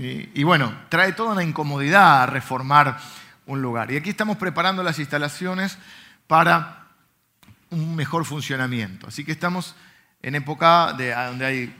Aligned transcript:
Y, 0.00 0.44
bueno, 0.44 0.72
trae 0.88 1.12
toda 1.12 1.32
una 1.32 1.42
incomodidad 1.42 2.22
a 2.22 2.26
reformar 2.26 2.98
un 3.46 3.60
lugar. 3.60 3.90
Y 3.90 3.96
aquí 3.96 4.10
estamos 4.10 4.36
preparando 4.36 4.84
las 4.84 5.00
instalaciones 5.00 5.76
para 6.28 6.86
un 7.70 7.96
mejor 7.96 8.24
funcionamiento. 8.24 9.08
Así 9.08 9.24
que 9.24 9.32
estamos 9.32 9.74
en 10.22 10.36
época 10.36 10.92
de, 10.92 11.12
donde 11.12 11.46
hay 11.46 11.76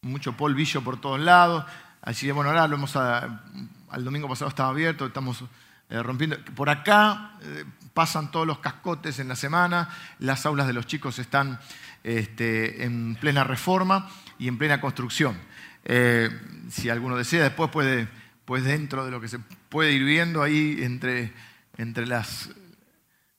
mucho 0.00 0.38
polvillo 0.38 0.82
por 0.82 0.98
todos 0.98 1.20
lados. 1.20 1.66
Así 2.00 2.30
bueno, 2.30 2.48
ahora 2.48 2.66
lo 2.66 2.76
hemos, 2.76 2.96
al 2.96 4.02
domingo 4.02 4.26
pasado 4.26 4.48
estaba 4.48 4.70
abierto, 4.70 5.04
estamos 5.04 5.44
eh, 5.90 6.02
rompiendo. 6.02 6.38
Por 6.54 6.70
acá 6.70 7.32
eh, 7.42 7.66
pasan 7.92 8.30
todos 8.30 8.46
los 8.46 8.60
cascotes 8.60 9.18
en 9.18 9.28
la 9.28 9.36
semana, 9.36 9.90
las 10.18 10.46
aulas 10.46 10.66
de 10.66 10.72
los 10.72 10.86
chicos 10.86 11.18
están 11.18 11.60
este, 12.04 12.84
en 12.84 13.18
plena 13.20 13.44
reforma 13.44 14.08
y 14.38 14.48
en 14.48 14.56
plena 14.56 14.80
construcción. 14.80 15.36
Eh, 15.84 16.30
si 16.70 16.88
alguno 16.88 17.16
desea, 17.16 17.44
después 17.44 17.70
puede, 17.70 18.08
pues 18.44 18.64
dentro 18.64 19.04
de 19.04 19.10
lo 19.10 19.20
que 19.20 19.28
se 19.28 19.38
puede 19.68 19.92
ir 19.92 20.04
viendo 20.04 20.42
ahí 20.42 20.78
entre, 20.80 21.32
entre 21.76 22.06
las, 22.06 22.50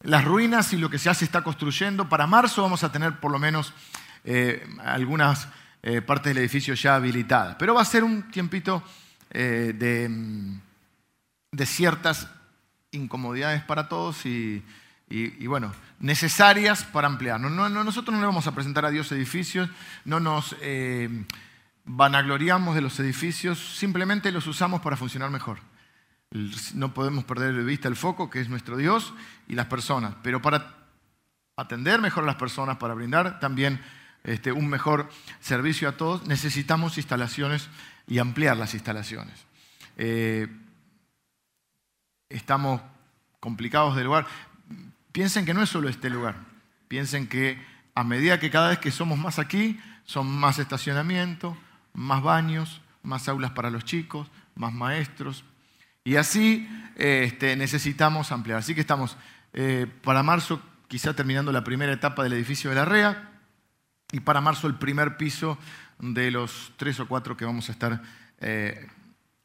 las 0.01 0.25
ruinas 0.25 0.73
y 0.73 0.77
lo 0.77 0.89
que 0.89 0.97
ya 0.97 1.13
se 1.13 1.25
está 1.25 1.43
construyendo, 1.43 2.09
para 2.09 2.27
marzo 2.27 2.61
vamos 2.61 2.83
a 2.83 2.91
tener 2.91 3.19
por 3.19 3.31
lo 3.31 3.39
menos 3.39 3.73
algunas 4.83 5.47
partes 6.05 6.33
del 6.33 6.37
edificio 6.37 6.75
ya 6.75 6.95
habilitadas. 6.95 7.55
Pero 7.57 7.73
va 7.73 7.81
a 7.81 7.85
ser 7.85 8.03
un 8.03 8.29
tiempito 8.29 8.83
de, 9.31 9.73
de 11.51 11.65
ciertas 11.65 12.27
incomodidades 12.91 13.61
para 13.63 13.87
todos 13.87 14.25
y, 14.25 14.63
bueno, 15.47 15.73
necesarias 15.99 16.83
para 16.83 17.07
ampliar. 17.07 17.39
nosotros 17.39 18.13
no 18.13 18.19
le 18.19 18.27
vamos 18.27 18.47
a 18.47 18.55
presentar 18.55 18.85
a 18.85 18.89
Dios 18.89 19.11
edificios, 19.11 19.69
no 20.05 20.19
nos 20.19 20.55
eh, 20.61 21.25
vanagloriamos 21.93 22.73
de 22.73 22.81
los 22.81 22.99
edificios, 22.99 23.59
simplemente 23.77 24.31
los 24.31 24.47
usamos 24.47 24.81
para 24.81 24.95
funcionar 24.95 25.29
mejor. 25.29 25.59
No 26.73 26.93
podemos 26.93 27.25
perder 27.25 27.53
de 27.53 27.63
vista 27.63 27.89
el 27.89 27.97
foco, 27.97 28.29
que 28.29 28.39
es 28.39 28.47
nuestro 28.47 28.77
Dios, 28.77 29.13
y 29.49 29.55
las 29.55 29.65
personas, 29.65 30.15
pero 30.23 30.41
para 30.41 30.77
atender 31.57 31.99
mejor 31.99 32.23
a 32.23 32.27
las 32.27 32.37
personas, 32.37 32.77
para 32.77 32.93
brindar 32.93 33.41
también 33.41 33.81
este, 34.23 34.53
un 34.53 34.67
mejor 34.67 35.09
servicio 35.41 35.89
a 35.89 35.97
todos, 35.97 36.25
necesitamos 36.27 36.97
instalaciones 36.97 37.69
y 38.07 38.19
ampliar 38.19 38.55
las 38.55 38.73
instalaciones. 38.73 39.45
Eh, 39.97 40.47
estamos 42.29 42.81
complicados 43.41 43.97
del 43.97 44.05
lugar. 44.05 44.27
Piensen 45.11 45.45
que 45.45 45.53
no 45.53 45.61
es 45.61 45.69
solo 45.69 45.89
este 45.89 46.09
lugar. 46.09 46.37
Piensen 46.87 47.27
que 47.27 47.61
a 47.95 48.05
medida 48.05 48.39
que 48.39 48.49
cada 48.49 48.69
vez 48.69 48.79
que 48.79 48.91
somos 48.91 49.17
más 49.17 49.39
aquí, 49.39 49.77
son 50.05 50.31
más 50.31 50.57
estacionamiento, 50.57 51.57
más 51.93 52.21
baños, 52.21 52.81
más 53.03 53.27
aulas 53.27 53.51
para 53.51 53.69
los 53.69 53.85
chicos, 53.85 54.29
más 54.55 54.73
maestros. 54.73 55.43
Y 56.03 56.15
así 56.15 56.67
este, 56.95 57.55
necesitamos 57.55 58.31
ampliar. 58.31 58.59
Así 58.59 58.75
que 58.75 58.81
estamos 58.81 59.17
eh, 59.53 59.87
para 60.03 60.23
marzo 60.23 60.61
quizá 60.87 61.13
terminando 61.13 61.51
la 61.51 61.63
primera 61.63 61.93
etapa 61.93 62.23
del 62.23 62.33
edificio 62.33 62.69
de 62.69 62.75
la 62.75 62.85
REA 62.85 63.29
y 64.11 64.19
para 64.19 64.41
marzo 64.41 64.67
el 64.67 64.75
primer 64.75 65.17
piso 65.17 65.57
de 65.99 66.31
los 66.31 66.73
tres 66.77 66.99
o 66.99 67.07
cuatro 67.07 67.37
que 67.37 67.45
vamos 67.45 67.69
a 67.69 67.71
estar 67.71 68.01
eh, 68.39 68.87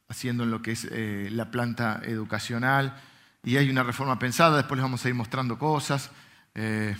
haciendo 0.08 0.44
en 0.44 0.50
lo 0.50 0.62
que 0.62 0.72
es 0.72 0.88
eh, 0.90 1.28
la 1.30 1.50
planta 1.50 2.00
educacional. 2.04 3.00
Y 3.44 3.56
hay 3.56 3.70
una 3.70 3.82
reforma 3.82 4.18
pensada, 4.18 4.56
después 4.56 4.78
les 4.78 4.82
vamos 4.82 5.04
a 5.04 5.08
ir 5.08 5.14
mostrando 5.14 5.58
cosas. 5.58 6.10
Eh, 6.54 6.96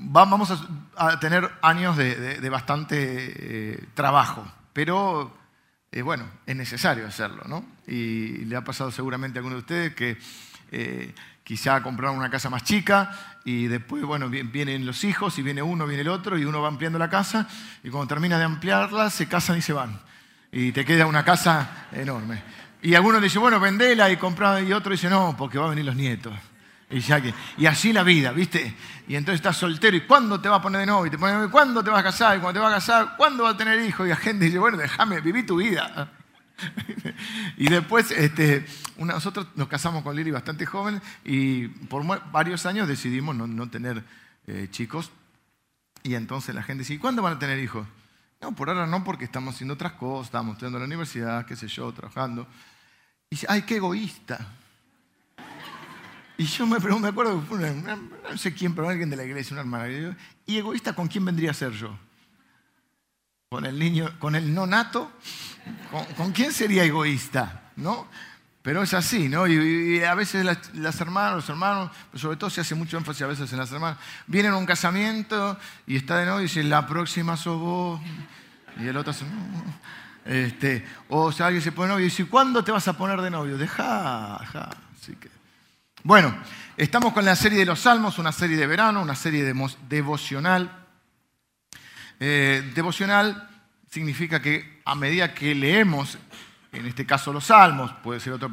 vamos 0.00 0.50
a, 0.96 1.20
tener 1.20 1.50
años 1.62 1.96
de, 1.96 2.48
bastante 2.50 2.96
eh, 2.98 3.84
trabajo, 3.94 4.46
pero 4.72 5.36
bueno, 6.04 6.24
es 6.46 6.54
necesario 6.54 7.06
hacerlo, 7.06 7.42
¿no? 7.46 7.64
Y 7.86 8.44
le 8.44 8.56
ha 8.56 8.62
pasado 8.62 8.90
seguramente 8.90 9.38
a 9.38 9.40
alguno 9.40 9.56
de 9.56 9.60
ustedes 9.60 9.94
que 9.94 10.18
quizá 11.42 11.82
compraron 11.82 12.18
una 12.18 12.30
casa 12.30 12.50
más 12.50 12.62
chica 12.62 13.40
y 13.44 13.66
después, 13.66 14.04
bueno, 14.04 14.28
vienen 14.28 14.84
los 14.84 15.02
hijos 15.04 15.38
y 15.38 15.42
viene 15.42 15.62
uno, 15.62 15.86
viene 15.86 16.02
el 16.02 16.08
otro 16.08 16.36
y 16.36 16.44
uno 16.44 16.60
va 16.60 16.68
ampliando 16.68 16.98
la 16.98 17.08
casa 17.08 17.48
y 17.82 17.88
cuando 17.88 18.06
termina 18.06 18.38
de 18.38 18.44
ampliarla 18.44 19.08
se 19.08 19.26
casan 19.26 19.58
y 19.58 19.62
se 19.62 19.72
van 19.72 19.98
y 20.52 20.72
te 20.72 20.84
queda 20.84 21.06
una 21.06 21.24
casa 21.24 21.86
enorme. 21.92 22.42
Y 22.82 22.94
algunos 22.94 23.20
dicen, 23.20 23.42
bueno, 23.42 23.58
vendela 23.58 24.10
y 24.10 24.16
comprá, 24.16 24.60
y 24.60 24.72
otro 24.72 24.92
dice, 24.92 25.10
no, 25.10 25.34
porque 25.36 25.58
van 25.58 25.68
a 25.68 25.70
venir 25.70 25.84
los 25.84 25.96
nietos. 25.96 26.32
Y, 26.90 27.00
ya 27.00 27.20
que, 27.20 27.34
y 27.58 27.66
así 27.66 27.92
la 27.92 28.02
vida, 28.02 28.32
¿viste? 28.32 28.74
Y 29.06 29.14
entonces 29.14 29.40
estás 29.40 29.56
soltero, 29.56 29.96
¿y 29.96 30.02
cuándo 30.02 30.40
te 30.40 30.48
vas 30.48 30.60
a 30.60 30.62
poner 30.62 30.80
de 30.80 30.86
novio? 30.86 31.06
Y 31.06 31.10
te 31.10 31.18
pones, 31.18 31.50
¿cuándo 31.50 31.84
te 31.84 31.90
vas 31.90 32.00
a 32.00 32.02
casar? 32.02 32.38
Y 32.38 32.40
cuando 32.40 32.60
te 32.60 32.64
vas 32.64 32.72
a 32.72 32.76
casar, 32.76 33.16
¿cuándo 33.16 33.44
vas 33.44 33.54
a 33.54 33.56
tener 33.58 33.80
hijos? 33.80 34.06
Y 34.06 34.10
la 34.10 34.16
gente 34.16 34.46
dice, 34.46 34.58
bueno, 34.58 34.78
déjame, 34.78 35.20
viví 35.20 35.44
tu 35.44 35.56
vida. 35.56 36.12
y 37.56 37.68
después, 37.68 38.10
este, 38.10 38.66
nosotros 38.96 39.48
nos 39.54 39.68
casamos 39.68 40.02
con 40.02 40.16
Lili 40.16 40.30
bastante 40.30 40.66
joven 40.66 41.00
y 41.24 41.68
por 41.68 42.04
varios 42.32 42.66
años 42.66 42.88
decidimos 42.88 43.36
no, 43.36 43.70
tener 43.70 44.02
eh, 44.46 44.68
chicos. 44.70 45.10
Y 46.02 46.14
entonces 46.14 46.54
la 46.54 46.62
gente 46.62 46.80
dice, 46.82 46.94
¿y 46.94 46.98
cuándo 46.98 47.22
van 47.22 47.34
a 47.34 47.38
tener 47.38 47.58
hijos? 47.58 47.86
No, 48.40 48.54
por 48.54 48.70
ahora 48.70 48.86
no, 48.86 49.04
porque 49.04 49.24
estamos 49.24 49.54
haciendo 49.54 49.74
otras 49.74 49.92
cosas, 49.92 50.26
estamos 50.26 50.54
estudiando 50.54 50.78
en 50.78 50.82
la 50.82 50.86
universidad, 50.86 51.44
qué 51.44 51.56
sé 51.56 51.68
yo, 51.68 51.92
trabajando. 51.92 52.46
Y 53.30 53.34
dice, 53.34 53.46
ay, 53.48 53.62
qué 53.62 53.76
egoísta. 53.76 54.38
Y 56.38 56.44
yo 56.44 56.66
me 56.66 56.80
pregunto, 56.80 57.02
me 57.02 57.08
acuerdo, 57.08 57.44
no 58.30 58.38
sé 58.38 58.54
quién, 58.54 58.72
pero 58.72 58.88
alguien 58.88 59.10
de 59.10 59.16
la 59.16 59.24
iglesia, 59.24 59.54
una 59.54 59.62
hermana. 59.62 60.16
¿Y 60.46 60.56
egoísta 60.56 60.94
con 60.94 61.08
quién 61.08 61.24
vendría 61.24 61.50
a 61.50 61.54
ser 61.54 61.72
yo? 61.72 61.98
¿Con 63.50 63.66
el 63.66 63.76
niño, 63.76 64.16
con 64.20 64.36
el 64.36 64.54
no 64.54 64.64
nato? 64.64 65.10
¿Con, 65.90 66.04
¿con 66.14 66.32
quién 66.32 66.52
sería 66.52 66.84
egoísta? 66.84 67.72
¿No? 67.74 68.06
Pero 68.62 68.82
es 68.82 68.94
así, 68.94 69.28
¿no? 69.28 69.46
Y, 69.48 70.02
a 70.04 70.14
veces 70.14 70.44
las, 70.44 71.00
hermanas, 71.00 71.34
los 71.34 71.48
hermanos, 71.48 71.90
sobre 72.14 72.36
todo 72.36 72.50
se 72.50 72.60
hace 72.60 72.74
mucho 72.74 72.98
énfasis 72.98 73.22
a 73.22 73.26
veces 73.26 73.50
en 73.52 73.58
las 73.58 73.72
hermanas, 73.72 73.98
vienen 74.26 74.52
a 74.52 74.58
un 74.58 74.66
casamiento 74.66 75.58
y 75.86 75.96
está 75.96 76.18
de 76.18 76.26
novio 76.26 76.40
y 76.40 76.42
dice, 76.44 76.62
la 76.62 76.86
próxima 76.86 77.36
sos 77.36 77.58
vos. 77.58 78.00
Y 78.78 78.86
el 78.86 78.96
otro 78.96 79.12
dice, 79.12 79.24
no. 79.24 79.64
Este, 80.24 80.86
o 81.08 81.32
sea, 81.32 81.46
alguien 81.46 81.62
se 81.62 81.72
pone 81.72 81.88
novio 81.88 82.04
y 82.04 82.10
dice, 82.10 82.26
¿cuándo 82.26 82.62
te 82.62 82.70
vas 82.70 82.86
a 82.86 82.92
poner 82.92 83.20
de 83.22 83.30
novio? 83.30 83.56
Deja, 83.56 84.36
deja. 84.40 84.68
Así 85.00 85.14
que. 85.16 85.37
Bueno, 86.04 86.32
estamos 86.76 87.12
con 87.12 87.24
la 87.24 87.34
serie 87.34 87.58
de 87.58 87.64
los 87.66 87.80
Salmos, 87.80 88.20
una 88.20 88.30
serie 88.30 88.56
de 88.56 88.68
verano, 88.68 89.02
una 89.02 89.16
serie 89.16 89.42
de 89.42 89.68
devocional. 89.88 90.86
Eh, 92.20 92.70
devocional 92.72 93.48
significa 93.90 94.40
que 94.40 94.80
a 94.84 94.94
medida 94.94 95.34
que 95.34 95.56
leemos 95.56 96.16
en 96.70 96.86
este 96.86 97.04
caso 97.04 97.32
los 97.32 97.46
salmos, 97.46 97.90
puede 98.04 98.20
ser 98.20 98.32
otro 98.32 98.48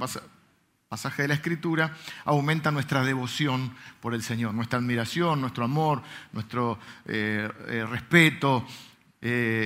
pasaje 0.89 1.21
de 1.21 1.27
la 1.27 1.33
escritura, 1.35 1.95
aumenta 2.23 2.71
nuestra 2.71 3.03
devoción 3.03 3.75
por 3.99 4.15
el 4.15 4.23
Señor, 4.23 4.55
nuestra 4.55 4.79
admiración, 4.79 5.39
nuestro 5.39 5.65
amor, 5.65 6.01
nuestro 6.31 6.79
eh, 7.05 7.47
eh, 7.67 7.85
respeto, 7.87 8.65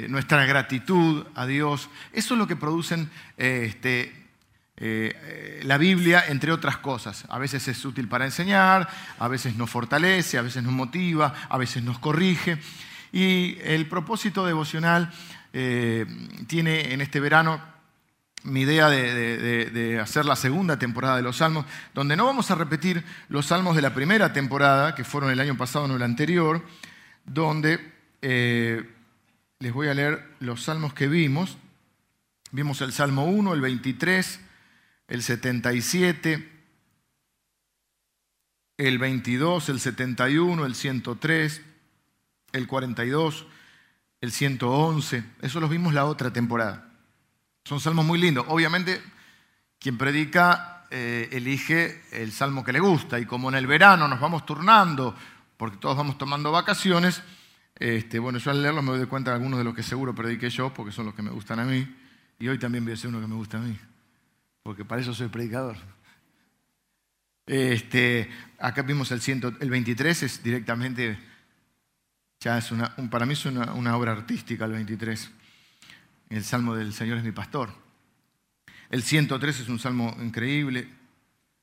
nuestra 0.08 0.46
gratitud 0.46 1.26
a 1.36 1.46
Dios. 1.46 1.90
Eso 2.14 2.34
es 2.34 2.38
lo 2.38 2.48
que 2.48 2.56
producen 2.56 3.10
este, 3.36 4.19
la 4.80 5.78
Biblia, 5.78 6.24
entre 6.28 6.52
otras 6.52 6.78
cosas. 6.78 7.26
A 7.30 7.38
veces 7.38 7.68
es 7.68 7.84
útil 7.84 8.08
para 8.08 8.26
enseñar, 8.26 8.88
a 9.18 9.28
veces 9.28 9.56
nos 9.56 9.70
fortalece, 9.70 10.38
a 10.38 10.42
veces 10.42 10.64
nos 10.64 10.72
motiva, 10.72 11.34
a 11.50 11.58
veces 11.58 11.84
nos 11.84 12.00
corrige. 12.00 12.58
Y 13.12 13.58
el 13.64 13.88
propósito 13.88 14.46
devocional 14.46 15.12
tiene 15.52 16.94
en 16.94 17.02
este 17.02 17.20
verano 17.20 17.62
mi 18.44 18.62
idea 18.62 18.90
de, 18.90 20.00
hacer 20.02 20.26
la 20.26 20.36
segunda 20.36 20.80
temporada 20.80 21.18
de 21.18 21.22
los 21.22 21.38
Salmos, 21.38 21.66
donde 21.94 22.16
no 22.16 22.26
vamos 22.26 22.52
a 22.52 22.56
repetir 22.56 23.04
los 23.28 23.48
Salmos 23.48 23.76
de 23.76 23.82
la 23.82 23.94
primera 23.94 24.34
temporada, 24.34 24.96
que 24.96 25.04
fueron 25.04 25.32
el 25.32 25.40
año 25.40 25.58
pasado, 25.58 25.88
no 25.88 25.96
el 25.96 26.04
anterior, 26.04 26.64
donde 27.26 27.94
eh, 28.22 28.90
les 29.60 29.74
voy 29.74 29.88
a 29.88 29.94
leer 29.94 30.36
los 30.40 30.64
Salmos 30.64 30.94
que 30.94 31.08
vimos. 31.08 31.58
Vimos 32.52 32.82
el 32.82 32.94
Salmo 32.94 33.26
1, 33.26 33.54
el 33.54 33.62
23, 33.62 34.40
el 35.10 35.22
77, 35.22 36.50
el 38.78 38.98
22, 38.98 39.70
el 39.70 39.80
71, 39.80 40.66
el 40.66 40.76
103, 40.76 41.62
el 42.54 42.68
42, 42.68 43.46
el 44.22 44.32
111. 44.32 45.24
Eso 45.42 45.60
los 45.60 45.70
vimos 45.70 45.94
la 45.94 46.06
otra 46.06 46.32
temporada. 46.32 46.90
Son 47.66 47.82
salmos 47.82 48.06
muy 48.06 48.20
lindos. 48.20 48.46
Obviamente, 48.48 49.02
quien 49.80 49.98
predica 49.98 50.86
eh, 50.92 51.30
elige 51.32 52.02
el 52.12 52.32
salmo 52.32 52.64
que 52.64 52.74
le 52.74 52.80
gusta 52.80 53.20
y 53.20 53.26
como 53.26 53.50
en 53.50 53.56
el 53.56 53.68
verano 53.68 54.08
nos 54.08 54.20
vamos 54.20 54.46
turnando, 54.46 55.16
porque 55.58 55.78
todos 55.78 55.98
vamos 55.98 56.18
tomando 56.18 56.52
vacaciones, 56.52 57.22
este, 57.76 58.18
bueno, 58.18 58.40
yo 58.40 58.50
al 58.52 58.62
leerlos 58.62 58.84
me 58.84 58.98
doy 58.98 59.06
cuenta 59.06 59.32
de 59.32 59.38
algunos 59.38 59.60
de 59.60 59.66
los 59.66 59.76
que 59.76 59.84
seguro 59.84 60.16
prediqué 60.16 60.50
yo, 60.50 60.74
porque 60.74 60.92
son 60.92 61.06
los 61.06 61.14
que 61.14 61.22
me 61.22 61.30
gustan 61.30 61.60
a 61.60 61.66
mí, 61.66 61.88
y 62.40 62.48
hoy 62.48 62.58
también 62.58 62.84
voy 62.84 62.94
a 62.94 62.98
ser 62.98 63.10
uno 63.10 63.22
que 63.22 63.28
me 63.28 63.36
gusta 63.36 63.58
a 63.58 63.62
mí, 63.62 63.78
porque 64.70 64.86
para 64.86 65.02
eso 65.02 65.16
soy 65.16 65.30
predicador. 65.30 65.78
Este, 67.48 68.30
acá 68.60 68.84
vimos 68.84 69.12
el, 69.12 69.20
el 69.60 69.68
23, 69.68 70.22
es 70.22 70.44
directamente, 70.44 71.18
ya 72.40 72.60
es 72.60 72.72
una, 72.72 72.96
para 73.10 73.26
mí 73.26 73.34
es 73.34 73.48
una, 73.48 73.98
obra 73.98 74.12
artística 74.12 74.66
el 74.66 74.74
23. 74.74 75.32
el 76.30 76.44
salmo 76.44 76.76
del 76.76 76.94
Señor 76.94 77.18
es 77.18 77.24
mi 77.24 77.32
pastor. 77.32 77.72
El 78.92 79.02
103 79.02 79.62
es 79.62 79.70
un 79.70 79.80
salmo 79.80 80.16
increíble. 80.22 80.88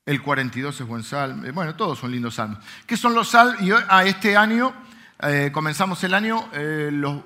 El 0.05 0.21
42 0.21 0.81
es 0.81 0.85
buen 0.85 1.03
salmo. 1.03 1.45
Eh, 1.45 1.51
bueno, 1.51 1.77
todos 1.77 1.99
son 1.99 2.11
lindos 2.11 2.35
salmos. 2.35 2.59
¿Qué 2.85 2.97
son 2.97 3.13
los 3.13 3.29
salmos? 3.29 3.61
Y 3.61 3.71
a 3.71 4.03
este 4.03 4.35
año, 4.35 4.73
eh, 5.21 5.49
comenzamos 5.53 6.03
el 6.03 6.13
año, 6.13 6.49
eh, 6.51 6.89
los, 6.91 7.23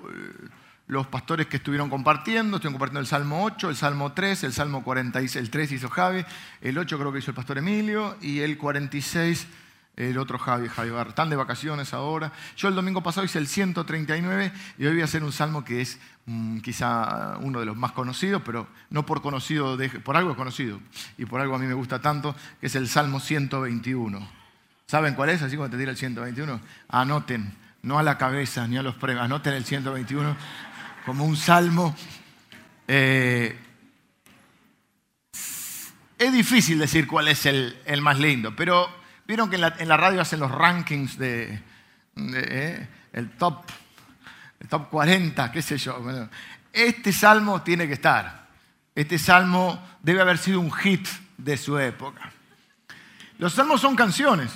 los, 0.91 1.07
pastores 1.07 1.47
que 1.47 1.57
estuvieron 1.57 1.89
compartiendo, 1.89 2.57
estuvieron 2.57 2.73
compartiendo 2.73 2.99
el 2.99 3.07
Salmo 3.07 3.43
8, 3.45 3.69
el 3.69 3.75
Salmo 3.75 4.11
3, 4.11 4.43
el 4.43 4.53
Salmo 4.53 4.83
46, 4.83 5.35
el 5.35 5.49
3 5.49 5.71
hizo 5.71 5.89
Javi, 5.89 6.25
el 6.61 6.77
8 6.77 6.99
creo 6.99 7.11
que 7.11 7.19
hizo 7.19 7.31
el 7.31 7.35
pastor 7.35 7.57
Emilio, 7.57 8.17
y 8.21 8.39
el 8.39 8.57
46 8.57 9.47
el 9.95 10.17
otro 10.17 10.38
Javi, 10.38 10.67
Javi. 10.67 10.91
Están 11.07 11.29
de 11.29 11.35
vacaciones 11.35 11.93
ahora. 11.93 12.31
Yo 12.55 12.67
el 12.67 12.75
domingo 12.75 13.01
pasado 13.03 13.25
hice 13.25 13.39
el 13.39 13.47
139 13.47 14.51
y 14.77 14.85
hoy 14.85 14.93
voy 14.93 15.01
a 15.01 15.05
hacer 15.05 15.23
un 15.23 15.31
salmo 15.31 15.63
que 15.63 15.81
es 15.81 15.99
mm, 16.25 16.59
quizá 16.59 17.37
uno 17.39 17.59
de 17.59 17.65
los 17.65 17.75
más 17.75 17.91
conocidos, 17.91 18.41
pero 18.45 18.67
no 18.89 19.05
por 19.05 19.21
conocido, 19.21 19.77
por 20.03 20.17
algo 20.17 20.31
es 20.31 20.37
conocido 20.37 20.79
y 21.17 21.25
por 21.25 21.41
algo 21.41 21.55
a 21.55 21.59
mí 21.59 21.67
me 21.67 21.73
gusta 21.73 21.99
tanto, 21.99 22.35
que 22.59 22.67
es 22.67 22.75
el 22.75 22.87
Salmo 22.87 23.19
121. 23.19 24.27
¿Saben 24.87 25.13
cuál 25.13 25.29
es? 25.29 25.41
Así 25.41 25.55
como 25.55 25.69
te 25.69 25.77
tira 25.77 25.91
el 25.91 25.97
121. 25.97 26.59
Anoten, 26.89 27.53
no 27.83 27.99
a 27.99 28.03
la 28.03 28.17
cabeza 28.17 28.67
ni 28.67 28.77
a 28.77 28.83
los 28.83 28.95
premios, 28.95 29.23
anoten 29.23 29.53
el 29.53 29.65
121 29.65 30.35
como 31.06 31.25
un 31.25 31.36
salmo. 31.36 31.95
Eh, 32.88 33.57
es 36.18 36.33
difícil 36.33 36.77
decir 36.77 37.07
cuál 37.07 37.27
es 37.27 37.45
el, 37.45 37.75
más 38.01 38.19
lindo, 38.19 38.56
pero 38.56 39.01
Vieron 39.31 39.50
que 39.50 39.56
en 39.56 39.88
la, 39.88 39.95
radio 39.95 40.19
hacen 40.19 40.42
los 40.42 40.51
rankings 40.51 41.18
de, 41.18 41.62
eh, 42.18 42.88
el 43.13 43.30
top, 43.38 43.63
el 44.59 44.68
top 44.68 44.89
40, 44.89 45.51
qué 45.53 45.62
sé 45.62 45.77
yo. 45.77 46.27
este 46.74 47.13
salmo 47.13 47.62
tiene 47.62 47.88
que 47.88 47.94
estar. 47.94 48.50
Este 48.94 49.18
salmo 49.18 49.81
debe 50.01 50.19
haber 50.19 50.38
sido 50.38 50.59
un 50.59 50.69
hit 50.74 51.07
de 51.38 51.56
su 51.56 51.80
época. 51.80 52.30
Los 53.38 53.54
salmos 53.54 53.80
son 53.80 53.95
canciones 53.95 54.51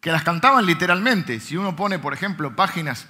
que 0.00 0.12
las 0.12 0.22
cantaban 0.22 0.64
literalmente. 0.66 1.40
Si 1.40 1.56
uno 1.56 1.74
pone, 1.74 1.98
por 1.98 2.14
ejemplo, 2.14 2.54
páginas 2.54 3.08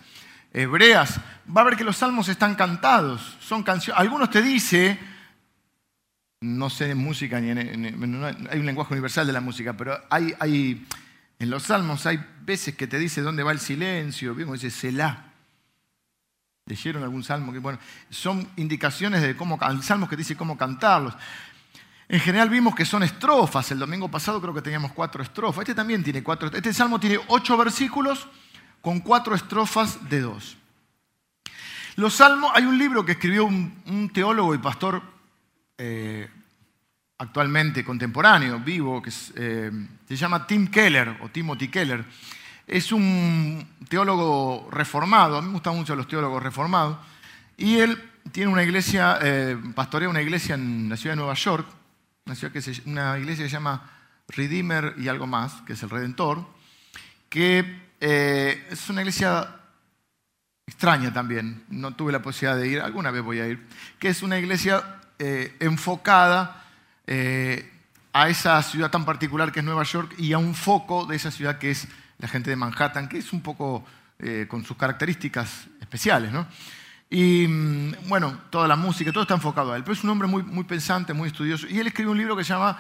hebreas, 0.52 1.20
va 1.54 1.62
a 1.62 1.64
ver 1.64 1.76
que 1.76 1.84
los 1.84 1.96
salmos 1.96 2.28
están 2.28 2.54
cantados. 2.54 3.36
Son 3.40 3.62
canciones. 3.62 4.00
Algunos 4.00 4.30
te 4.30 4.42
dicen 4.42 4.98
no 6.42 6.68
sé 6.70 6.88
de 6.88 6.94
música, 6.94 7.40
ni 7.40 7.50
hay 7.50 8.58
un 8.58 8.66
lenguaje 8.66 8.92
universal 8.92 9.26
de 9.26 9.32
la 9.32 9.40
música, 9.40 9.76
pero 9.76 9.98
hay, 10.10 10.34
hay, 10.40 10.86
en 11.38 11.50
los 11.50 11.62
salmos 11.62 12.04
hay 12.04 12.18
veces 12.42 12.74
que 12.74 12.88
te 12.88 12.98
dice 12.98 13.22
dónde 13.22 13.44
va 13.44 13.52
el 13.52 13.60
silencio, 13.60 14.34
vimos 14.34 14.60
dice 14.60 14.76
Selah. 14.76 15.28
¿Leyeron 16.66 17.02
algún 17.02 17.22
salmo? 17.24 17.52
Que, 17.52 17.58
bueno, 17.58 17.78
son 18.10 18.48
indicaciones 18.56 19.22
de 19.22 19.36
cómo, 19.36 19.58
salmos 19.82 20.08
que 20.08 20.16
dice 20.16 20.36
cómo 20.36 20.56
cantarlos. 20.56 21.14
En 22.08 22.20
general 22.20 22.50
vimos 22.50 22.74
que 22.74 22.84
son 22.84 23.02
estrofas. 23.02 23.70
El 23.70 23.78
domingo 23.78 24.08
pasado 24.08 24.40
creo 24.40 24.54
que 24.54 24.62
teníamos 24.62 24.92
cuatro 24.92 25.22
estrofas. 25.22 25.62
Este 25.62 25.74
también 25.74 26.04
tiene 26.04 26.22
cuatro. 26.22 26.50
Este 26.52 26.72
salmo 26.72 27.00
tiene 27.00 27.18
ocho 27.28 27.56
versículos 27.56 28.28
con 28.82 29.00
cuatro 29.00 29.34
estrofas 29.34 30.10
de 30.10 30.20
dos. 30.20 30.58
Los 31.96 32.14
salmos, 32.14 32.50
hay 32.54 32.64
un 32.64 32.76
libro 32.76 33.04
que 33.04 33.12
escribió 33.12 33.46
un 33.46 34.10
teólogo 34.12 34.54
y 34.54 34.58
pastor 34.58 35.02
eh, 35.78 36.28
actualmente 37.18 37.84
contemporáneo, 37.84 38.60
vivo, 38.60 39.02
que 39.02 39.10
eh, 39.36 39.70
se 40.06 40.16
llama 40.16 40.46
Tim 40.46 40.68
Keller 40.68 41.18
o 41.22 41.28
Timothy 41.28 41.68
Keller. 41.68 42.04
Es 42.66 42.92
un 42.92 43.66
teólogo 43.88 44.68
reformado, 44.70 45.38
a 45.38 45.42
mí 45.42 45.48
me 45.48 45.54
gustan 45.54 45.76
mucho 45.76 45.96
los 45.96 46.06
teólogos 46.08 46.42
reformados, 46.42 46.98
y 47.56 47.78
él 47.78 48.10
tiene 48.30 48.52
una 48.52 48.62
iglesia, 48.62 49.18
eh, 49.22 49.56
pastorea 49.74 50.08
una 50.08 50.22
iglesia 50.22 50.54
en 50.54 50.88
la 50.88 50.96
ciudad 50.96 51.14
de 51.14 51.20
Nueva 51.20 51.34
York, 51.34 51.66
una, 52.26 52.36
una 52.86 53.18
iglesia 53.18 53.44
que 53.44 53.50
se 53.50 53.54
llama 53.56 53.90
Redeemer 54.28 54.94
y 54.98 55.08
algo 55.08 55.26
más, 55.26 55.62
que 55.62 55.72
es 55.72 55.82
el 55.82 55.90
Redentor, 55.90 56.46
que 57.28 57.81
es 58.04 58.90
una 58.90 59.02
iglesia 59.02 59.62
extraña 60.66 61.12
también, 61.12 61.64
no 61.68 61.94
tuve 61.94 62.12
la 62.12 62.22
posibilidad 62.22 62.56
de 62.60 62.68
ir, 62.68 62.80
alguna 62.80 63.10
vez 63.10 63.22
voy 63.22 63.40
a 63.40 63.46
ir, 63.46 63.66
que 63.98 64.08
es 64.08 64.22
una 64.22 64.38
iglesia 64.38 64.82
eh, 65.18 65.56
enfocada 65.60 66.64
eh, 67.06 67.70
a 68.12 68.28
esa 68.28 68.60
ciudad 68.62 68.90
tan 68.90 69.04
particular 69.04 69.52
que 69.52 69.60
es 69.60 69.64
Nueva 69.64 69.84
York 69.84 70.14
y 70.18 70.32
a 70.32 70.38
un 70.38 70.54
foco 70.54 71.06
de 71.06 71.16
esa 71.16 71.30
ciudad 71.30 71.58
que 71.58 71.70
es 71.70 71.86
la 72.18 72.28
gente 72.28 72.50
de 72.50 72.56
Manhattan, 72.56 73.08
que 73.08 73.18
es 73.18 73.32
un 73.32 73.42
poco 73.42 73.84
eh, 74.18 74.46
con 74.48 74.64
sus 74.64 74.76
características 74.76 75.68
especiales. 75.80 76.32
¿no? 76.32 76.46
Y 77.10 77.46
mm, 77.46 78.08
bueno, 78.08 78.40
toda 78.50 78.66
la 78.66 78.76
música, 78.76 79.12
todo 79.12 79.22
está 79.22 79.34
enfocado 79.34 79.72
a 79.72 79.76
él. 79.76 79.82
Pero 79.82 79.94
es 79.94 80.04
un 80.04 80.10
hombre 80.10 80.26
muy, 80.28 80.42
muy 80.42 80.64
pensante, 80.64 81.12
muy 81.12 81.28
estudioso. 81.28 81.66
Y 81.68 81.78
él 81.78 81.86
escribe 81.86 82.10
un 82.10 82.18
libro 82.18 82.36
que 82.36 82.44
se 82.44 82.52
llama, 82.52 82.78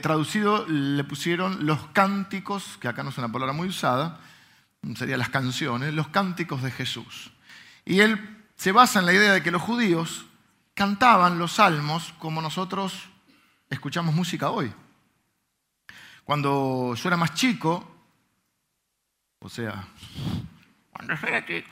traducido, 0.00 0.66
le 0.68 1.04
pusieron 1.04 1.66
Los 1.66 1.86
Cánticos, 1.88 2.78
que 2.80 2.88
acá 2.88 3.02
no 3.02 3.10
es 3.10 3.18
una 3.18 3.30
palabra 3.30 3.52
muy 3.52 3.68
usada, 3.68 4.20
serían 4.94 5.18
las 5.18 5.30
canciones, 5.30 5.94
Los 5.94 6.08
Cánticos 6.08 6.62
de 6.62 6.70
Jesús. 6.70 7.32
Y 7.84 8.00
él 8.00 8.44
se 8.56 8.72
basa 8.72 9.00
en 9.00 9.06
la 9.06 9.12
idea 9.12 9.32
de 9.32 9.42
que 9.42 9.50
los 9.50 9.62
judíos 9.62 10.26
cantaban 10.74 11.38
los 11.38 11.52
salmos 11.52 12.12
como 12.18 12.42
nosotros 12.42 13.08
escuchamos 13.70 14.14
música 14.14 14.50
hoy. 14.50 14.72
Cuando 16.24 16.94
yo 16.94 17.08
era 17.08 17.16
más 17.16 17.34
chico, 17.34 17.88
o 19.38 19.48
sea, 19.48 19.86
cuando 20.90 21.14
yo 21.14 21.26
era 21.26 21.46
chico, 21.46 21.68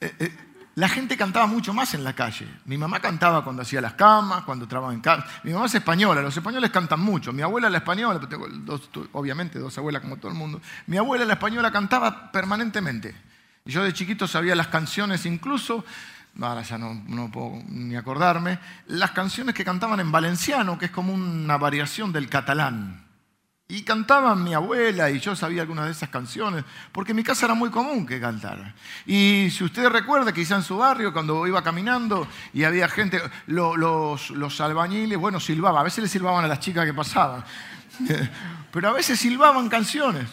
eh, 0.00 0.14
eh, 0.18 0.45
la 0.76 0.90
gente 0.90 1.16
cantaba 1.16 1.46
mucho 1.46 1.72
más 1.72 1.94
en 1.94 2.04
la 2.04 2.12
calle. 2.12 2.46
Mi 2.66 2.76
mamá 2.76 3.00
cantaba 3.00 3.42
cuando 3.42 3.62
hacía 3.62 3.80
las 3.80 3.94
camas, 3.94 4.44
cuando 4.44 4.68
trabajaba 4.68 4.92
en 4.92 5.00
casa. 5.00 5.26
Mi 5.42 5.52
mamá 5.52 5.66
es 5.66 5.74
española, 5.74 6.20
los 6.20 6.36
españoles 6.36 6.70
cantan 6.70 7.00
mucho. 7.00 7.32
Mi 7.32 7.40
abuela 7.40 7.70
la 7.70 7.78
española, 7.78 8.20
tengo 8.28 8.46
obviamente 9.12 9.58
dos 9.58 9.76
abuelas 9.78 10.02
como 10.02 10.18
todo 10.18 10.30
el 10.30 10.36
mundo. 10.36 10.60
Mi 10.86 10.98
abuela 10.98 11.24
la 11.24 11.32
española 11.32 11.70
cantaba 11.72 12.30
permanentemente. 12.30 13.16
Yo 13.64 13.82
de 13.82 13.94
chiquito 13.94 14.28
sabía 14.28 14.54
las 14.54 14.68
canciones 14.68 15.24
incluso 15.24 15.82
ahora 16.42 16.60
ya 16.60 16.76
no, 16.76 17.30
puedo 17.32 17.62
ni 17.68 17.96
acordarme, 17.96 18.58
las 18.88 19.12
canciones 19.12 19.54
que 19.54 19.64
cantaban 19.64 19.98
en 20.00 20.12
valenciano, 20.12 20.78
que 20.78 20.84
es 20.84 20.90
como 20.90 21.14
una 21.14 21.56
variación 21.56 22.12
del 22.12 22.28
catalán. 22.28 23.05
Y 23.68 23.82
cantaban 23.82 24.44
mi 24.44 24.54
abuela 24.54 25.10
y 25.10 25.18
yo 25.18 25.34
sabía 25.34 25.62
algunas 25.62 25.86
de 25.86 25.90
esas 25.90 26.08
canciones, 26.08 26.64
porque 26.92 27.10
en 27.10 27.16
mi 27.16 27.24
casa 27.24 27.46
era 27.46 27.54
muy 27.54 27.68
común 27.68 28.06
que 28.06 28.20
cantara. 28.20 28.72
Y 29.04 29.48
si 29.50 29.64
usted 29.64 29.88
recuerda, 29.88 30.32
quizá 30.32 30.54
en 30.54 30.62
su 30.62 30.76
barrio, 30.76 31.12
cuando 31.12 31.44
iba 31.48 31.64
caminando 31.64 32.28
y 32.52 32.62
había 32.62 32.88
gente, 32.88 33.20
los, 33.46 34.30
los 34.30 34.60
albañiles, 34.60 35.18
bueno, 35.18 35.40
silbaban, 35.40 35.80
a 35.80 35.82
veces 35.82 36.04
le 36.04 36.08
silbaban 36.08 36.44
a 36.44 36.48
las 36.48 36.60
chicas 36.60 36.86
que 36.86 36.94
pasaban, 36.94 37.42
pero 38.70 38.88
a 38.88 38.92
veces 38.92 39.18
silbaban 39.18 39.68
canciones. 39.68 40.28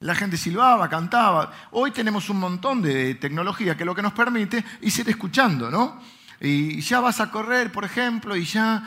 La 0.00 0.16
gente 0.16 0.36
silbaba, 0.36 0.88
cantaba. 0.88 1.52
Hoy 1.70 1.92
tenemos 1.92 2.28
un 2.28 2.40
montón 2.40 2.82
de 2.82 3.14
tecnología 3.14 3.76
que 3.76 3.84
lo 3.84 3.94
que 3.94 4.02
nos 4.02 4.12
permite 4.12 4.64
es 4.80 4.98
ir 4.98 5.08
escuchando, 5.08 5.70
¿no? 5.70 6.02
Y 6.40 6.80
ya 6.80 6.98
vas 6.98 7.20
a 7.20 7.30
correr, 7.30 7.70
por 7.70 7.84
ejemplo, 7.84 8.34
y 8.34 8.44
ya 8.44 8.82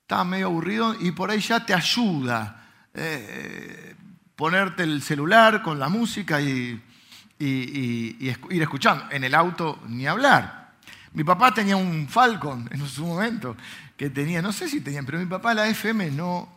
está 0.00 0.24
medio 0.24 0.46
aburrido 0.46 0.96
y 0.98 1.12
por 1.12 1.30
ahí 1.30 1.40
ya 1.40 1.64
te 1.64 1.74
ayuda 1.74 2.63
eh, 2.94 3.96
ponerte 4.36 4.84
el 4.84 5.02
celular 5.02 5.62
con 5.62 5.78
la 5.78 5.88
música 5.88 6.40
y, 6.40 6.80
ir 7.38 8.62
escuchando. 8.62 9.06
En 9.10 9.24
el 9.24 9.34
auto 9.34 9.82
ni 9.88 10.06
hablar. 10.06 10.72
Mi 11.12 11.24
papá 11.24 11.52
tenía 11.52 11.76
un 11.76 12.08
Falcon 12.08 12.68
en 12.72 12.86
su 12.88 13.06
momento, 13.06 13.56
que 13.96 14.10
tenía, 14.10 14.42
no 14.42 14.52
sé 14.52 14.68
si 14.68 14.80
tenía, 14.80 15.02
pero 15.02 15.18
mi 15.18 15.26
papá 15.26 15.54
la 15.54 15.68
FM 15.68 16.10
no, 16.10 16.48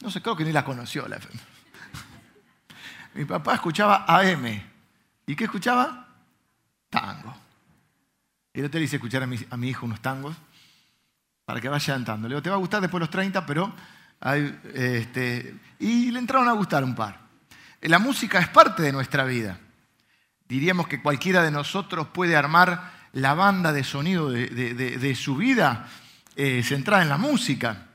no 0.00 0.10
sé, 0.10 0.20
creo 0.22 0.36
que 0.36 0.44
ni 0.44 0.52
la 0.52 0.64
conoció 0.64 1.06
la 1.08 1.16
FM. 1.16 1.40
Mi 3.14 3.24
papá 3.24 3.54
escuchaba 3.54 4.04
AM. 4.06 4.62
¿Y 5.26 5.36
qué 5.36 5.44
escuchaba? 5.44 6.08
Tango. 6.88 7.34
Y 8.54 8.60
yo 8.60 8.70
te 8.70 8.80
hice 8.80 8.96
escuchar 8.96 9.22
a 9.22 9.26
mi, 9.26 9.68
hijo 9.68 9.86
unos 9.86 10.00
tangos 10.00 10.36
para 11.44 11.60
que 11.60 11.68
vaya 11.68 11.94
cantando. 11.94 12.28
Le 12.28 12.34
digo, 12.34 12.42
te 12.42 12.50
va 12.50 12.56
a 12.56 12.58
gustar 12.58 12.80
después 12.80 13.00
de 13.00 13.06
los 13.06 13.10
30, 13.10 13.44
pero... 13.46 13.72
este, 14.20 15.54
y 15.78 16.10
le 16.10 16.18
entraron 16.18 16.48
a 16.48 16.52
gustar 16.52 16.84
un 16.84 16.94
par. 16.94 17.20
La 17.82 17.98
música 17.98 18.38
es 18.40 18.48
parte 18.48 18.82
de 18.82 18.92
nuestra 18.92 19.24
vida. 19.24 19.58
Diríamos 20.48 20.88
que 20.88 21.02
cualquiera 21.02 21.42
de 21.42 21.50
nosotros 21.50 22.08
puede 22.08 22.36
armar 22.36 22.92
la 23.12 23.34
banda 23.34 23.72
de 23.72 23.84
sonido 23.84 24.30
de, 24.30 25.14
su 25.14 25.36
vida 25.36 25.88
eh, 26.36 26.62
centrada 26.62 27.02
en 27.02 27.08
la 27.08 27.18
música. 27.18 27.86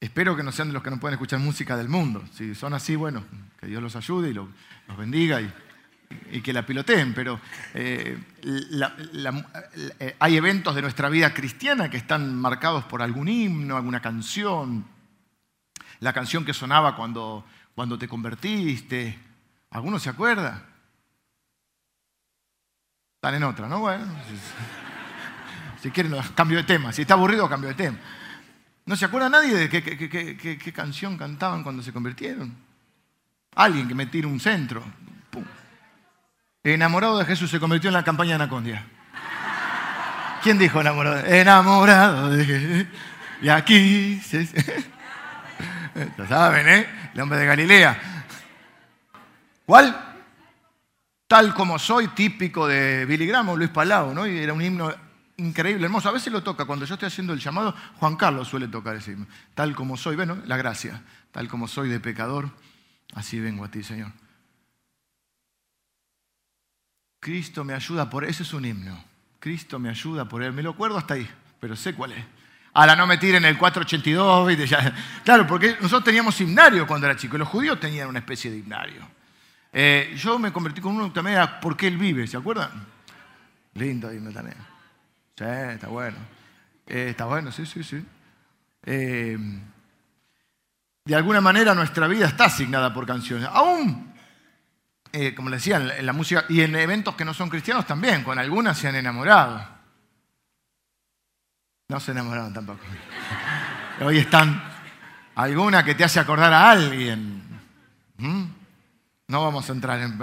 Espero 0.00 0.36
que 0.36 0.42
no 0.42 0.52
sean 0.52 0.68
de 0.68 0.74
los 0.74 0.82
que 0.82 0.90
no 0.90 1.00
pueden 1.00 1.14
escuchar 1.14 1.38
música 1.38 1.76
del 1.76 1.88
mundo. 1.88 2.22
Si 2.34 2.54
son 2.54 2.74
así, 2.74 2.94
bueno, 2.94 3.24
que 3.58 3.66
Dios 3.66 3.82
los 3.82 3.96
ayude 3.96 4.30
y 4.30 4.34
los, 4.34 4.48
bendiga 4.98 5.40
y, 5.40 5.50
que 6.42 6.52
la 6.52 6.64
piloteen. 6.64 7.14
Pero 7.14 7.40
eh, 7.74 8.18
eh, 8.42 10.16
hay 10.18 10.36
eventos 10.36 10.74
de 10.74 10.82
nuestra 10.82 11.08
vida 11.08 11.32
cristiana 11.32 11.90
que 11.90 11.96
están 11.96 12.34
marcados 12.36 12.84
por 12.84 13.02
algún 13.02 13.28
himno, 13.28 13.76
alguna 13.76 14.00
canción. 14.00 14.84
La 16.00 16.12
canción 16.12 16.44
que 16.44 16.54
sonaba 16.54 16.96
cuando, 16.96 17.44
cuando 17.74 17.98
te 17.98 18.08
convertiste. 18.08 19.18
¿Alguno 19.70 19.98
se 19.98 20.10
acuerda? 20.10 20.62
Están 23.16 23.34
en 23.34 23.44
otra, 23.44 23.68
¿no? 23.68 23.80
Bueno, 23.80 24.04
si 25.80 25.90
quieren, 25.90 26.14
cambio 26.34 26.58
de 26.58 26.64
tema. 26.64 26.92
Si 26.92 27.02
está 27.02 27.14
aburrido, 27.14 27.48
cambio 27.48 27.70
de 27.70 27.74
tema. 27.74 27.98
¿No 28.86 28.96
se 28.96 29.06
acuerda 29.06 29.30
nadie 29.30 29.54
de 29.54 29.68
qué, 29.68 30.72
canción 30.72 31.16
cantaban 31.16 31.62
cuando 31.62 31.82
se 31.82 31.92
convirtieron? 31.92 32.54
Alguien 33.54 33.88
que 33.88 33.94
me 33.94 34.06
tire 34.06 34.26
un 34.26 34.40
centro. 34.40 34.84
Enamorado 36.64 37.18
de 37.18 37.26
Jesús 37.26 37.50
se 37.50 37.60
convirtió 37.60 37.88
en 37.88 37.94
la 37.94 38.02
campaña 38.02 38.30
de 38.30 38.34
Anacondia. 38.36 38.86
¿Quién 40.42 40.58
dijo 40.58 40.80
enamorado? 40.80 41.18
Enamorado 41.26 42.30
de 42.30 42.44
Jesús. 42.46 42.86
Y 43.42 43.50
aquí 43.50 44.18
se... 44.20 44.48
Lo 46.16 46.26
saben, 46.28 46.66
¿eh? 46.66 46.86
El 47.12 47.20
hombre 47.20 47.38
de 47.38 47.44
Galilea. 47.44 48.24
¿Cuál? 49.66 50.14
Tal 51.26 51.52
como 51.52 51.78
soy, 51.78 52.08
típico 52.08 52.66
de 52.66 53.04
Billy 53.04 53.26
Graham 53.26 53.50
o 53.50 53.56
Luis 53.56 53.68
Palau, 53.68 54.14
¿no? 54.14 54.24
Era 54.24 54.54
un 54.54 54.62
himno 54.62 54.90
increíble, 55.36 55.84
hermoso. 55.84 56.08
A 56.08 56.12
veces 56.12 56.32
lo 56.32 56.42
toca, 56.42 56.64
cuando 56.64 56.86
yo 56.86 56.94
estoy 56.94 57.08
haciendo 57.08 57.34
el 57.34 57.40
llamado, 57.40 57.74
Juan 57.98 58.16
Carlos 58.16 58.48
suele 58.48 58.68
tocar 58.68 58.96
ese 58.96 59.12
himno. 59.12 59.26
Tal 59.54 59.74
como 59.74 59.98
soy, 59.98 60.16
bueno, 60.16 60.38
la 60.46 60.56
gracia. 60.56 61.02
Tal 61.30 61.46
como 61.46 61.68
soy 61.68 61.90
de 61.90 62.00
pecador, 62.00 62.48
así 63.14 63.38
vengo 63.38 63.66
a 63.66 63.70
ti, 63.70 63.82
Señor. 63.82 64.23
Cristo 67.24 67.64
me 67.64 67.72
ayuda 67.72 68.10
por 68.10 68.22
ese 68.22 68.42
es 68.42 68.52
un 68.52 68.66
himno. 68.66 69.02
Cristo 69.40 69.78
me 69.78 69.88
ayuda 69.88 70.26
por 70.26 70.42
él. 70.42 70.52
Me 70.52 70.62
lo 70.62 70.72
acuerdo 70.72 70.98
hasta 70.98 71.14
ahí, 71.14 71.26
pero 71.58 71.74
sé 71.74 71.94
cuál 71.94 72.12
es. 72.12 72.22
Ahora 72.74 72.94
no 72.94 73.06
me 73.06 73.16
tiren 73.16 73.46
el 73.46 73.56
482, 73.56 74.46
¿viste? 74.46 74.76
Claro, 75.24 75.46
porque 75.46 75.68
nosotros 75.80 76.04
teníamos 76.04 76.38
himnario 76.42 76.86
cuando 76.86 77.06
era 77.06 77.16
chico. 77.16 77.38
Los 77.38 77.48
judíos 77.48 77.80
tenían 77.80 78.08
una 78.08 78.18
especie 78.18 78.50
de 78.50 78.58
himnario. 78.58 79.08
Eh, 79.72 80.14
yo 80.18 80.38
me 80.38 80.52
convertí 80.52 80.82
con 80.82 80.94
uno 80.94 81.10
también 81.12 81.38
era 81.38 81.60
porque 81.60 81.86
él 81.86 81.96
vive, 81.96 82.26
¿se 82.26 82.36
acuerdan? 82.36 82.70
Lindo 83.72 84.12
himno 84.12 84.30
también. 84.30 84.58
Sí, 85.34 85.44
está 85.44 85.88
bueno. 85.88 86.18
Eh, 86.86 87.06
está 87.08 87.24
bueno, 87.24 87.50
sí, 87.50 87.64
sí, 87.64 87.82
sí. 87.82 88.04
Eh, 88.84 89.38
de 91.06 91.14
alguna 91.14 91.40
manera 91.40 91.74
nuestra 91.74 92.06
vida 92.06 92.26
está 92.26 92.44
asignada 92.44 92.92
por 92.92 93.06
canciones. 93.06 93.48
Aún, 93.50 94.13
como 95.34 95.48
le 95.48 95.56
decía, 95.56 95.76
en 95.76 96.06
la 96.06 96.12
música 96.12 96.44
y 96.48 96.62
en 96.62 96.74
eventos 96.76 97.14
que 97.14 97.24
no 97.24 97.34
son 97.34 97.48
cristianos 97.48 97.86
también, 97.86 98.24
con 98.24 98.38
algunas 98.38 98.78
se 98.78 98.88
han 98.88 98.96
enamorado. 98.96 99.64
No 101.88 102.00
se 102.00 102.12
enamoraron 102.12 102.52
tampoco. 102.52 102.80
Hoy 104.00 104.18
están 104.18 104.62
alguna 105.34 105.84
que 105.84 105.94
te 105.94 106.04
hace 106.04 106.18
acordar 106.18 106.52
a 106.52 106.70
alguien. 106.70 107.42
¿Mm? 108.16 108.44
No 109.28 109.42
vamos 109.42 109.68
a 109.68 109.72
entrar 109.72 110.00
en, 110.00 110.18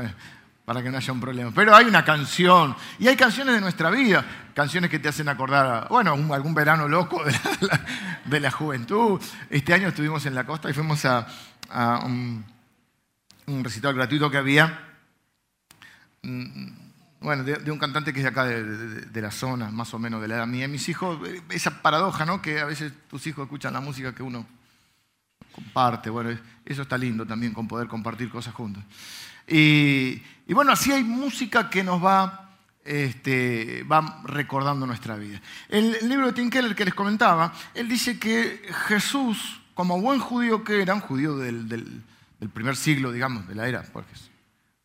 para 0.65 0.81
que 0.81 0.89
no 0.89 0.97
haya 0.97 1.13
un 1.13 1.19
problema. 1.19 1.51
Pero 1.53 1.75
hay 1.75 1.85
una 1.85 2.05
canción, 2.05 2.75
y 2.99 3.07
hay 3.07 3.15
canciones 3.15 3.55
de 3.55 3.61
nuestra 3.61 3.89
vida, 3.89 4.23
canciones 4.53 4.89
que 4.89 4.99
te 4.99 5.09
hacen 5.09 5.27
acordar, 5.27 5.65
a, 5.65 5.87
bueno, 5.89 6.13
algún 6.33 6.53
verano 6.53 6.87
loco 6.87 7.23
de 8.25 8.39
la, 8.39 8.51
juventud. 8.51 9.21
Este 9.49 9.73
año 9.73 9.89
estuvimos 9.89 10.25
en 10.25 10.35
la 10.35 10.45
costa 10.45 10.69
y 10.69 10.73
fuimos 10.73 11.03
a, 11.05 11.27
un, 12.05 12.45
un 13.51 13.63
recital 13.63 13.93
gratuito 13.93 14.31
que 14.31 14.37
había 14.37 14.95
mm, 16.23 16.81
bueno, 17.21 17.43
de, 17.43 17.71
un 17.71 17.77
cantante 17.77 18.11
que 18.11 18.19
es 18.19 18.23
de 18.23 18.29
acá, 18.29 18.45
de, 18.45 19.21
la 19.21 19.29
zona, 19.29 19.69
más 19.69 19.93
o 19.93 19.99
menos 19.99 20.21
de 20.21 20.27
la 20.27 20.37
edad 20.37 20.47
mía. 20.47 20.67
Mis 20.67 20.89
hijos, 20.89 21.19
esa 21.49 21.83
paradoja, 21.83 22.25
¿no? 22.25 22.41
Que 22.41 22.59
a 22.59 22.65
veces 22.65 22.91
tus 23.07 23.27
hijos 23.27 23.43
escuchan 23.43 23.73
la 23.73 23.79
música 23.79 24.15
que 24.15 24.23
uno 24.23 24.43
comparte. 25.51 26.09
Bueno, 26.09 26.35
eso 26.65 26.81
está 26.81 26.97
lindo 26.97 27.23
también, 27.23 27.53
con 27.53 27.67
poder 27.67 27.87
compartir 27.87 28.27
cosas 28.31 28.55
juntos. 28.55 28.83
Y, 29.47 30.19
bueno, 30.47 30.71
así 30.71 30.91
hay 30.91 31.03
música 31.03 31.69
que 31.69 31.83
nos 31.83 32.03
va, 32.03 32.49
este, 32.83 33.83
va 33.83 34.23
recordando 34.23 34.87
nuestra 34.87 35.15
vida. 35.15 35.39
El, 35.69 36.09
libro 36.09 36.25
de 36.25 36.33
Tim 36.33 36.49
Keller 36.49 36.75
que 36.75 36.85
les 36.85 36.95
comentaba, 36.95 37.53
él 37.75 37.87
dice 37.87 38.17
que 38.17 38.67
Jesús, 38.87 39.61
como 39.75 40.01
buen 40.01 40.19
judío 40.19 40.63
que 40.63 40.81
era, 40.81 40.95
un 40.95 41.01
judío 41.01 41.37
del 41.37 42.01
primer 42.49 42.75
siglo, 42.75 43.11
digamos, 43.11 43.47
de 43.47 43.55
la 43.55 43.67
era, 43.67 43.83
porque 43.83 44.13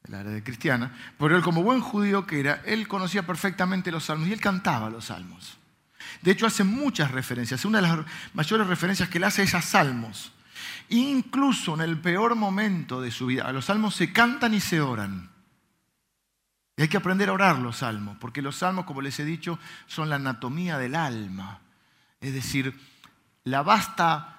la 0.09 0.21
era 0.21 0.31
de 0.31 0.43
cristiana, 0.43 0.95
pero 1.19 1.37
él 1.37 1.43
como 1.43 1.63
buen 1.63 1.81
judío 1.81 2.27
que 2.27 2.41
era, 2.41 2.63
él 2.65 2.87
conocía 2.87 3.27
perfectamente 3.27 3.91
los 3.91 4.05
salmos 4.05 4.29
y 4.29 4.33
él 4.33 4.41
cantaba 4.41 4.91
los 4.91 5.07
salmos. 5.07 5.59
De 6.23 6.31
hecho, 6.31 6.47
hace 6.47 6.65
muchas 6.65 7.11
referencias. 7.11 7.65
Una 7.65 7.81
de 7.81 7.89
las 7.89 8.07
mayores 8.33 8.67
referencias 8.67 9.09
que 9.09 9.19
él 9.19 9.25
hace 9.25 9.43
es 9.43 9.55
a 9.55 9.63
salmos. 9.63 10.33
Incluso 10.89 11.75
en 11.75 11.81
el 11.81 11.99
peor 11.99 12.37
momento 12.37 13.01
de 13.01 13.11
su 13.11 13.27
vida, 13.27 13.51
los 13.53 13.67
salmos 13.67 13.95
se 13.95 14.13
cantan 14.13 14.55
y 14.55 14.61
se 14.61 14.81
oran. 14.81 15.31
Y 16.77 16.83
hay 16.83 16.89
que 16.89 16.97
aprender 16.97 17.29
a 17.29 17.33
orar 17.33 17.59
los 17.59 17.79
salmos, 17.79 18.17
porque 18.19 18.43
los 18.43 18.57
salmos, 18.57 18.85
como 18.85 19.01
les 19.01 19.19
he 19.19 19.25
dicho, 19.25 19.59
son 19.87 20.11
la 20.11 20.17
anatomía 20.17 20.79
del 20.79 20.95
alma. 20.95 21.61
Es 22.21 22.35
decir, 22.35 22.79
la 23.45 23.63
vasta 23.63 24.36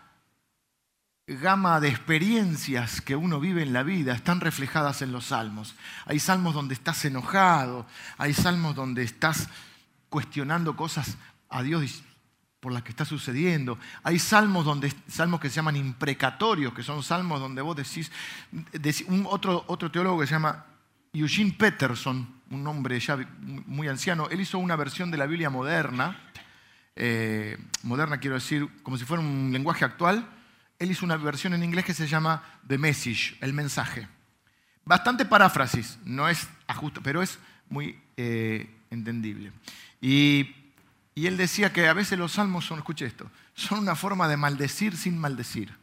gama 1.39 1.79
de 1.79 1.89
experiencias 1.89 3.01
que 3.01 3.15
uno 3.15 3.39
vive 3.39 3.62
en 3.63 3.74
la 3.74 3.84
vida 3.84 4.13
están 4.13 4.41
reflejadas 4.41 5.01
en 5.01 5.12
los 5.12 5.27
salmos. 5.27 5.75
Hay 6.06 6.20
salmos 6.20 6.53
donde 6.53 6.74
estás 6.74 7.03
enojado, 7.06 7.86
hay 8.17 8.34
salmos 8.34 8.75
donde 8.75 9.03
estás 9.03 9.50
cuestionando 10.10 10.75
cosas 10.75 11.17
a 11.50 11.63
Dios 11.63 12.03
por 12.60 12.74
las 12.74 12.84
que 12.84 12.89
está 12.89 13.06
sucediendo. 13.06 13.77
Hay 14.03 14.20
salmos 14.20 14.65
donde 14.65 14.94
salmos 15.08 15.39
que 15.39 15.50
se 15.50 15.56
llaman 15.56 15.75
imprecatorios, 15.75 16.74
que 16.74 16.84
son 16.84 17.03
salmos 17.03 17.39
donde 17.39 17.62
vos 17.62 17.75
decís, 17.75 18.12
un 19.08 19.25
otro, 19.29 19.63
otro 19.67 19.91
teólogo 19.91 20.20
que 20.20 20.27
se 20.27 20.34
llama 20.34 20.65
Eugene 21.13 21.56
Peterson, 21.58 22.27
un 22.50 22.67
hombre 22.67 23.00
ya 23.00 23.17
muy 23.38 23.88
anciano, 23.88 24.29
él 24.29 24.41
hizo 24.41 24.58
una 24.58 24.75
versión 24.75 25.12
de 25.12 25.17
la 25.17 25.25
Biblia 25.25 25.50
moderna, 25.50 26.20
eh, 26.96 27.58
moderna 27.84 28.20
quiero 28.20 28.36
decir, 28.36 28.67
como 28.84 28.98
si 28.98 29.06
fuera 29.06 29.22
un 29.22 29.51
lenguaje 29.51 29.86
actual, 29.86 30.27
él 30.80 30.92
hizo 30.92 31.06
una 31.06 31.18
versión 31.18 31.54
en 31.54 31.64
inglés 31.64 31.86
que 31.86 31.94
se 31.94 32.08
llama 32.08 32.44
The 32.68 32.78
Message, 32.78 33.38
el 33.42 33.54
mensaje. 33.54 34.08
Bastante 34.86 35.26
paráfrasis, 35.26 35.98
no 36.06 36.30
es 36.30 36.48
ajusto, 36.68 37.02
pero 37.02 37.22
es 37.22 37.40
muy 37.70 38.00
eh, 38.16 38.70
entendible. 38.90 39.52
Y, 40.02 40.54
él 41.16 41.36
decía 41.36 41.74
que 41.74 41.88
a 41.88 41.94
veces 41.94 42.20
los 42.20 42.34
salmos 42.34 42.66
son, 42.66 42.78
escuche 42.78 43.06
esto, 43.06 43.30
son 43.56 43.80
una 43.80 43.96
forma 43.96 44.28
de 44.28 44.38
maldecir 44.38 44.96
sin 44.96 45.18
maldecir. 45.18 45.74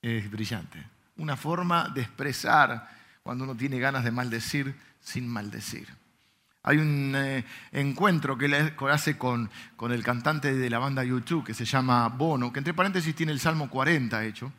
Es 0.00 0.30
brillante. 0.30 0.86
Una 1.16 1.36
forma 1.36 1.88
de 1.88 2.02
expresar 2.02 2.88
cuando 3.24 3.42
uno 3.42 3.56
tiene 3.56 3.80
ganas 3.80 4.04
de 4.04 4.12
maldecir 4.12 4.76
sin 5.00 5.26
maldecir. 5.26 5.88
Hay 6.66 6.78
un 6.78 7.12
eh, 7.14 7.44
encuentro 7.72 8.38
que 8.38 8.46
él 8.46 8.74
hace 8.90 9.18
con, 9.18 9.50
el 9.90 10.02
cantante 10.02 10.54
de 10.54 10.70
la 10.70 10.78
banda 10.78 11.04
YouTube 11.04 11.44
que 11.44 11.52
se 11.52 11.66
llama 11.66 12.08
Bono, 12.08 12.52
que 12.52 12.58
entre 12.58 12.72
paréntesis 12.72 13.14
tiene 13.14 13.32
el 13.32 13.38
Salmo 13.38 13.68
40 13.68 14.24
hecho. 14.24 14.50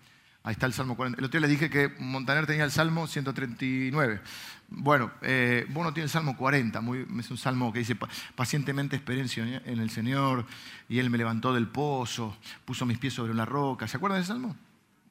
Ahí 0.43 0.51
está 0.53 0.67
el 0.67 0.73
Salmo 0.73 0.95
40. 0.95 1.17
El 1.17 1.25
otro 1.25 1.39
día 1.39 1.47
le 1.47 1.51
dije 1.51 1.71
que 1.71 1.95
Montaner 1.97 2.45
tenía 2.45 2.63
el 2.63 2.69
Salmo 2.69 3.07
139. 3.07 4.21
Bueno, 4.69 5.11
eh, 5.23 5.65
Bono 5.69 5.93
tiene 5.93 6.05
el 6.05 6.11
Salmo 6.11 6.37
40, 6.37 6.79
muy, 6.81 7.07
es 7.19 7.31
un 7.31 7.37
salmo 7.37 7.73
que 7.73 7.79
dice, 7.79 7.97
pacientemente 8.35 8.95
experiencia 8.95 9.43
en 9.65 9.79
el 9.79 9.89
Señor, 9.89 10.45
y 10.87 10.99
Él 10.99 11.09
me 11.09 11.17
levantó 11.17 11.55
del 11.55 11.67
pozo, 11.67 12.37
puso 12.65 12.85
mis 12.85 12.99
pies 12.99 13.13
sobre 13.15 13.31
una 13.31 13.45
roca. 13.45 13.87
¿Se 13.87 13.97
acuerdan 13.97 14.19
del 14.19 14.27
salmo? 14.27 14.55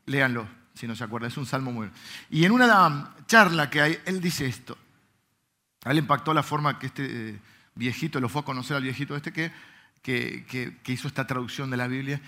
Léanlo, 0.06 0.46
si 0.74 0.86
no 0.86 0.94
se 0.94 1.02
acuerdan, 1.02 1.32
es 1.32 1.36
un 1.36 1.46
salmo 1.46 1.72
muy... 1.72 1.90
Y 2.30 2.44
en 2.44 2.52
una 2.52 3.14
charla 3.26 3.68
que 3.68 3.80
hay, 3.80 3.98
él 4.06 4.20
dice 4.20 4.46
esto, 4.46 4.78
a 5.84 5.90
él 5.90 5.98
impactó 5.98 6.32
la 6.32 6.42
forma 6.42 6.78
que 6.78 6.86
este 6.86 7.30
eh, 7.30 7.40
viejito, 7.74 8.20
lo 8.20 8.28
fue 8.28 8.42
a 8.42 8.44
conocer 8.44 8.76
al 8.76 8.82
viejito 8.82 9.16
este 9.16 9.32
que, 9.32 9.52
que, 10.02 10.92
hizo 10.92 11.08
esta 11.08 11.26
traducción 11.26 11.70
de 11.70 11.76
la 11.76 11.86
Biblia. 11.86 12.20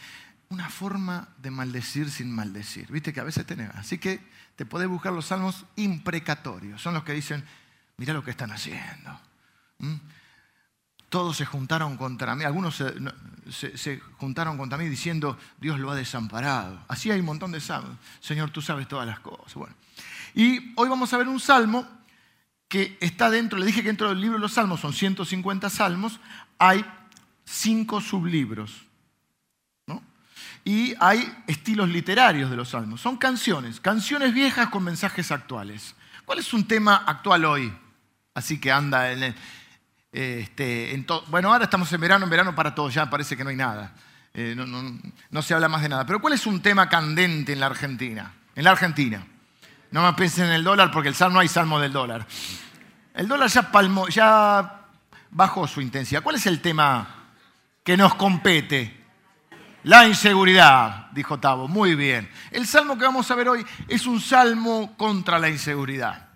Una 0.48 0.68
forma 0.68 1.28
de 1.38 1.50
maldecir 1.50 2.10
sin 2.10 2.32
maldecir. 2.32 2.86
Viste 2.90 3.12
que 3.12 3.20
a 3.20 3.24
veces 3.24 3.44
tenés. 3.46 3.70
Así 3.74 3.98
que 3.98 4.20
te 4.54 4.64
podés 4.64 4.88
buscar 4.88 5.12
los 5.12 5.26
salmos 5.26 5.64
imprecatorios. 5.76 6.80
Son 6.80 6.94
los 6.94 7.02
que 7.02 7.12
dicen, 7.12 7.44
mira 7.96 8.12
lo 8.12 8.22
que 8.22 8.30
están 8.30 8.52
haciendo. 8.52 9.18
¿Mm? 9.78 9.94
Todos 11.08 11.36
se 11.36 11.46
juntaron 11.46 11.96
contra 11.96 12.34
mí. 12.36 12.44
Algunos 12.44 12.76
se, 12.76 13.76
se, 13.76 14.00
juntaron 14.18 14.56
contra 14.56 14.78
mí 14.78 14.88
diciendo, 14.88 15.38
Dios 15.58 15.80
lo 15.80 15.90
ha 15.90 15.94
desamparado. 15.94 16.84
Así 16.88 17.10
hay 17.10 17.20
un 17.20 17.26
montón 17.26 17.52
de 17.52 17.60
salmos. 17.60 17.96
Señor, 18.20 18.50
tú 18.50 18.62
sabes 18.62 18.86
todas 18.86 19.06
las 19.06 19.20
cosas. 19.20 19.54
Bueno. 19.54 19.74
Y 20.34 20.74
hoy 20.76 20.88
vamos 20.88 21.12
a 21.12 21.16
ver 21.16 21.28
un 21.28 21.40
salmo 21.40 21.86
que 22.68 22.96
está 23.00 23.30
dentro, 23.30 23.58
le 23.58 23.66
dije 23.66 23.82
que 23.82 23.88
dentro 23.88 24.08
del 24.08 24.20
libro 24.20 24.36
de 24.36 24.42
los 24.42 24.52
Salmos 24.52 24.80
son 24.80 24.92
150 24.92 25.70
salmos, 25.70 26.20
hay 26.58 26.84
cinco 27.44 28.00
sublibros. 28.00 28.86
Y 30.64 30.94
hay 30.98 31.32
estilos 31.46 31.88
literarios 31.88 32.50
de 32.50 32.56
los 32.56 32.70
salmos. 32.70 33.00
Son 33.00 33.16
canciones, 33.16 33.78
canciones 33.78 34.34
viejas 34.34 34.68
con 34.68 34.82
mensajes 34.82 35.30
actuales. 35.30 35.94
¿Cuál 36.24 36.40
es 36.40 36.52
un 36.52 36.66
tema 36.66 37.04
actual 37.06 37.44
hoy? 37.44 37.72
Así 38.34 38.58
que 38.58 38.72
anda 38.72 39.12
en, 39.12 39.32
este, 40.10 41.04
todo. 41.06 41.22
Bueno, 41.28 41.52
ahora 41.52 41.66
estamos 41.66 41.92
en 41.92 42.00
verano, 42.00 42.24
en 42.24 42.30
verano 42.30 42.52
para 42.52 42.74
todos, 42.74 42.92
ya 42.92 43.08
parece 43.08 43.36
que 43.36 43.44
no 43.44 43.50
hay 43.50 43.56
nada. 43.56 43.94
Eh, 44.34 44.54
no, 44.56 44.66
no 45.30 45.42
se 45.42 45.54
habla 45.54 45.68
más 45.68 45.82
de 45.82 45.88
nada. 45.88 46.04
Pero 46.04 46.20
¿cuál 46.20 46.32
es 46.32 46.44
un 46.48 46.60
tema 46.60 46.88
candente 46.88 47.52
en 47.52 47.60
la 47.60 47.66
Argentina? 47.66 48.34
En 48.56 48.64
la 48.64 48.72
Argentina. 48.72 49.24
No 49.90 50.02
me 50.02 50.12
piensen 50.14 50.46
en 50.46 50.52
el 50.52 50.64
dólar 50.64 50.90
porque 50.90 51.08
el 51.08 51.14
salmo 51.14 51.34
no 51.34 51.40
hay 51.40 51.48
salmo 51.48 51.80
del 51.80 51.92
dólar. 51.92 52.26
El 53.14 53.28
dólar 53.28 53.48
ya, 53.48 53.70
palmó, 53.70 54.08
ya 54.08 54.86
bajó 55.30 55.66
su 55.66 55.80
intensidad. 55.80 56.22
¿Cuál 56.22 56.36
es 56.36 56.46
el 56.46 56.60
tema 56.60 57.08
que 57.82 57.96
nos 57.96 58.14
compete? 58.14 59.04
La 59.84 60.06
inseguridad, 60.06 61.10
dijo 61.12 61.38
Tavo. 61.38 61.68
Muy 61.68 61.94
bien. 61.94 62.28
El 62.50 62.66
salmo 62.66 62.98
que 62.98 63.04
vamos 63.04 63.30
a 63.30 63.36
ver 63.36 63.48
hoy 63.48 63.64
es 63.86 64.06
un 64.06 64.20
salmo 64.20 64.96
contra 64.96 65.38
la 65.38 65.48
inseguridad. 65.48 66.28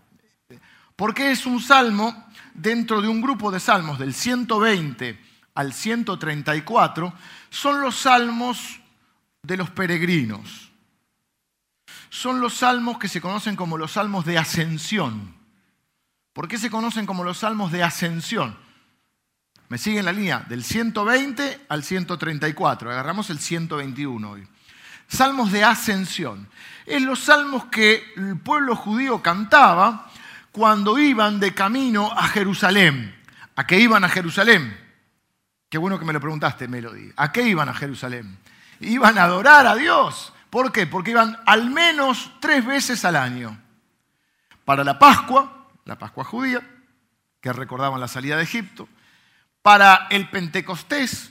Porque 0.95 1.33
es 1.33 1.47
un 1.47 1.61
salmo 1.61 2.29
dentro 2.55 3.03
de 3.03 3.09
un 3.09 3.21
grupo 3.21 3.51
de 3.51 3.59
salmos 3.59 3.99
del 3.99 4.15
120 4.15 5.19
al 5.55 5.73
134. 5.73 7.13
Son 7.51 7.81
los 7.81 7.97
salmos 7.97 8.81
de 9.43 9.57
los 9.57 9.71
peregrinos. 9.71 10.70
Son 12.11 12.41
los 12.41 12.55
salmos 12.55 12.99
que 12.99 13.09
se 13.09 13.21
conocen 13.21 13.57
como 13.57 13.79
los 13.79 13.93
salmos 13.93 14.25
de 14.25 14.37
ascensión. 14.37 15.35
¿Por 16.33 16.49
qué 16.49 16.59
se 16.59 16.71
conocen 16.71 17.07
como 17.07 17.25
los 17.25 17.39
salmos 17.39 17.71
de 17.71 17.83
ascensión? 17.83 18.57
Me 19.69 19.79
siguen 19.79 20.05
la 20.05 20.13
línea 20.13 20.41
del 20.49 20.65
120 20.65 21.67
al 21.69 21.85
134. 21.85 22.91
Agarramos 22.91 23.31
el 23.31 23.39
121 23.39 24.31
hoy. 24.31 24.47
Salmos 25.07 25.53
de 25.53 25.63
ascensión. 25.63 26.49
Es 26.85 27.01
los 27.03 27.21
salmos 27.21 27.67
que 27.67 28.03
el 28.17 28.37
pueblo 28.39 28.75
judío 28.75 29.23
cantaba 29.23 30.11
cuando 30.51 30.99
iban 30.99 31.39
de 31.39 31.55
camino 31.55 32.11
a 32.13 32.27
Jerusalén. 32.27 33.15
¿A 33.55 33.67
qué 33.67 33.79
iban 33.79 34.03
a 34.03 34.09
Jerusalén? 34.09 34.77
Qué 35.69 35.79
bueno 35.79 36.01
que 36.01 36.05
me 36.05 36.13
lo 36.13 36.21
preguntaste, 36.21 36.67
Melody. 36.67 37.13
¿A 37.17 37.31
qué 37.31 37.43
iban 37.43 37.69
a 37.69 37.75
Jerusalén? 37.75 38.39
Iban 38.81 39.19
a 39.19 39.25
adorar 39.25 39.69
a 39.69 39.77
Dios. 39.77 40.33
¿Por 40.51 40.73
qué? 40.73 40.87
Porque 40.87 41.13
iban 41.13 41.39
al 41.47 41.71
menos 41.71 42.31
tres 42.41 42.67
veces 42.67 43.05
al 43.05 43.17
año. 43.17 43.59
Para 44.65 44.85
la 44.85 44.99
Pascua, 44.99 45.69
la 45.85 45.99
Pascua 45.99 46.25
judía, 46.25 46.61
que 47.41 47.53
recordaban 47.53 48.01
la 48.01 48.09
salida 48.09 48.37
de 48.37 48.43
Egipto. 48.43 48.89
Para 49.63 50.09
el 50.11 50.29
Pentecostés, 50.29 51.31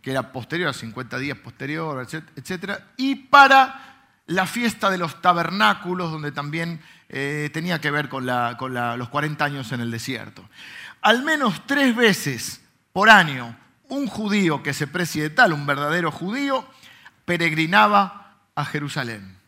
que 0.00 0.10
era 0.10 0.32
posterior, 0.32 0.68
a 0.68 0.72
50 0.72 1.18
días 1.18 1.38
posterior, 1.38 2.06
etc. 2.36 2.80
Y 2.96 3.14
para 3.14 4.08
la 4.26 4.46
fiesta 4.46 4.90
de 4.90 4.98
los 4.98 5.20
tabernáculos, 5.20 6.10
donde 6.10 6.32
también 6.32 6.80
eh, 7.08 7.50
tenía 7.52 7.80
que 7.80 7.90
ver 7.90 8.08
con, 8.08 8.26
los 8.26 9.08
40 9.08 9.44
años 9.44 9.72
en 9.72 9.80
el 9.80 9.90
desierto. 9.90 10.48
Al 11.00 11.22
menos 11.22 11.66
tres 11.66 11.94
veces 11.94 12.62
por 12.92 13.10
año, 13.10 13.56
un 13.88 14.06
judío 14.06 14.62
que 14.62 14.72
se 14.72 14.86
precie 14.86 15.22
de 15.22 15.30
tal, 15.30 15.52
un 15.52 15.66
verdadero 15.66 16.10
judío, 16.10 16.66
peregrinaba 17.24 18.38
a 18.54 18.64
Jerusalén. 18.64 19.38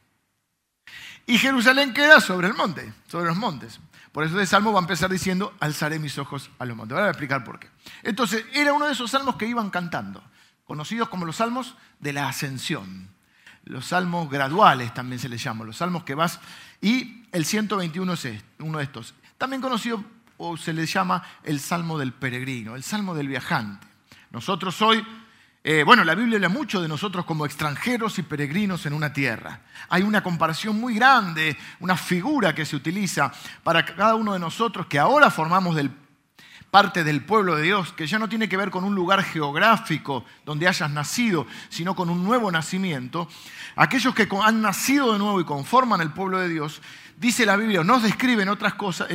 Y 1.26 1.38
Jerusalén 1.38 1.94
queda 1.94 2.20
sobre 2.20 2.48
el 2.48 2.54
monte, 2.54 2.92
sobre 3.06 3.26
los 3.26 3.36
montes. 3.36 3.80
Por 4.12 4.24
eso 4.24 4.38
el 4.38 4.46
Salmo 4.46 4.72
va 4.72 4.78
a 4.78 4.82
empezar 4.82 5.10
diciendo, 5.10 5.54
alzaré 5.58 5.98
mis 5.98 6.18
ojos 6.18 6.50
a 6.58 6.64
los 6.64 6.76
montes. 6.76 6.92
Ahora 6.92 7.06
voy 7.06 7.08
a 7.08 7.12
explicar 7.12 7.44
por 7.44 7.58
qué. 7.58 7.68
Entonces, 8.02 8.44
era 8.52 8.72
uno 8.72 8.86
de 8.86 8.92
esos 8.92 9.10
salmos 9.10 9.36
que 9.36 9.46
iban 9.46 9.70
cantando, 9.70 10.22
conocidos 10.64 11.08
como 11.08 11.24
los 11.24 11.36
salmos 11.36 11.76
de 11.98 12.12
la 12.12 12.28
ascensión. 12.28 13.08
Los 13.64 13.86
salmos 13.86 14.30
graduales 14.30 14.92
también 14.92 15.18
se 15.18 15.28
les 15.28 15.42
llama, 15.42 15.64
los 15.64 15.78
salmos 15.78 16.04
que 16.04 16.14
vas... 16.14 16.40
Y 16.80 17.24
el 17.32 17.46
121 17.46 18.12
es 18.12 18.28
uno 18.58 18.78
de 18.78 18.84
estos. 18.84 19.14
También 19.38 19.62
conocido 19.62 20.04
o 20.36 20.56
se 20.56 20.72
le 20.72 20.86
llama 20.86 21.22
el 21.42 21.58
salmo 21.58 21.98
del 21.98 22.12
peregrino, 22.12 22.76
el 22.76 22.82
salmo 22.82 23.14
del 23.14 23.28
viajante. 23.28 23.86
Nosotros 24.30 24.80
hoy, 24.82 25.04
eh, 25.66 25.82
bueno, 25.82 26.04
la 26.04 26.14
Biblia 26.14 26.36
habla 26.36 26.50
mucho 26.50 26.82
de 26.82 26.88
nosotros 26.88 27.24
como 27.24 27.46
extranjeros 27.46 28.18
y 28.18 28.22
peregrinos 28.22 28.84
en 28.84 28.92
una 28.92 29.14
tierra. 29.14 29.62
Hay 29.88 30.02
una 30.02 30.22
comparación 30.22 30.78
muy 30.78 30.94
grande, 30.94 31.56
una 31.80 31.96
figura 31.96 32.54
que 32.54 32.66
se 32.66 32.76
utiliza 32.76 33.32
para 33.62 33.82
cada 33.82 34.14
uno 34.14 34.34
de 34.34 34.38
nosotros 34.38 34.84
que 34.86 34.98
ahora 34.98 35.30
formamos 35.30 35.74
parte 36.70 37.02
del 37.02 37.24
pueblo 37.24 37.56
de 37.56 37.62
Dios, 37.62 37.94
que 37.94 38.06
ya 38.06 38.18
no 38.18 38.28
tiene 38.28 38.46
que 38.46 38.58
ver 38.58 38.70
con 38.70 38.84
un 38.84 38.94
lugar 38.94 39.22
geográfico 39.22 40.26
donde 40.44 40.68
hayas 40.68 40.90
nacido, 40.90 41.46
sino 41.70 41.96
con 41.96 42.10
un 42.10 42.22
nuevo 42.22 42.52
nacimiento. 42.52 43.26
Aquellos 43.74 44.14
que 44.14 44.28
han 44.42 44.60
nacido 44.60 45.14
de 45.14 45.18
nuevo 45.18 45.40
y 45.40 45.44
conforman 45.44 46.02
el 46.02 46.12
pueblo 46.12 46.40
de 46.40 46.50
Dios, 46.50 46.82
dice 47.16 47.46
la 47.46 47.56
Biblia, 47.56 47.82
nos 47.84 48.02
describen 48.02 48.50
otras 48.50 48.74
cosas, 48.74 49.08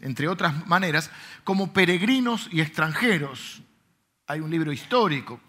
entre 0.00 0.28
otras 0.28 0.66
maneras, 0.66 1.12
como 1.44 1.72
peregrinos 1.72 2.48
y 2.50 2.60
extranjeros. 2.60 3.63
Hay 4.26 4.40
un 4.40 4.50
libro 4.50 4.72
histórico, 4.72 5.40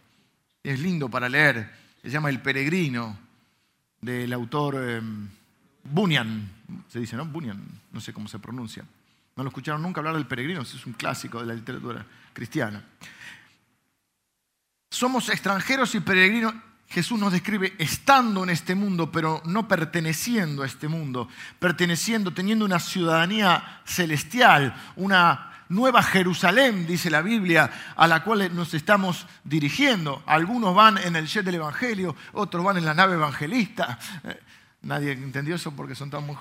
es 0.63 0.79
lindo 0.79 1.09
para 1.09 1.29
leer, 1.29 1.69
se 2.01 2.09
llama 2.09 2.29
El 2.29 2.41
peregrino, 2.41 3.17
del 4.01 4.31
autor 4.33 4.75
em, 4.89 5.27
Bunyan, 5.83 6.49
se 6.87 6.99
dice, 6.99 7.15
¿no? 7.15 7.25
Bunyan, 7.25 7.63
no 7.91 7.99
sé 8.01 8.13
cómo 8.13 8.27
se 8.27 8.39
pronuncia. 8.39 8.85
No 9.35 9.43
lo 9.43 9.49
escucharon 9.49 9.81
nunca 9.81 9.99
hablar 9.99 10.15
del 10.15 10.27
peregrino, 10.27 10.61
es 10.61 10.85
un 10.85 10.93
clásico 10.93 11.39
de 11.39 11.47
la 11.47 11.53
literatura 11.53 12.05
cristiana. 12.33 12.83
Somos 14.89 15.29
extranjeros 15.29 15.93
y 15.95 15.99
peregrinos 15.99 16.53
Jesús 16.87 17.19
nos 17.19 17.33
describe 17.33 17.73
estando 17.77 18.43
en 18.43 18.51
este 18.51 18.75
mundo, 18.75 19.11
pero 19.11 19.41
no 19.45 19.67
perteneciendo 19.67 20.63
a 20.63 20.65
este 20.65 20.87
mundo, 20.87 21.27
perteneciendo, 21.59 22.31
teniendo 22.31 22.63
una 22.63 22.79
ciudadanía 22.79 23.81
celestial, 23.85 24.75
una 24.95 25.54
nueva 25.69 26.03
Jerusalén, 26.03 26.85
dice 26.85 27.09
la 27.09 27.21
Biblia, 27.21 27.71
a 27.95 28.07
la 28.07 28.23
cual 28.23 28.55
nos 28.55 28.73
estamos 28.73 29.27
dirigiendo. 29.43 30.23
Algunos 30.25 30.75
van 30.75 30.97
en 30.97 31.15
el 31.15 31.27
jet 31.27 31.45
del 31.45 31.55
Evangelio, 31.55 32.15
otros 32.33 32.63
van 32.63 32.77
en 32.77 32.85
la 32.85 32.93
nave 32.93 33.13
evangelista. 33.13 33.97
Eh, 34.23 34.39
nadie 34.83 35.11
entendió 35.11 35.55
eso 35.55 35.71
porque 35.71 35.95
son 35.95 36.09
tan 36.09 36.25
muy. 36.25 36.35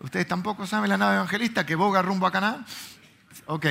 ¿Ustedes 0.00 0.26
tampoco 0.26 0.66
saben 0.66 0.90
la 0.90 0.96
nave 0.96 1.16
evangelista 1.16 1.64
que 1.64 1.74
boga 1.74 2.02
rumbo 2.02 2.26
a 2.26 2.32
Canaán? 2.32 2.66
Ok. 3.46 3.66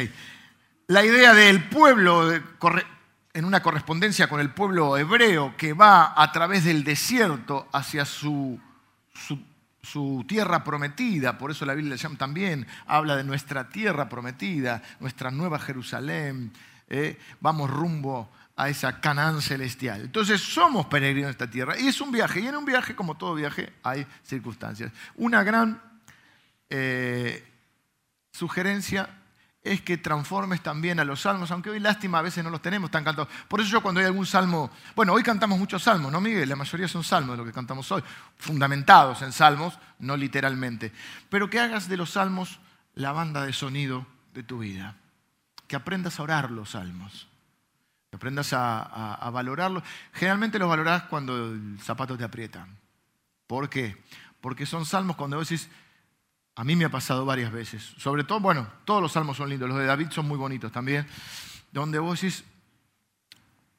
La 0.87 1.03
idea 1.05 1.33
del 1.33 1.69
pueblo 1.69 2.31
en 3.33 3.45
una 3.45 3.61
correspondencia 3.61 4.27
con 4.27 4.39
el 4.39 4.53
pueblo 4.53 4.97
hebreo 4.97 5.55
que 5.57 5.73
va 5.73 6.13
a 6.15 6.31
través 6.31 6.65
del 6.65 6.83
desierto 6.83 7.67
hacia 7.71 8.05
su, 8.05 8.59
tierra 10.27 10.63
prometida, 10.63 11.37
por 11.37 11.51
eso 11.51 11.65
la 11.65 11.73
Biblia 11.73 11.97
también 12.17 12.67
habla 12.85 13.15
de 13.15 13.23
nuestra 13.23 13.69
tierra 13.69 14.07
prometida, 14.07 14.81
nuestra 14.99 15.31
nueva 15.31 15.59
Jerusalén, 15.59 16.51
¿eh? 16.87 17.17
vamos 17.39 17.69
rumbo 17.69 18.29
a 18.55 18.69
esa 18.69 18.99
Canaán 19.01 19.41
celestial. 19.41 20.01
Entonces 20.01 20.41
somos 20.41 20.85
peregrinos 20.85 21.29
en 21.29 21.31
esta 21.31 21.49
tierra 21.49 21.79
y 21.79 21.87
es 21.87 21.99
un 22.01 22.11
viaje, 22.11 22.41
y 22.41 22.47
en 22.47 22.55
un 22.55 22.65
viaje, 22.65 22.95
como 22.95 23.17
todo 23.17 23.33
viaje, 23.35 23.73
hay 23.83 24.05
circunstancias. 24.23 24.91
Una 25.15 25.43
gran 25.43 25.81
eh, 26.69 27.43
sugerencia 28.31 29.20
es 29.63 29.81
que 29.81 29.97
transformes 29.97 30.61
también 30.61 30.99
a 30.99 31.05
los 31.05 31.21
salmos, 31.21 31.51
aunque 31.51 31.69
hoy 31.69 31.79
lástima 31.79 32.19
a 32.19 32.21
veces 32.23 32.43
no 32.43 32.49
los 32.49 32.61
tenemos 32.61 32.89
tan 32.89 33.03
cantados. 33.03 33.29
Por 33.47 33.61
eso 33.61 33.69
yo 33.69 33.81
cuando 33.81 33.99
hay 33.99 34.07
algún 34.07 34.25
salmo, 34.25 34.71
bueno, 34.95 35.13
hoy 35.13 35.21
cantamos 35.21 35.59
muchos 35.59 35.83
salmos, 35.83 36.11
¿no, 36.11 36.19
Miguel? 36.19 36.49
La 36.49 36.55
mayoría 36.55 36.87
son 36.87 37.03
salmos 37.03 37.33
de 37.33 37.37
lo 37.37 37.45
que 37.45 37.53
cantamos 37.53 37.91
hoy, 37.91 38.03
fundamentados 38.37 39.21
en 39.21 39.31
salmos, 39.31 39.77
no 39.99 40.17
literalmente. 40.17 40.91
Pero 41.29 41.49
que 41.49 41.59
hagas 41.59 41.87
de 41.87 41.97
los 41.97 42.11
salmos 42.11 42.59
la 42.95 43.11
banda 43.11 43.45
de 43.45 43.53
sonido 43.53 44.07
de 44.33 44.43
tu 44.43 44.59
vida, 44.59 44.95
que 45.67 45.75
aprendas 45.75 46.19
a 46.19 46.23
orar 46.23 46.49
los 46.49 46.71
salmos, 46.71 47.27
que 48.09 48.15
aprendas 48.15 48.53
a, 48.53 49.29
valorarlos. 49.31 49.83
Generalmente 50.13 50.57
los 50.57 50.69
valorás 50.69 51.03
cuando 51.03 51.51
el 51.51 51.79
zapato 51.81 52.17
te 52.17 52.23
aprieta. 52.23 52.67
¿Por 53.45 53.69
qué? 53.69 54.01
Porque 54.41 54.65
son 54.65 54.85
salmos 54.85 55.15
cuando 55.15 55.39
decís, 55.39 55.69
a 56.55 56.63
mí 56.63 56.75
me 56.75 56.85
ha 56.85 56.89
pasado 56.89 57.25
varias 57.25 57.51
veces. 57.51 57.83
Sobre 57.97 58.23
todo, 58.23 58.39
bueno, 58.39 58.67
todos 58.85 59.01
los 59.01 59.11
salmos 59.11 59.37
son 59.37 59.49
lindos, 59.49 59.69
los 59.69 59.77
de 59.77 59.85
David 59.85 60.09
son 60.11 60.27
muy 60.27 60.37
bonitos 60.37 60.71
también, 60.71 61.07
donde 61.71 61.99
vos 61.99 62.19
decís, 62.19 62.43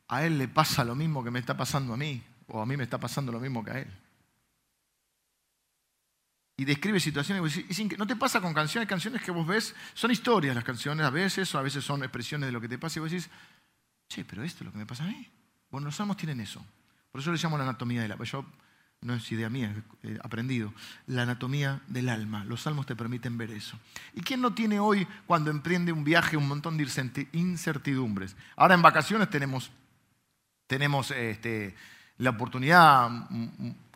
a 0.08 0.24
él 0.24 0.38
le 0.38 0.48
pasa 0.48 0.85
lo 0.85 0.94
mismo 0.94 1.22
que 1.22 1.30
me 1.30 1.38
está 1.38 1.56
pasando 1.56 1.94
a 1.94 1.96
mí, 1.96 2.22
o 2.48 2.61
a 2.61 2.66
mí 2.66 2.76
me 2.76 2.85
está 2.85 2.98
pasando 2.98 3.32
lo 3.32 3.40
mismo 3.40 3.64
que 3.64 3.70
a 3.70 3.78
él. 3.78 3.90
Y 6.56 6.64
describe 6.64 7.00
situaciones, 7.00 7.56
y 7.56 7.85
no 7.96 8.06
te 8.06 8.16
pasa 8.16 8.40
con 8.40 8.54
canciones, 8.54 8.88
canciones 8.88 9.22
que 9.22 9.30
vos 9.30 9.46
ves, 9.46 9.74
son 9.94 10.11
historias 10.11 10.54
las 10.54 10.64
canciones 10.64 11.04
a 11.06 11.11
veces, 11.11 11.54
o 11.54 11.58
a 11.58 11.62
veces 11.62 11.85
son 11.85 12.02
expresiones 12.02 12.46
de 12.46 12.52
lo 12.52 12.61
que 12.61 12.68
te 12.68 12.78
pasa, 12.78 12.98
y 12.98 13.00
vos 13.00 13.11
decís, 13.11 13.30
che, 14.08 14.24
pero 14.24 14.42
esto 14.42 14.58
es 14.58 14.66
lo 14.66 14.72
que 14.72 14.78
me 14.78 14.87
pasa 14.87 15.04
a 15.04 15.06
mí. 15.06 15.28
Bueno, 15.70 15.87
los 15.87 15.96
salmos 15.96 16.16
tienen 16.16 16.40
eso. 16.40 16.64
Por 17.11 17.20
eso 17.20 17.32
le 17.32 17.38
llamo 17.38 17.56
la 17.56 17.64
anatomía 17.64 18.02
de 18.02 18.08
la. 18.08 18.16
No 19.02 19.14
es 19.14 19.30
idea 19.32 19.50
mía, 19.50 19.74
he 20.02 20.18
aprendido, 20.22 20.72
la 21.06 21.22
anatomía 21.22 21.80
del 21.88 22.08
alma. 22.08 22.44
Los 22.44 22.62
salmos 22.62 22.86
te 22.86 22.96
permiten 22.96 23.36
ver 23.36 23.50
eso. 23.50 23.78
¿Y 24.14 24.22
quién 24.22 24.40
no 24.40 24.54
tiene 24.54 24.78
hoy, 24.78 25.06
cuando 25.26 25.50
emprende 25.50 25.92
un 25.92 26.04
viaje, 26.04 26.36
un 26.36 26.48
montón 26.48 26.76
de 26.76 27.28
incertidumbres? 27.32 28.36
Ahora 28.56 28.74
en 28.74 28.82
vacaciones 28.82 29.28
tenemos, 29.28 29.70
tenemos 30.66 31.10
este, 31.10 31.74
la 32.18 32.30
oportunidad, 32.30 33.10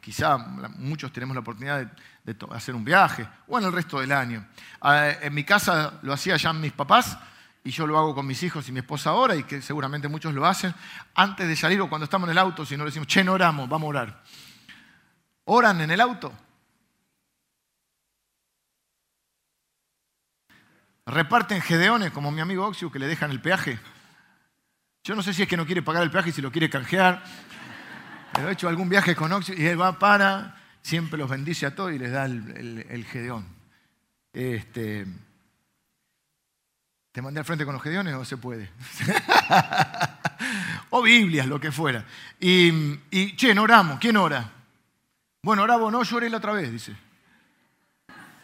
quizá 0.01 0.39
muchos 0.77 1.13
tenemos 1.13 1.35
la 1.35 1.41
oportunidad 1.41 1.93
de, 2.25 2.37
hacer 2.51 2.75
un 2.75 2.85
viaje, 2.85 3.27
o 3.47 3.59
en 3.59 3.65
el 3.65 3.73
resto 3.73 4.01
del 4.01 4.11
año. 4.11 4.45
Ah, 4.81 5.11
en 5.23 5.33
mi 5.33 5.45
casa 5.45 6.01
lo 6.03 6.13
hacía 6.13 6.37
ya 6.37 6.53
mis 6.53 6.73
papás, 6.73 7.17
y 7.63 7.71
yo 7.71 7.87
lo 7.87 7.99
hago 7.99 8.15
con 8.15 8.27
mis 8.27 8.43
hijos 8.43 8.69
y 8.69 8.73
mi 8.73 8.81
esposa 8.81 9.11
ahora, 9.11 9.37
y 9.37 9.45
que 9.45 9.63
seguramente 9.63 10.09
muchos 10.09 10.35
lo 10.35 10.45
hacen, 10.47 10.75
antes 11.15 11.47
de 11.47 11.55
salir 11.55 11.81
o 11.81 11.89
cuando 11.89 12.05
estamos 12.05 12.29
en 12.29 12.33
el 12.33 12.39
auto, 12.39 12.67
si 12.67 12.77
no 12.77 12.85
le 12.85 12.91
decimos, 12.91 13.07
che, 13.07 13.23
no 13.23 13.33
oramos, 13.33 13.69
vamos 13.69 13.87
a 13.87 13.89
orar. 13.89 14.23
¿Oran 15.47 15.81
en 15.81 15.91
el 15.91 16.01
auto? 16.01 16.33
reparten 21.07 21.63
gedeones, 21.63 22.11
como 22.11 22.33
mi 22.33 22.41
amigo 22.41 22.67
Oxio, 22.67 22.91
que 22.91 22.99
le 22.99 23.07
dejan 23.07 23.31
el 23.31 23.41
peaje. 23.41 23.79
Yo 25.05 25.15
no 25.15 25.23
sé 25.23 25.33
si 25.33 25.43
es 25.43 25.49
que 25.49 25.57
no 25.57 25.65
quiere 25.65 25.83
pagar 25.83 26.03
el 26.03 26.11
peaje 26.11 26.31
y 26.31 26.33
si 26.33 26.43
lo 26.43 26.51
quiere 26.51 26.69
canjear, 26.69 27.23
pero 28.33 28.49
he 28.49 28.53
hecho 28.53 28.69
algún 28.69 28.89
viaje 28.89 29.15
con 29.15 29.33
Oxio 29.33 29.55
y 29.57 29.65
él 29.67 29.81
va 29.81 29.99
para, 29.99 30.57
siempre 30.83 31.19
los 31.19 31.31
bendice 31.31 31.65
a 31.65 31.75
todos 31.75 31.93
y 31.93 31.99
les 31.99 32.11
da 32.11 32.25
el, 32.25 33.07
gedeón. 33.09 33.47
Este, 34.33 35.07
¿Te 37.13 37.23
mandé 37.23 37.41
al 37.41 37.47
frente 37.47 37.65
con 37.65 37.75
los 37.75 37.83
gedeones 37.83 38.15
o 38.15 38.25
se 38.25 38.37
puede? 38.37 38.69
o 40.91 41.03
Biblias, 41.03 41.47
lo 41.47 41.61
que 41.61 41.71
fuera. 41.71 42.05
Y, 42.41 42.99
y, 43.11 43.37
che, 43.37 43.55
no 43.55 43.63
oramos. 43.63 43.99
¿Quién 44.01 44.17
ora? 44.17 44.56
Bueno, 45.47 45.63
oramos, 45.63 45.93
no, 45.93 46.03
yo 46.03 46.17
oré 46.17 46.29
la 46.29 46.39
otra 46.39 46.51
vez, 46.51 46.73
dice. 46.73 46.97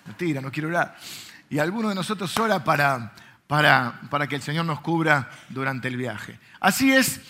Mentira, 0.07 0.41
no 0.41 0.53
quiero 0.53 0.69
orar. 0.69 0.97
Y 1.51 1.59
alguno 1.59 1.89
de 1.89 1.97
nosotros 1.97 2.39
ora 2.39 2.63
para, 2.63 3.13
para, 3.49 4.03
para 4.09 4.29
que 4.29 4.37
el 4.37 4.43
Señor 4.43 4.67
nos 4.67 4.81
cubra 4.83 5.29
durante 5.49 5.89
el 5.89 5.97
viaje. 5.97 6.39
Así 6.61 6.93
es 6.93 7.21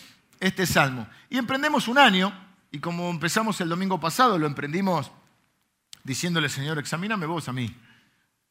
este 0.40 0.66
salmo. 0.66 1.08
Y 1.30 1.38
emprendemos 1.38 1.88
un 1.88 1.96
año, 1.96 2.34
y 2.70 2.80
como 2.80 3.08
empezamos 3.08 3.58
el 3.62 3.70
domingo 3.70 3.98
pasado, 3.98 4.36
lo 4.36 4.46
emprendimos 4.46 5.10
diciéndole, 6.04 6.50
Señor, 6.50 6.78
examíname 6.78 7.24
vos 7.24 7.48
a 7.48 7.54
mí. 7.54 7.74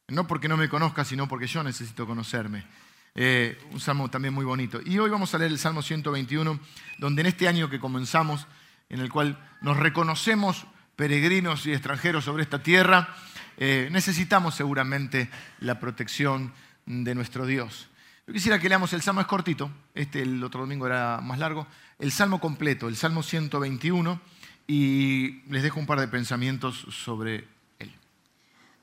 No 0.08 0.26
porque 0.26 0.48
no 0.48 0.56
me 0.56 0.68
conozcas, 0.68 1.06
sino 1.06 1.28
porque 1.28 1.46
yo 1.46 1.62
necesito 1.62 2.04
conocerme. 2.04 2.66
Eh, 3.14 3.64
un 3.70 3.78
salmo 3.78 4.10
también 4.10 4.34
muy 4.34 4.44
bonito. 4.44 4.80
Y 4.84 4.98
hoy 4.98 5.08
vamos 5.08 5.32
a 5.36 5.38
leer 5.38 5.52
el 5.52 5.58
Salmo 5.60 5.82
121, 5.82 6.58
donde 6.98 7.20
en 7.20 7.26
este 7.28 7.46
año 7.46 7.70
que 7.70 7.78
comenzamos, 7.78 8.48
en 8.88 8.98
el 8.98 9.08
cual 9.08 9.38
nos 9.60 9.76
reconocemos 9.76 10.66
peregrinos 11.02 11.66
y 11.66 11.72
extranjeros 11.72 12.24
sobre 12.24 12.44
esta 12.44 12.62
tierra, 12.62 13.12
eh, 13.58 13.88
necesitamos 13.90 14.54
seguramente 14.54 15.28
la 15.58 15.80
protección 15.80 16.52
de 16.86 17.12
nuestro 17.16 17.44
Dios. 17.44 17.88
Yo 18.24 18.32
quisiera 18.32 18.60
que 18.60 18.68
leamos 18.68 18.92
el 18.92 19.02
Salmo, 19.02 19.20
es 19.20 19.26
cortito, 19.26 19.68
este 19.96 20.22
el 20.22 20.44
otro 20.44 20.60
domingo 20.60 20.86
era 20.86 21.20
más 21.20 21.40
largo, 21.40 21.66
el 21.98 22.12
Salmo 22.12 22.38
completo, 22.38 22.86
el 22.86 22.94
Salmo 22.94 23.24
121, 23.24 24.20
y 24.68 25.42
les 25.50 25.64
dejo 25.64 25.80
un 25.80 25.86
par 25.86 25.98
de 25.98 26.06
pensamientos 26.06 26.86
sobre 26.90 27.48
él. 27.80 27.92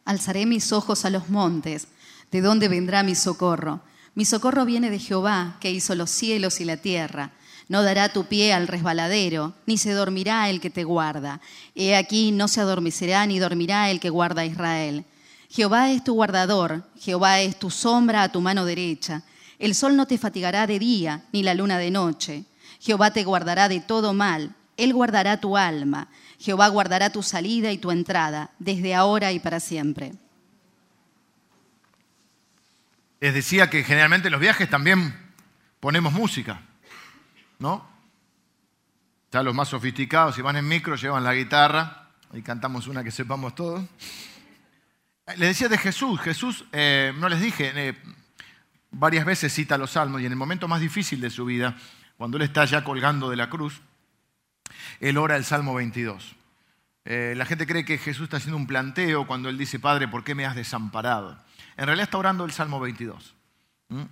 Alzaré 0.03 0.45
mis 0.45 0.73
ojos 0.73 1.05
a 1.05 1.09
los 1.09 1.29
montes, 1.29 1.87
¿de 2.31 2.41
dónde 2.41 2.67
vendrá 2.67 3.01
mi 3.01 3.15
socorro? 3.15 3.79
Mi 4.13 4.25
socorro 4.25 4.65
viene 4.65 4.89
de 4.89 4.99
Jehová, 4.99 5.55
que 5.61 5.71
hizo 5.71 5.95
los 5.95 6.09
cielos 6.09 6.59
y 6.59 6.65
la 6.65 6.75
tierra. 6.75 7.31
No 7.69 7.83
dará 7.83 8.09
tu 8.09 8.25
pie 8.25 8.51
al 8.51 8.67
resbaladero, 8.67 9.53
ni 9.67 9.77
se 9.77 9.91
dormirá 9.91 10.49
el 10.49 10.59
que 10.59 10.71
te 10.71 10.83
guarda. 10.83 11.39
He 11.75 11.95
aquí 11.95 12.31
no 12.31 12.47
se 12.47 12.61
adormecerá 12.61 13.25
ni 13.27 13.37
dormirá 13.37 13.91
el 13.91 13.99
que 13.99 14.09
guarda 14.09 14.41
a 14.41 14.45
Israel. 14.45 15.05
Jehová 15.51 15.91
es 15.91 16.03
tu 16.03 16.15
guardador, 16.15 16.83
Jehová 16.99 17.41
es 17.41 17.57
tu 17.57 17.69
sombra 17.69 18.23
a 18.23 18.31
tu 18.31 18.41
mano 18.41 18.65
derecha. 18.65 19.21
El 19.59 19.75
sol 19.75 19.95
no 19.95 20.07
te 20.07 20.17
fatigará 20.17 20.65
de 20.65 20.79
día, 20.79 21.25
ni 21.31 21.43
la 21.43 21.53
luna 21.53 21.77
de 21.77 21.91
noche. 21.91 22.43
Jehová 22.79 23.11
te 23.11 23.23
guardará 23.23 23.69
de 23.69 23.81
todo 23.81 24.13
mal, 24.13 24.55
Él 24.75 24.91
guardará 24.91 25.39
tu 25.39 25.55
alma. 25.55 26.09
Jehová 26.39 26.69
guardará 26.69 27.11
tu 27.11 27.21
salida 27.21 27.71
y 27.71 27.77
tu 27.77 27.91
entrada, 27.91 28.49
desde 28.57 28.95
ahora 28.95 29.31
y 29.31 29.39
para 29.39 29.59
siempre. 29.59 30.13
Les 33.19 33.33
decía 33.33 33.69
que 33.69 33.83
generalmente 33.83 34.29
en 34.29 34.31
los 34.31 34.41
viajes 34.41 34.67
también 34.69 35.13
ponemos 35.79 36.13
música. 36.13 36.63
¿No? 37.59 37.87
Ya 39.31 39.43
los 39.43 39.53
más 39.53 39.67
sofisticados, 39.67 40.35
si 40.35 40.41
van 40.41 40.55
en 40.55 40.67
micro, 40.67 40.95
llevan 40.95 41.23
la 41.23 41.35
guitarra 41.35 42.07
y 42.33 42.41
cantamos 42.41 42.87
una 42.87 43.03
que 43.03 43.11
sepamos 43.11 43.53
todos. 43.53 43.85
Les 45.37 45.49
decía 45.49 45.69
de 45.69 45.77
Jesús, 45.77 46.19
Jesús, 46.21 46.65
eh, 46.71 47.13
no 47.17 47.29
les 47.29 47.39
dije, 47.39 47.71
eh, 47.75 47.95
varias 48.89 49.25
veces 49.25 49.53
cita 49.53 49.77
los 49.77 49.91
salmos 49.91 50.21
y 50.21 50.25
en 50.25 50.31
el 50.31 50.37
momento 50.37 50.67
más 50.67 50.81
difícil 50.81 51.21
de 51.21 51.29
su 51.29 51.45
vida, 51.45 51.77
cuando 52.17 52.37
él 52.37 52.43
está 52.43 52.65
ya 52.65 52.83
colgando 52.83 53.29
de 53.29 53.35
la 53.35 53.49
cruz, 53.49 53.81
él 54.99 55.17
ora 55.17 55.35
el 55.35 55.45
Salmo 55.45 55.75
22. 55.75 56.35
Eh, 57.05 57.33
la 57.37 57.45
gente 57.45 57.67
cree 57.67 57.85
que 57.85 57.97
Jesús 57.97 58.23
está 58.23 58.37
haciendo 58.37 58.57
un 58.57 58.67
planteo 58.67 59.27
cuando 59.27 59.49
él 59.49 59.57
dice, 59.57 59.79
Padre, 59.79 60.07
¿por 60.07 60.23
qué 60.23 60.33
me 60.33 60.45
has 60.45 60.55
desamparado? 60.55 61.37
En 61.77 61.85
realidad 61.85 62.05
está 62.05 62.17
orando 62.17 62.45
el 62.45 62.51
Salmo 62.51 62.79
22. 62.79 63.35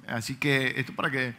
Así 0.08 0.36
que 0.36 0.74
esto 0.78 0.94
para 0.96 1.12
que 1.12 1.36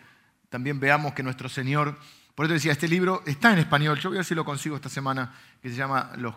también 0.49 0.81
veamos 0.81 1.13
que 1.13 1.23
nuestro 1.23 1.49
Señor, 1.49 1.99
por 2.35 2.47
eso 2.47 2.55
decía, 2.55 2.73
este 2.73 2.89
libro 2.89 3.23
está 3.27 3.53
en 3.53 3.59
español, 3.59 3.99
yo 3.99 4.11
voy 4.11 4.19
a 4.19 4.21
ver 4.21 4.25
si 4.25 4.35
lo 4.35 4.45
consigo 4.45 4.77
esta 4.77 4.89
semana, 4.89 5.35
que 5.61 5.71
se 5.71 5.77
llama 5.77 6.13
los, 6.17 6.35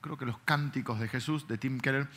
creo 0.00 0.16
que 0.16 0.26
Los 0.26 0.38
Cánticos 0.38 1.00
de 1.00 1.08
Jesús, 1.08 1.46
de 1.48 1.58
Tim 1.58 1.80
Keller, 1.80 2.08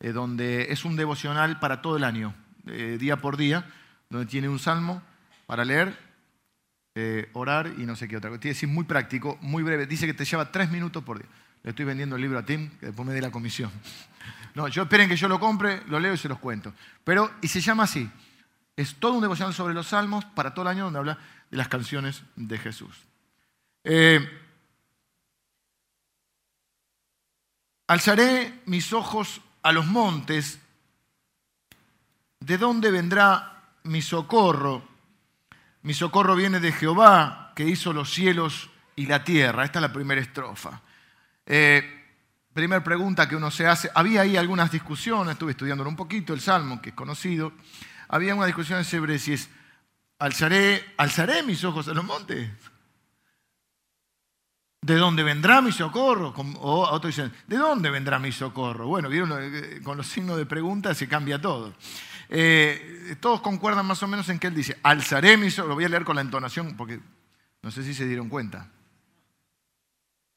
eh, 0.00 0.12
donde 0.12 0.72
es 0.72 0.84
un 0.84 0.96
devocional 0.96 1.58
para 1.58 1.82
todo 1.82 1.96
el 1.96 2.04
año, 2.04 2.34
eh, 2.66 2.96
día 3.00 3.16
por 3.16 3.36
día, 3.36 3.66
donde 4.10 4.26
tiene 4.26 4.48
un 4.48 4.58
salmo 4.58 5.02
para 5.46 5.64
leer, 5.64 5.98
eh, 6.94 7.30
orar 7.32 7.72
y 7.78 7.86
no 7.86 7.96
sé 7.96 8.08
qué 8.08 8.16
otra 8.16 8.30
cosa. 8.30 8.40
Tiene 8.40 8.54
decir 8.54 8.68
muy 8.68 8.84
práctico, 8.84 9.38
muy 9.40 9.62
breve. 9.62 9.86
Dice 9.86 10.06
que 10.06 10.14
te 10.14 10.24
lleva 10.24 10.50
tres 10.50 10.70
minutos 10.70 11.04
por 11.04 11.18
día. 11.18 11.28
Le 11.62 11.70
estoy 11.70 11.84
vendiendo 11.84 12.16
el 12.16 12.22
libro 12.22 12.38
a 12.38 12.44
Tim, 12.44 12.70
que 12.78 12.86
después 12.86 13.06
me 13.06 13.14
dé 13.14 13.20
la 13.20 13.30
comisión. 13.30 13.70
No, 14.54 14.66
yo 14.66 14.82
esperen 14.82 15.08
que 15.08 15.14
yo 15.14 15.28
lo 15.28 15.38
compre, 15.38 15.82
lo 15.86 16.00
leo 16.00 16.14
y 16.14 16.16
se 16.16 16.28
los 16.28 16.40
cuento. 16.40 16.74
Pero, 17.04 17.30
y 17.42 17.46
se 17.46 17.60
llama 17.60 17.84
así, 17.84 18.10
es 18.78 18.94
todo 18.94 19.14
un 19.14 19.22
devocional 19.22 19.52
sobre 19.52 19.74
los 19.74 19.88
salmos 19.88 20.24
para 20.24 20.54
todo 20.54 20.62
el 20.62 20.68
año 20.68 20.84
donde 20.84 21.00
habla 21.00 21.18
de 21.50 21.56
las 21.56 21.66
canciones 21.66 22.22
de 22.36 22.58
Jesús. 22.58 22.96
Eh, 23.82 24.20
alzaré 27.88 28.62
mis 28.66 28.92
ojos 28.92 29.40
a 29.62 29.72
los 29.72 29.84
montes. 29.84 30.60
¿De 32.38 32.56
dónde 32.56 32.92
vendrá 32.92 33.64
mi 33.82 34.00
socorro? 34.00 34.86
Mi 35.82 35.92
socorro 35.92 36.36
viene 36.36 36.60
de 36.60 36.70
Jehová, 36.70 37.52
que 37.56 37.64
hizo 37.64 37.92
los 37.92 38.14
cielos 38.14 38.70
y 38.94 39.06
la 39.06 39.24
tierra. 39.24 39.64
Esta 39.64 39.80
es 39.80 39.82
la 39.82 39.92
primera 39.92 40.20
estrofa. 40.20 40.82
Eh, 41.46 42.06
primera 42.52 42.84
pregunta 42.84 43.28
que 43.28 43.34
uno 43.34 43.50
se 43.50 43.66
hace. 43.66 43.90
Había 43.92 44.20
ahí 44.20 44.36
algunas 44.36 44.70
discusiones, 44.70 45.32
estuve 45.32 45.50
estudiándolo 45.50 45.90
un 45.90 45.96
poquito, 45.96 46.32
el 46.32 46.40
Salmo, 46.40 46.80
que 46.80 46.90
es 46.90 46.94
conocido 46.94 47.52
había 48.08 48.34
una 48.34 48.46
discusión 48.46 48.84
sobre 48.84 49.18
si 49.18 49.34
es, 49.34 49.48
alzaré, 50.18 50.84
alzaré 50.96 51.42
mis 51.42 51.62
ojos 51.64 51.88
a 51.88 51.94
los 51.94 52.04
montes. 52.04 52.50
¿De 54.80 54.94
dónde 54.94 55.22
vendrá 55.22 55.60
mi 55.60 55.72
socorro? 55.72 56.34
O 56.60 56.88
otros 56.88 57.14
dicen, 57.14 57.32
¿de 57.46 57.56
dónde 57.56 57.90
vendrá 57.90 58.18
mi 58.18 58.32
socorro? 58.32 58.86
Bueno, 58.86 59.08
vieron, 59.08 59.32
eh, 59.32 59.80
con 59.82 59.96
los 59.96 60.06
signos 60.06 60.36
de 60.36 60.46
pregunta 60.46 60.94
se 60.94 61.08
cambia 61.08 61.40
todo. 61.40 61.74
Eh, 62.28 63.16
todos 63.20 63.40
concuerdan 63.40 63.86
más 63.86 64.02
o 64.02 64.08
menos 64.08 64.28
en 64.28 64.38
que 64.38 64.46
él 64.46 64.54
dice, 64.54 64.78
alzaré 64.82 65.36
mis 65.36 65.58
ojos, 65.58 65.70
lo 65.70 65.74
voy 65.74 65.84
a 65.84 65.88
leer 65.88 66.04
con 66.04 66.16
la 66.16 66.22
entonación 66.22 66.76
porque 66.76 67.00
no 67.62 67.70
sé 67.70 67.82
si 67.82 67.92
se 67.92 68.06
dieron 68.06 68.28
cuenta. 68.28 68.70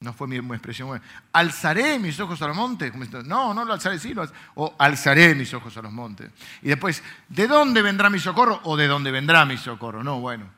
No 0.02 0.14
fue 0.14 0.28
mi, 0.28 0.38
expresión. 0.38 1.00
¿Alzaré 1.32 2.00
mis 2.00 2.20
ojos 2.20 2.42
a 2.42 2.48
los 2.48 2.58
montes? 2.58 2.92
No, 3.24 3.54
no 3.54 3.64
lo 3.64 3.74
alzaré, 3.74 4.00
sí, 4.00 4.16
lo 4.16 4.26
O 4.56 4.76
alzaré 4.80 5.36
mis 5.36 5.54
ojos 5.54 5.78
a 5.78 5.82
los 5.84 5.92
montes. 5.92 6.32
Y 6.64 6.70
después, 6.70 7.04
¿de 7.30 7.48
dónde 7.48 7.84
vendrá 7.84 8.10
mi 8.10 8.18
socorro? 8.18 8.60
O 8.64 8.76
¿de 8.76 8.88
dónde 8.88 9.12
vendrá 9.12 9.46
mi 9.46 9.58
socorro? 9.58 10.04
No, 10.04 10.20
bueno. 10.20 10.50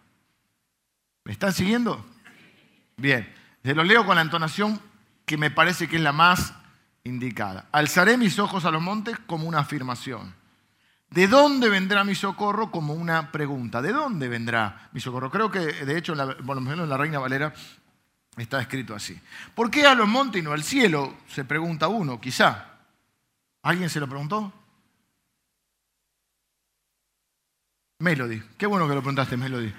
¿Me 1.25 1.33
están 1.33 1.51
siguiendo? 1.51 2.05
Bien. 2.95 3.31
Se 3.63 3.75
lo 3.75 3.83
leo 3.83 4.05
con 4.05 4.15
la 4.15 4.21
entonación 4.21 4.79
que 5.25 5.37
me 5.37 5.51
parece 5.51 5.89
que 5.89 5.97
es 5.97 6.01
la 6.01 6.13
más 6.13 6.53
indicada. 7.03 7.67
Alzaré 7.73 8.17
mis 8.17 8.39
ojos 8.39 8.63
a 8.63 8.71
los 8.71 8.81
montes 8.81 9.17
como 9.27 9.45
una 9.45 9.59
afirmación. 9.59 10.33
¿De 11.09 11.27
dónde 11.27 11.67
vendrá 11.67 12.05
mi 12.05 12.15
socorro? 12.15 12.71
Como 12.71 12.93
una 12.93 13.29
pregunta. 13.29 13.81
¿De 13.81 13.91
dónde 13.91 14.29
vendrá 14.29 14.89
mi 14.93 15.01
socorro? 15.01 15.29
Creo 15.29 15.51
que, 15.51 15.59
de 15.59 15.97
hecho, 15.97 16.15
por 16.45 16.55
lo 16.55 16.61
menos 16.61 16.85
en 16.85 16.89
la 16.89 16.97
Reina 16.97 17.19
Valera 17.19 17.53
Está 18.37 18.61
escrito 18.61 18.95
así. 18.95 19.19
¿Por 19.53 19.69
qué 19.69 19.85
a 19.85 19.93
los 19.93 20.07
montes 20.07 20.41
y 20.41 20.43
no 20.43 20.53
al 20.53 20.63
cielo? 20.63 21.17
Se 21.27 21.45
pregunta 21.45 21.87
uno, 21.87 22.19
quizá. 22.19 22.65
¿Alguien 23.61 23.89
se 23.89 23.99
lo 23.99 24.07
preguntó? 24.07 24.51
Melody. 27.99 28.41
Qué 28.57 28.65
bueno 28.65 28.87
que 28.87 28.95
lo 28.95 29.01
preguntaste, 29.01 29.37
Melody. 29.37 29.73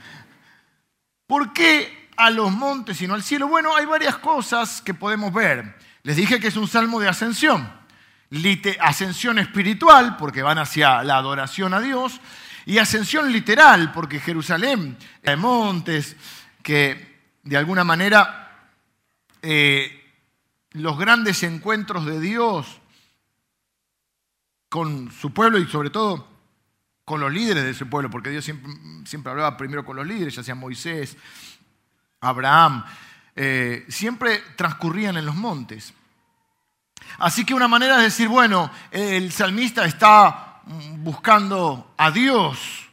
¿Por 1.27 1.53
qué 1.53 2.11
a 2.17 2.31
los 2.31 2.53
montes 2.53 3.01
y 3.03 3.07
no 3.07 3.15
al 3.15 3.23
cielo? 3.23 3.49
Bueno, 3.49 3.75
hay 3.75 3.87
varias 3.87 4.19
cosas 4.19 4.81
que 4.81 4.95
podemos 4.95 5.33
ver. 5.33 5.77
Les 6.03 6.17
dije 6.17 6.39
que 6.39 6.49
es 6.49 6.57
un 6.57 6.69
salmo 6.69 7.01
de 7.01 7.09
ascensión. 7.09 7.71
Ascensión 8.81 9.39
espiritual, 9.39 10.17
porque 10.17 10.43
van 10.43 10.59
hacia 10.59 11.03
la 11.03 11.17
adoración 11.17 11.75
a 11.75 11.81
Dios, 11.81 12.21
y 12.67 12.79
ascensión 12.79 13.31
literal, 13.31 13.93
porque 13.93 14.21
Jerusalén, 14.21 14.97
hay 15.25 15.37
montes 15.37 16.17
que 16.63 17.15
de 17.43 17.57
alguna 17.57 17.85
manera 17.85 18.44
eh, 19.45 20.03
los 20.71 20.99
grandes 20.99 21.43
encuentros 21.43 22.07
de 22.07 22.19
Dios 22.19 22.81
con 24.69 25.13
su 25.13 25.33
pueblo 25.33 25.59
y 25.59 25.67
sobre 25.67 25.91
todo 25.91 26.27
con 27.05 27.21
los 27.21 27.31
líderes 27.31 27.63
de 27.63 27.71
ese 27.71 27.87
pueblo, 27.87 28.11
porque 28.11 28.31
Dios 28.31 28.45
siempre, 28.45 29.31
hablaba 29.31 29.57
primero 29.57 29.85
con 29.85 29.97
los 29.97 30.07
líderes, 30.07 30.35
ya 30.35 30.43
sea 30.43 30.55
Moisés, 30.55 31.17
Abraham, 32.21 32.85
eh, 33.37 33.85
siempre 33.89 34.43
transcurrían 34.57 35.17
en 35.19 35.27
los 35.27 35.37
montes. 35.37 35.93
Así 37.19 37.45
que 37.45 37.55
una 37.55 37.69
manera 37.69 37.99
de 37.99 38.05
decir, 38.05 38.29
bueno, 38.29 38.71
el 38.91 39.31
salmista 39.31 39.85
está 39.85 40.63
buscando 40.97 41.93
a 41.99 42.11
Dios. 42.11 42.89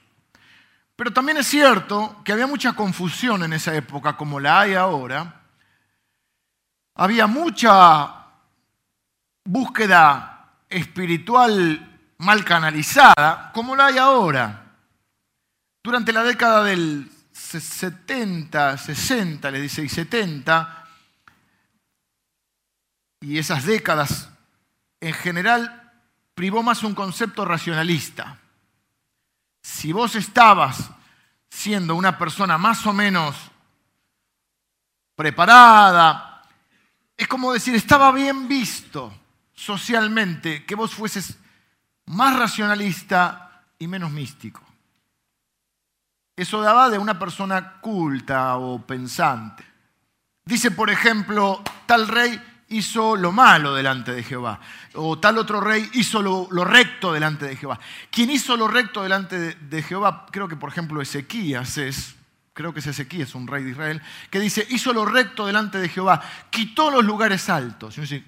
Pero 0.96 1.12
también 1.12 1.38
es 1.38 1.48
cierto 1.48 2.22
que 2.24 2.34
había 2.34 2.46
mucha 2.46 2.74
confusión 2.74 3.44
en 3.44 3.54
esa 3.54 3.74
época, 3.74 4.18
como 4.18 4.40
la 4.40 4.60
hay 4.60 4.74
ahora. 4.76 5.41
Había 7.02 7.26
mucha 7.26 8.28
búsqueda 9.44 10.52
espiritual 10.70 12.14
mal 12.20 12.46
canalizada, 12.46 13.52
como 13.56 13.76
la 13.76 13.88
hay 13.88 13.98
ahora. 13.98 14.76
Durante 15.82 16.14
la 16.14 16.24
década 16.24 16.64
del 16.64 17.12
70, 17.32 18.78
60, 18.78 19.50
le 19.50 19.62
dice, 19.62 19.82
y 19.82 19.90
70, 19.90 20.88
y 23.22 23.40
esas 23.40 23.66
décadas 23.66 24.30
en 25.00 25.14
general 25.14 25.92
privó 26.36 26.62
más 26.62 26.84
un 26.84 26.94
concepto 26.94 27.46
racionalista. 27.46 28.38
Si 29.64 29.92
vos 29.92 30.16
estabas 30.16 30.92
siendo 31.50 31.96
una 31.96 32.20
persona 32.20 32.60
más 32.60 32.86
o 32.86 32.94
menos 32.94 33.36
preparada, 35.16 36.31
es 37.22 37.28
como 37.28 37.54
decir, 37.54 37.76
estaba 37.76 38.12
bien 38.12 38.48
visto 38.48 39.14
socialmente 39.54 40.66
que 40.66 40.74
vos 40.74 40.92
fueses 40.92 41.38
más 42.08 42.36
racionalista 42.36 43.64
y 43.78 43.86
menos 43.86 44.10
místico. 44.10 44.64
Eso 46.36 46.62
daba 46.62 46.90
de 46.90 46.98
una 46.98 47.20
persona 47.20 47.80
culta 47.80 48.58
o 48.58 48.82
pensante. 48.82 49.64
Dice, 50.44 50.72
por 50.72 50.90
ejemplo, 50.90 51.62
tal 51.86 52.08
rey 52.08 52.42
hizo 52.70 53.16
lo 53.16 53.32
malo 53.32 53.76
delante 53.76 54.14
de 54.14 54.24
Jehová, 54.24 54.60
o 54.96 55.20
tal 55.20 55.38
otro 55.38 55.62
rey 55.62 55.88
hizo 55.94 56.24
lo, 56.24 56.48
recto 56.66 57.14
delante 57.14 57.46
de 57.46 57.56
Jehová. 57.56 57.80
Quien 58.10 58.32
hizo 58.32 58.58
lo 58.58 58.68
recto 58.68 59.04
delante 59.04 59.54
de, 59.54 59.84
Jehová, 59.84 60.26
creo 60.32 60.48
que 60.48 60.56
por 60.56 60.72
ejemplo 60.72 61.04
Ezequías 61.04 61.78
es, 61.78 62.16
creo 62.54 62.74
que 62.74 62.80
es 62.80 62.88
Ezequías, 62.88 63.36
un 63.36 63.48
rey 63.48 63.64
de 63.64 63.72
Israel, 63.72 64.02
que 64.30 64.40
dice, 64.40 64.66
hizo 64.70 64.94
lo 64.94 65.06
recto 65.06 65.46
delante 65.46 65.78
de 65.78 65.90
Jehová, 65.90 66.22
quitó 66.50 66.92
los 66.92 67.04
lugares 67.04 67.50
altos. 67.50 67.98
Y 67.98 68.02
dice, 68.02 68.24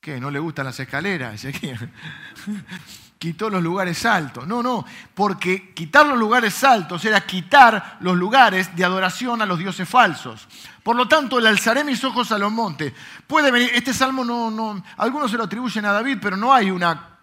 ¿qué? 0.00 0.20
¿No 0.20 0.30
le 0.30 0.38
gustan 0.38 0.66
las 0.66 0.78
escaleras, 0.78 1.34
Ezequías? 1.34 1.80
quitó 3.18 3.48
los 3.48 3.62
lugares 3.62 4.04
altos. 4.04 4.46
No, 4.46 4.62
no, 4.62 4.84
porque 5.14 5.72
quitar 5.72 6.06
los 6.06 6.18
lugares 6.18 6.62
altos 6.64 7.04
era 7.04 7.20
quitar 7.22 7.98
los 8.00 8.16
lugares 8.16 8.74
de 8.76 8.84
adoración 8.84 9.40
a 9.42 9.46
los 9.46 9.58
dioses 9.58 9.88
falsos. 9.88 10.46
Por 10.82 10.96
lo 10.96 11.08
tanto, 11.08 11.38
el 11.38 11.46
alzaré 11.46 11.84
mis 11.84 12.02
ojos 12.04 12.30
a 12.32 12.38
los 12.38 12.52
montes. 12.52 12.92
Puede 13.26 13.50
venir, 13.50 13.70
este 13.74 13.92
salmo 13.92 14.24
no, 14.24 14.50
no, 14.50 14.82
algunos 14.98 15.30
se 15.30 15.36
lo 15.36 15.44
atribuyen 15.44 15.84
a 15.86 15.92
David, 15.92 16.18
pero 16.20 16.36
no 16.36 16.52
hay 16.52 16.70
una 16.70 17.18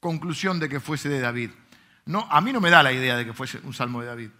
conclusión 0.00 0.58
de 0.58 0.68
que 0.68 0.80
fuese 0.80 1.08
de 1.08 1.20
David. 1.20 1.50
No, 2.06 2.26
a 2.30 2.40
mí 2.40 2.52
no 2.52 2.60
me 2.60 2.70
da 2.70 2.82
la 2.82 2.92
idea 2.92 3.16
de 3.16 3.24
que 3.24 3.32
fuese 3.32 3.60
un 3.64 3.74
salmo 3.74 4.00
de 4.00 4.06
David. 4.06 4.30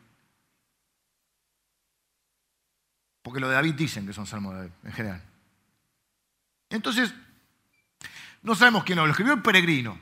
Porque 3.29 3.41
lo 3.41 3.49
de 3.51 3.57
David 3.57 3.75
dicen 3.75 4.07
que 4.07 4.15
son 4.15 4.27
salmos 4.27 4.55
de 4.55 4.61
David, 4.61 4.73
en 4.85 4.93
general. 4.95 5.23
Entonces, 6.71 7.13
no 8.41 8.55
sabemos 8.55 8.85
quién 8.85 8.97
lo 8.97 9.07
escribió 9.07 9.35
el 9.35 9.43
peregrino. 9.43 10.01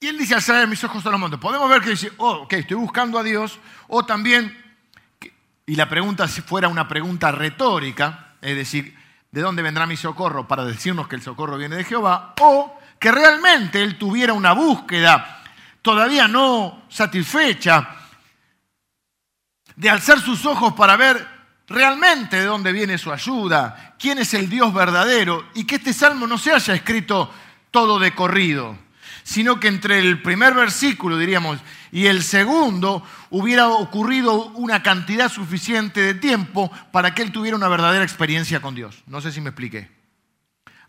Y 0.00 0.06
él 0.06 0.16
dice, 0.16 0.36
alzaré 0.36 0.66
mis 0.66 0.82
ojos 0.84 1.04
a 1.04 1.10
los 1.10 1.20
montes. 1.20 1.38
Podemos 1.38 1.68
ver 1.68 1.82
que 1.82 1.90
dice, 1.90 2.10
oh, 2.16 2.44
ok, 2.44 2.54
estoy 2.54 2.78
buscando 2.78 3.18
a 3.18 3.22
Dios. 3.22 3.58
O 3.88 4.06
también, 4.06 4.56
y 5.66 5.76
la 5.76 5.86
pregunta 5.86 6.26
si 6.28 6.40
fuera 6.40 6.66
una 6.68 6.88
pregunta 6.88 7.30
retórica, 7.30 8.36
es 8.40 8.56
decir, 8.56 8.96
¿de 9.30 9.42
dónde 9.42 9.60
vendrá 9.60 9.84
mi 9.84 9.98
socorro? 9.98 10.48
Para 10.48 10.64
decirnos 10.64 11.08
que 11.08 11.16
el 11.16 11.20
socorro 11.20 11.58
viene 11.58 11.76
de 11.76 11.84
Jehová. 11.84 12.36
O 12.40 12.80
que 12.98 13.12
realmente 13.12 13.82
él 13.82 13.98
tuviera 13.98 14.32
una 14.32 14.52
búsqueda 14.52 15.42
todavía 15.82 16.26
no 16.26 16.84
satisfecha 16.88 17.97
de 19.78 19.88
alzar 19.88 20.20
sus 20.20 20.44
ojos 20.44 20.74
para 20.74 20.96
ver 20.96 21.26
realmente 21.68 22.36
de 22.36 22.44
dónde 22.44 22.72
viene 22.72 22.98
su 22.98 23.12
ayuda, 23.12 23.94
quién 23.98 24.18
es 24.18 24.34
el 24.34 24.50
Dios 24.50 24.74
verdadero 24.74 25.48
y 25.54 25.64
que 25.64 25.76
este 25.76 25.92
salmo 25.92 26.26
no 26.26 26.36
se 26.36 26.52
haya 26.52 26.74
escrito 26.74 27.32
todo 27.70 27.98
de 27.98 28.14
corrido 28.14 28.76
sino 29.28 29.60
que 29.60 29.68
entre 29.68 29.98
el 29.98 30.22
primer 30.22 30.54
versículo, 30.54 31.18
diríamos, 31.18 31.58
y 31.92 32.06
el 32.06 32.22
segundo 32.22 33.02
hubiera 33.28 33.68
ocurrido 33.68 34.46
una 34.54 34.82
cantidad 34.82 35.30
suficiente 35.30 36.00
de 36.00 36.14
tiempo 36.14 36.72
para 36.92 37.14
que 37.14 37.20
él 37.20 37.30
tuviera 37.30 37.54
una 37.54 37.68
verdadera 37.68 38.02
experiencia 38.02 38.62
con 38.62 38.74
Dios. 38.74 39.02
No 39.06 39.20
sé 39.20 39.30
si 39.30 39.42
me 39.42 39.50
expliqué. 39.50 39.90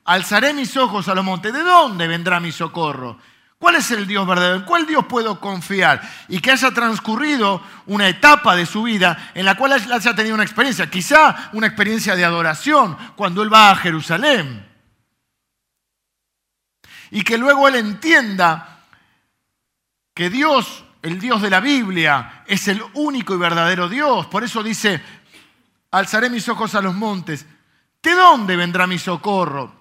Alzaré 0.06 0.54
mis 0.54 0.78
ojos 0.78 1.10
a 1.10 1.16
los 1.16 1.26
montes. 1.26 1.52
¿De 1.52 1.64
dónde 1.64 2.08
vendrá 2.08 2.40
mi 2.40 2.54
socorro? 2.54 3.18
¿Cuál 3.60 3.76
es 3.76 3.92
el 3.92 4.08
Dios 4.08 4.26
verdadero? 4.26 4.56
¿En 4.56 4.64
cuál 4.64 4.88
Dios 4.88 5.06
puedo 5.06 5.40
confiar? 5.40 6.02
Y 6.30 6.40
que 6.40 6.52
haya 6.52 6.72
transcurrido 6.72 7.62
una 7.88 8.08
etapa 8.08 8.56
de 8.56 8.66
su 8.66 8.84
vida 8.84 9.32
en 9.36 9.46
la 9.46 9.56
cual 9.56 9.74
haya 9.74 10.16
tenido 10.16 10.34
una 10.34 10.46
experiencia, 10.46 10.90
quizá 10.90 11.50
una 11.54 11.68
experiencia 11.68 12.16
de 12.16 12.24
adoración, 12.24 12.98
cuando 13.18 13.44
él 13.44 13.54
va 13.54 13.72
a 13.72 13.76
Jerusalén 13.76 14.70
y 17.12 17.24
que 17.24 17.38
luego 17.38 17.68
él 17.68 17.76
entienda 17.76 18.86
que 20.14 20.30
Dios, 20.30 20.84
el 21.02 21.20
Dios 21.20 21.42
de 21.42 21.50
la 21.50 21.60
Biblia, 21.60 22.44
es 22.46 22.68
el 22.68 22.82
único 22.94 23.34
y 23.34 23.38
verdadero 23.38 23.90
Dios. 23.90 24.28
Por 24.28 24.44
eso 24.44 24.62
dice, 24.62 25.02
alzaré 25.92 26.30
mis 26.30 26.48
ojos 26.50 26.76
a 26.76 26.82
los 26.82 26.94
montes. 26.94 27.46
¿De 28.02 28.14
dónde 28.14 28.56
vendrá 28.56 28.86
mi 28.86 29.00
socorro? 29.00 29.74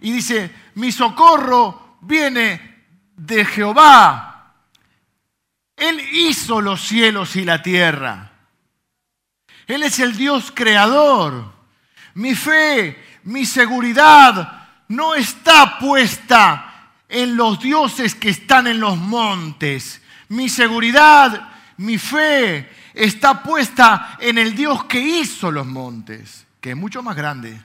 Y 0.00 0.12
dice, 0.12 0.54
mi 0.74 0.92
socorro 0.92 1.81
viene 2.02 2.60
de 3.16 3.44
Jehová. 3.44 4.54
Él 5.76 6.00
hizo 6.12 6.60
los 6.60 6.82
cielos 6.82 7.34
y 7.36 7.44
la 7.44 7.62
tierra. 7.62 8.30
Él 9.66 9.82
es 9.82 9.98
el 10.00 10.16
Dios 10.16 10.52
creador. 10.54 11.52
Mi 12.14 12.34
fe, 12.34 13.02
mi 13.24 13.46
seguridad, 13.46 14.68
no 14.88 15.14
está 15.14 15.78
puesta 15.78 16.90
en 17.08 17.36
los 17.36 17.60
dioses 17.60 18.14
que 18.14 18.30
están 18.30 18.66
en 18.66 18.80
los 18.80 18.96
montes. 18.96 20.02
Mi 20.28 20.48
seguridad, 20.48 21.50
mi 21.78 21.98
fe 21.98 22.70
está 22.94 23.42
puesta 23.42 24.16
en 24.20 24.38
el 24.38 24.54
Dios 24.54 24.84
que 24.84 25.00
hizo 25.00 25.50
los 25.50 25.66
montes, 25.66 26.46
que 26.60 26.70
es 26.70 26.76
mucho 26.76 27.02
más 27.02 27.16
grande. 27.16 27.58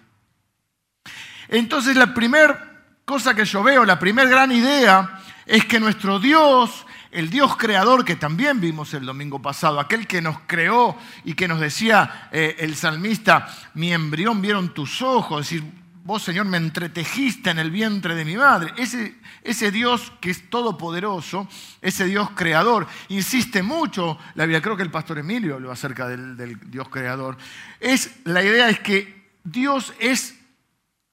Entonces 1.50 1.95
la 1.95 2.13
primera 2.13 2.66
cosa 3.08 3.34
que 3.34 3.46
yo 3.46 3.63
veo, 3.63 3.86
la 3.86 3.98
primera 3.98 4.30
gran 4.30 4.52
idea, 4.52 5.22
es 5.46 5.63
que 5.63 5.80
nuestro 5.80 6.20
Dios, 6.20 6.86
el 7.10 7.30
Dios 7.30 7.56
creador 7.56 8.04
que 8.04 8.17
también 8.17 8.60
vimos 8.60 8.93
el 8.93 9.06
domingo 9.06 9.41
pasado, 9.41 9.80
aquel 9.80 10.06
que 10.06 10.22
nos 10.22 10.39
creó 10.46 10.98
y 11.24 11.34
que 11.34 11.48
nos 11.48 11.62
decía 11.62 12.28
eh, 12.34 12.58
el 12.60 12.76
salmista, 12.76 13.48
mi 13.76 13.93
embrión 13.93 14.41
vieron 14.41 14.74
tus 14.74 15.02
ojos, 15.02 15.39
es 15.39 15.50
decir, 15.50 15.72
vos 16.04 16.22
Señor 16.22 16.48
me 16.48 16.58
entretejiste 16.58 17.50
en 17.50 17.60
el 17.60 17.72
vientre 17.72 18.13
de 18.13 18.26
mi 18.26 18.36
madre. 18.36 18.74
Ese, 18.76 19.15
ese 19.41 19.72
Dios 19.72 20.12
que 20.20 20.30
es 20.30 20.50
todopoderoso, 20.50 21.48
ese 21.82 22.04
Dios 22.08 22.32
creador, 22.36 22.88
insiste 23.08 23.63
mucho, 23.63 24.20
la 24.36 24.43
Biblia, 24.43 24.62
creo 24.62 24.76
que 24.76 24.84
el 24.84 24.91
pastor 24.91 25.20
Emilio 25.20 25.54
habló 25.54 25.72
acerca 25.72 26.10
del, 26.10 26.36
del 26.36 26.60
Dios 26.70 26.89
creador, 26.89 27.38
es, 27.80 28.17
la 28.26 28.43
idea 28.43 28.67
es 28.67 28.82
que 28.82 29.30
Dios 29.46 29.93
es 29.98 30.38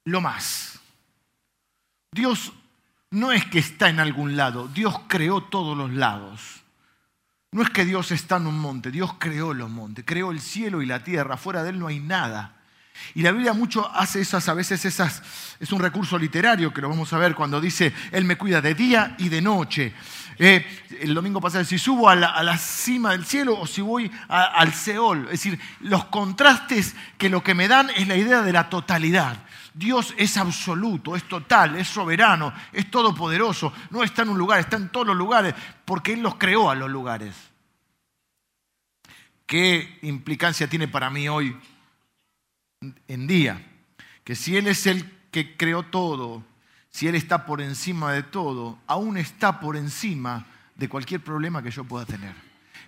lo 0.05 0.21
más. 0.21 0.74
Dios 2.15 2.53
no 3.11 3.33
es 3.33 3.45
que 3.45 3.59
está 3.59 3.89
en 3.89 3.99
algún 3.99 4.37
lado, 4.37 4.69
Dios 4.69 4.95
creó 5.09 5.43
todos 5.43 5.77
los 5.77 5.93
lados. 5.93 6.63
No 7.51 7.61
es 7.63 7.71
que 7.71 7.85
Dios 7.85 8.13
está 8.13 8.37
en 8.37 8.47
un 8.47 8.59
monte, 8.59 8.93
Dios 8.93 9.15
creó 9.19 9.53
los 9.53 9.69
montes, 9.69 10.05
creó 10.07 10.31
el 10.31 10.41
cielo 10.41 10.81
y 10.81 10.87
la 10.87 11.03
tierra, 11.03 11.37
fuera 11.37 11.65
de 11.65 11.71
él 11.71 11.79
no 11.81 11.89
hay 11.89 11.99
nada. 11.99 12.55
Y 13.15 13.23
la 13.23 13.33
Biblia 13.33 13.53
mucho 13.53 13.91
hace 13.93 14.21
esas, 14.21 14.49
a 14.49 14.55
veces 14.55 14.85
esas, 14.85 15.23
es 15.59 15.73
un 15.73 15.81
recurso 15.81 16.17
literario 16.17 16.73
que 16.73 16.81
lo 16.81 16.89
vamos 16.89 17.13
a 17.13 17.19
ver 17.19 17.35
cuando 17.35 17.61
dice, 17.61 17.93
Él 18.13 18.25
me 18.25 18.39
cuida 18.39 18.61
de 18.61 18.75
día 18.75 19.17
y 19.19 19.29
de 19.29 19.43
noche. 19.43 19.93
Eh, 20.39 20.67
el 21.01 21.15
domingo 21.15 21.41
pasado, 21.41 21.65
si 21.65 21.79
subo 21.79 22.09
a 22.09 22.15
la, 22.15 22.59
cima 22.59 23.13
del 23.13 23.25
cielo 23.25 23.59
o 23.59 23.67
si 23.67 23.81
voy 23.81 24.11
al 24.29 24.73
Seol. 24.73 25.25
Es 25.25 25.43
decir, 25.43 25.59
los 25.81 26.07
contrastes 26.07 26.95
que 27.19 27.29
lo 27.29 27.43
que 27.43 27.55
me 27.55 27.69
dan 27.69 27.91
es 27.91 28.09
la 28.09 28.17
idea 28.17 28.43
de 28.43 28.53
la 28.53 28.69
totalidad. 28.69 29.37
Dios 29.73 30.15
es 30.17 30.37
absoluto, 30.37 31.17
es 31.17 31.25
total, 31.25 31.77
es 31.77 31.89
soberano, 31.89 32.53
es 32.73 32.91
todopoderoso. 32.91 33.73
No 33.91 34.03
está 34.03 34.23
en 34.23 34.31
un 34.31 34.39
lugar, 34.39 34.61
está 34.61 34.77
en 34.77 34.89
todos 34.89 35.07
los 35.07 35.17
lugares, 35.17 35.55
porque 35.85 36.13
Él 36.13 36.21
los 36.21 36.37
creó 36.37 36.71
a 36.71 36.75
los 36.75 36.91
lugares. 36.91 37.35
¿Qué 39.47 39.99
implicancia 40.03 40.69
tiene 40.69 40.89
para 40.89 41.11
mí 41.11 41.29
hoy 41.29 41.57
en 43.09 43.27
día, 43.27 43.65
que 44.23 44.35
si 44.35 44.57
Él 44.57 44.67
es 44.69 44.87
el 44.87 45.11
que 45.31 45.57
creó 45.57 45.83
todo, 45.83 46.45
si 46.95 47.09
Él 47.09 47.17
está 47.17 47.45
por 47.45 47.61
encima 47.61 48.13
de 48.13 48.23
todo, 48.23 48.79
aún 48.87 49.17
está 49.17 49.59
por 49.59 49.77
encima 49.77 50.47
de 50.77 50.89
cualquier 50.89 51.21
problema 51.25 51.61
que 51.61 51.73
yo 51.73 51.83
pueda 51.83 52.07
tener. 52.07 52.33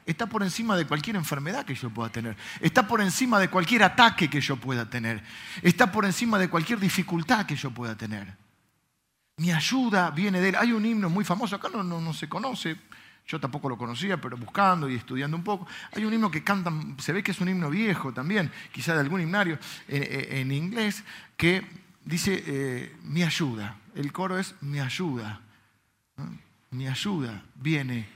Está 0.07 0.29
por 0.29 0.45
encima 0.45 0.77
de 0.77 0.87
cualquier 0.87 1.17
enfermedad 1.17 1.65
que 1.65 1.75
yo 1.75 1.91
pueda 1.91 2.09
tener. 2.09 2.37
Está 2.61 2.87
por 2.87 3.01
encima 3.01 3.41
de 3.41 3.49
cualquier 3.49 3.83
ataque 3.83 4.31
que 4.31 4.41
yo 4.41 4.55
pueda 4.59 4.89
tener. 4.89 5.25
Está 5.61 5.91
por 5.91 6.05
encima 6.05 6.39
de 6.39 6.49
cualquier 6.49 6.79
dificultad 6.79 7.47
que 7.47 7.57
yo 7.57 7.73
pueda 7.73 7.97
tener. 7.97 8.33
Mi 9.39 9.51
ayuda 9.51 10.13
viene 10.13 10.41
de 10.41 10.51
Él. 10.51 10.57
Hay 10.57 10.71
un 10.71 10.87
himno 10.87 11.11
muy 11.11 11.25
famoso, 11.25 11.57
acá 11.57 11.69
no, 11.69 11.83
no, 11.83 12.15
se 12.15 12.29
conoce, 12.29 12.77
yo 13.27 13.41
tampoco 13.41 13.69
lo 13.69 13.77
conocía, 13.77 14.21
pero 14.21 14.37
buscando 14.37 14.89
y 14.89 14.95
estudiando 14.95 15.37
un 15.37 15.43
poco. 15.43 15.67
Hay 15.97 16.05
un 16.05 16.15
himno 16.15 16.31
que 16.31 16.45
cantan, 16.45 16.95
se 17.01 17.13
ve 17.13 17.25
que 17.25 17.33
es 17.33 17.41
un 17.41 17.49
himno 17.49 17.71
viejo 17.71 18.13
también, 18.13 18.53
quizá 18.71 18.95
de 18.95 19.01
algún 19.01 19.21
himnario 19.21 19.59
en, 19.89 20.53
inglés, 20.53 21.03
que 21.37 21.67
dice 22.05 22.45
eh, 22.47 22.97
mi 23.03 23.25
ayuda. 23.25 23.79
El 23.97 24.13
coro 24.13 24.39
es 24.39 24.55
mi 24.61 24.79
ayuda. 24.79 25.41
Mi 26.71 26.87
ayuda 26.87 27.43
viene 27.55 28.07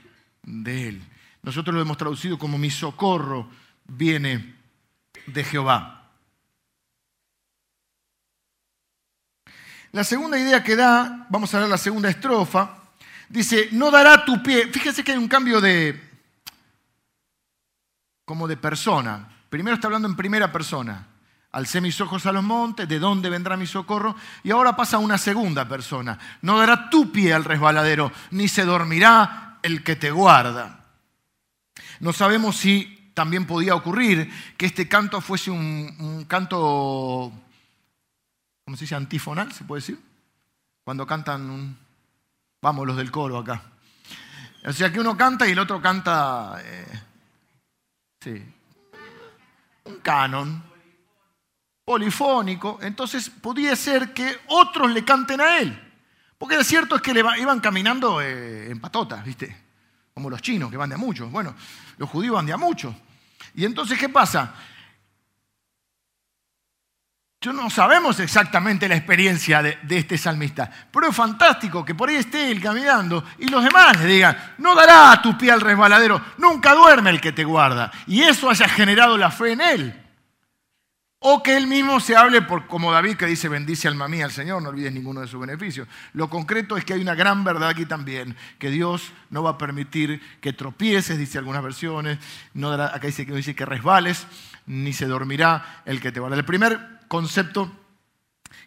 de 0.43 0.89
Él. 0.89 1.03
Nosotros 1.41 1.73
lo 1.73 1.81
hemos 1.81 1.97
traducido 1.97 2.37
como 2.37 2.59
mi 2.59 2.69
socorro 2.69 3.49
viene 3.85 4.55
de 5.25 5.43
Jehová. 5.43 6.11
La 9.91 10.03
segunda 10.03 10.37
idea 10.37 10.63
que 10.63 10.75
da, 10.75 11.25
vamos 11.31 11.53
a 11.55 11.59
ver 11.59 11.67
la 11.67 11.79
segunda 11.79 12.09
estrofa, 12.09 12.91
dice, 13.27 13.69
no 13.71 13.89
dará 13.89 14.23
tu 14.23 14.41
pie. 14.43 14.67
Fíjense 14.67 15.03
que 15.03 15.13
hay 15.13 15.17
un 15.17 15.27
cambio 15.27 15.59
de, 15.59 15.99
como 18.23 18.47
de 18.47 18.55
persona. 18.55 19.27
Primero 19.49 19.73
está 19.73 19.87
hablando 19.87 20.07
en 20.07 20.15
primera 20.15 20.51
persona. 20.51 21.07
Alcé 21.53 21.81
mis 21.81 21.99
ojos 21.99 22.25
a 22.25 22.31
los 22.31 22.43
montes, 22.43 22.87
¿de 22.87 22.99
dónde 22.99 23.29
vendrá 23.29 23.57
mi 23.57 23.67
socorro? 23.67 24.15
Y 24.43 24.51
ahora 24.51 24.75
pasa 24.75 24.97
una 24.97 25.17
segunda 25.17 25.67
persona. 25.67 26.17
No 26.41 26.57
dará 26.57 26.89
tu 26.89 27.11
pie 27.11 27.33
al 27.33 27.43
resbaladero, 27.43 28.11
ni 28.31 28.47
se 28.47 28.63
dormirá 28.63 29.59
el 29.61 29.83
que 29.83 29.95
te 29.95 30.11
guarda. 30.11 30.85
No 31.99 32.13
sabemos 32.13 32.55
si 32.55 33.11
también 33.13 33.45
podía 33.45 33.75
ocurrir 33.75 34.31
que 34.57 34.65
este 34.65 34.87
canto 34.87 35.19
fuese 35.19 35.51
un, 35.51 35.93
un 35.99 36.25
canto 36.25 37.31
¿cómo 38.71 38.77
se 38.77 38.85
dice? 38.85 38.95
Antifonal, 38.95 39.51
¿se 39.51 39.65
puede 39.65 39.81
decir? 39.81 39.99
Cuando 40.85 41.05
cantan 41.05 41.49
un... 41.49 41.77
Vamos, 42.61 42.87
los 42.87 42.95
del 42.95 43.11
coro 43.11 43.39
acá. 43.39 43.61
O 44.65 44.71
sea 44.71 44.89
que 44.91 44.99
uno 45.01 45.17
canta 45.17 45.45
y 45.45 45.51
el 45.51 45.59
otro 45.59 45.81
canta... 45.81 46.55
Eh, 46.63 47.01
sí. 48.21 48.41
Un 49.83 49.95
canon. 49.97 50.70
Polifónico. 51.91 52.79
Entonces 52.81 53.29
podía 53.29 53.75
ser 53.75 54.13
que 54.13 54.39
otros 54.47 54.89
le 54.91 55.03
canten 55.03 55.41
a 55.41 55.57
él. 55.57 55.77
Porque 56.37 56.55
lo 56.55 56.63
cierto 56.63 56.95
es 56.95 57.01
que 57.01 57.13
le 57.13 57.21
iban 57.37 57.59
caminando 57.59 58.21
eh, 58.21 58.71
en 58.71 58.79
patotas, 58.79 59.25
¿viste? 59.25 59.53
Como 60.13 60.29
los 60.29 60.41
chinos 60.41 60.71
que 60.71 60.77
van 60.77 60.87
de 60.87 60.95
a 60.95 60.97
muchos. 60.97 61.29
Bueno, 61.29 61.53
los 61.97 62.09
judíos 62.09 62.35
van 62.35 62.45
de 62.45 62.53
a 62.53 62.57
muchos. 62.57 62.95
Y 63.55 63.65
entonces, 63.65 63.99
¿qué 63.99 64.07
pasa? 64.07 64.53
Yo 67.41 67.51
no 67.51 67.69
sabemos 67.69 68.21
exactamente 68.21 68.87
la 68.87 68.95
experiencia 68.95 69.61
de, 69.61 69.77
este 69.89 70.17
salmista, 70.17 70.71
pero 70.93 71.09
es 71.09 71.15
fantástico 71.15 71.83
que 71.83 71.93
por 71.93 72.07
ahí 72.07 72.15
esté 72.15 72.51
él 72.51 72.61
caminando 72.61 73.21
y 73.37 73.49
los 73.49 73.65
demás 73.65 73.99
le 73.99 74.05
digan, 74.05 74.53
no 74.59 74.75
dará 74.75 75.11
a 75.11 75.21
tu 75.21 75.37
pie 75.37 75.51
al 75.51 75.59
resbaladero, 75.59 76.21
nunca 76.37 76.73
duerme 76.73 77.09
el 77.09 77.19
que 77.19 77.33
te 77.33 77.43
guarda. 77.43 77.91
Y 78.07 78.21
eso 78.21 78.49
haya 78.49 78.69
generado 78.69 79.17
la 79.17 79.29
fe 79.29 79.51
en 79.51 79.61
él. 79.61 80.00
O 81.23 81.43
que 81.43 81.55
él 81.55 81.67
mismo 81.67 81.99
se 81.99 82.15
hable 82.15 82.41
por, 82.41 82.65
como 82.65 82.91
David 82.91 83.15
que 83.15 83.27
dice, 83.27 83.47
bendice 83.47 83.87
alma 83.87 84.07
mía 84.07 84.25
al 84.25 84.31
Señor, 84.31 84.59
no 84.63 84.69
olvides 84.69 84.91
ninguno 84.91 85.21
de 85.21 85.27
sus 85.27 85.39
beneficios. 85.39 85.87
Lo 86.13 86.31
concreto 86.31 86.77
es 86.77 86.83
que 86.83 86.93
hay 86.93 87.01
una 87.01 87.13
gran 87.13 87.43
verdad 87.43 87.69
aquí 87.69 87.85
también, 87.85 88.35
que 88.57 88.71
Dios 88.71 89.13
no 89.29 89.43
va 89.43 89.51
a 89.51 89.57
permitir 89.59 90.19
que 90.41 90.51
tropieces, 90.51 91.19
dice 91.19 91.37
algunas 91.37 91.61
versiones, 91.61 92.17
no 92.55 92.71
dará, 92.71 92.87
acá 92.87 93.05
dice 93.05 93.23
dice 93.25 93.53
que 93.53 93.67
resbales, 93.67 94.25
ni 94.65 94.93
se 94.93 95.05
dormirá 95.05 95.83
el 95.85 96.01
que 96.01 96.11
te 96.11 96.19
guarda. 96.19 96.37
El 96.37 96.43
primer 96.43 96.79
concepto 97.07 97.71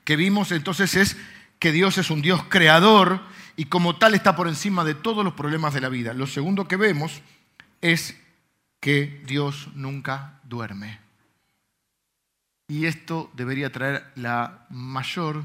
que 0.04 0.14
vimos 0.14 0.52
entonces 0.52 0.94
es 0.94 1.16
que 1.58 1.72
Dios 1.72 1.98
es 1.98 2.08
un 2.08 2.22
Dios 2.22 2.44
creador 2.48 3.20
y 3.56 3.64
como 3.64 3.96
tal 3.96 4.14
está 4.14 4.36
por 4.36 4.46
encima 4.46 4.84
de 4.84 4.94
todos 4.94 5.24
los 5.24 5.34
problemas 5.34 5.74
de 5.74 5.80
la 5.80 5.88
vida. 5.88 6.12
Lo 6.12 6.28
segundo 6.28 6.68
que 6.68 6.76
vemos 6.76 7.20
es 7.80 8.16
que 8.78 9.24
Dios 9.26 9.70
nunca 9.74 10.38
duerme. 10.44 11.03
Y 12.68 12.86
esto 12.86 13.30
debería 13.34 13.70
traer 13.70 14.10
la 14.16 14.66
mayor 14.70 15.44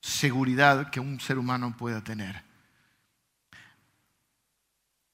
seguridad 0.00 0.90
que 0.90 1.00
un 1.00 1.20
ser 1.20 1.38
humano 1.38 1.76
pueda 1.76 2.02
tener. 2.02 2.42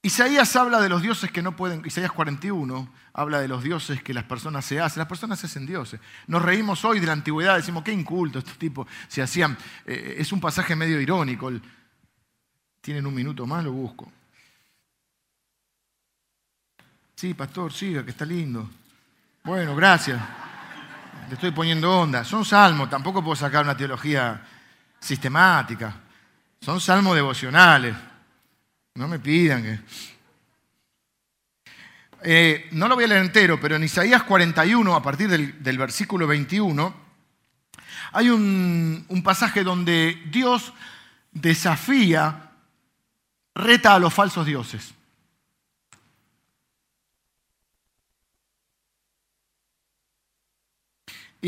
Isaías 0.03 0.55
habla 0.55 0.81
de 0.81 0.89
los 0.89 1.03
dioses 1.03 1.33
que 1.33 1.43
no 1.43 1.57
pueden, 1.57 1.83
Isaías 1.85 2.13
41 2.13 2.89
habla 3.13 3.41
de 3.41 3.49
los 3.49 3.65
dioses 3.65 4.05
que 4.05 4.15
las 4.15 4.23
personas 4.23 4.65
se 4.65 4.79
hacen, 4.79 5.01
las 5.01 5.09
personas 5.09 5.41
se 5.41 5.47
hacen 5.47 5.67
dioses. 5.67 5.99
Nos 6.29 6.43
reímos 6.43 6.85
hoy 6.85 7.01
de 7.01 7.07
la 7.07 7.13
antigüedad, 7.13 7.57
decimos, 7.57 7.83
qué 7.83 7.91
inculto, 7.91 8.39
estos 8.39 8.57
tipos 8.57 8.87
se 9.09 9.21
hacían. 9.21 9.59
Eh, 9.85 10.15
es 10.19 10.31
un 10.31 10.41
pasaje 10.41 10.77
medio 10.77 11.01
irónico. 11.01 11.51
Tienen 12.81 13.05
un 13.05 13.15
minuto 13.15 13.47
más, 13.47 13.65
lo 13.65 13.73
busco. 13.73 14.13
Sí, 17.17 17.35
pastor, 17.35 17.73
siga, 17.73 18.05
que 18.05 18.11
está 18.11 18.25
lindo. 18.25 18.71
Bueno, 19.43 19.75
gracias. 19.75 20.23
Le 21.29 21.35
estoy 21.35 21.51
poniendo 21.51 21.91
onda. 21.91 22.25
Son 22.25 22.45
salmos, 22.45 22.89
tampoco 22.89 23.23
puedo 23.23 23.35
sacar 23.35 23.65
una 23.65 23.77
teología 23.77 24.41
sistemática. 25.01 25.95
Son 26.61 26.81
salmos 26.81 27.15
devocionales. 27.17 27.95
No 28.95 29.09
me 29.09 29.19
pidan 29.19 29.63
que... 29.63 29.81
Eh, 32.23 32.69
no 32.73 32.89
lo 32.89 32.95
voy 32.95 33.05
a 33.05 33.09
leer 33.09 33.23
entero, 33.23 33.61
pero 33.61 33.77
en 33.77 33.85
Isaías 33.85 34.23
41, 34.25 34.95
a 34.95 35.03
partir 35.03 35.29
del, 35.29 35.79
versículo 35.79 36.27
21, 36.27 36.95
hay 38.13 38.31
un, 38.31 39.05
un 39.09 39.23
pasaje 39.23 39.63
donde 39.63 40.23
Dios 40.31 40.73
desafía, 41.31 42.51
reta 43.55 43.95
a 43.95 43.99
los 43.99 44.13
falsos 44.13 44.47
dioses. 44.47 44.96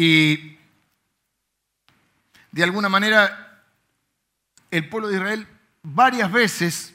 Y 0.00 0.56
de 2.52 2.62
alguna 2.62 2.88
manera 2.88 3.64
el 4.70 4.88
pueblo 4.88 5.08
de 5.08 5.16
Israel 5.16 5.48
varias 5.82 6.30
veces 6.30 6.94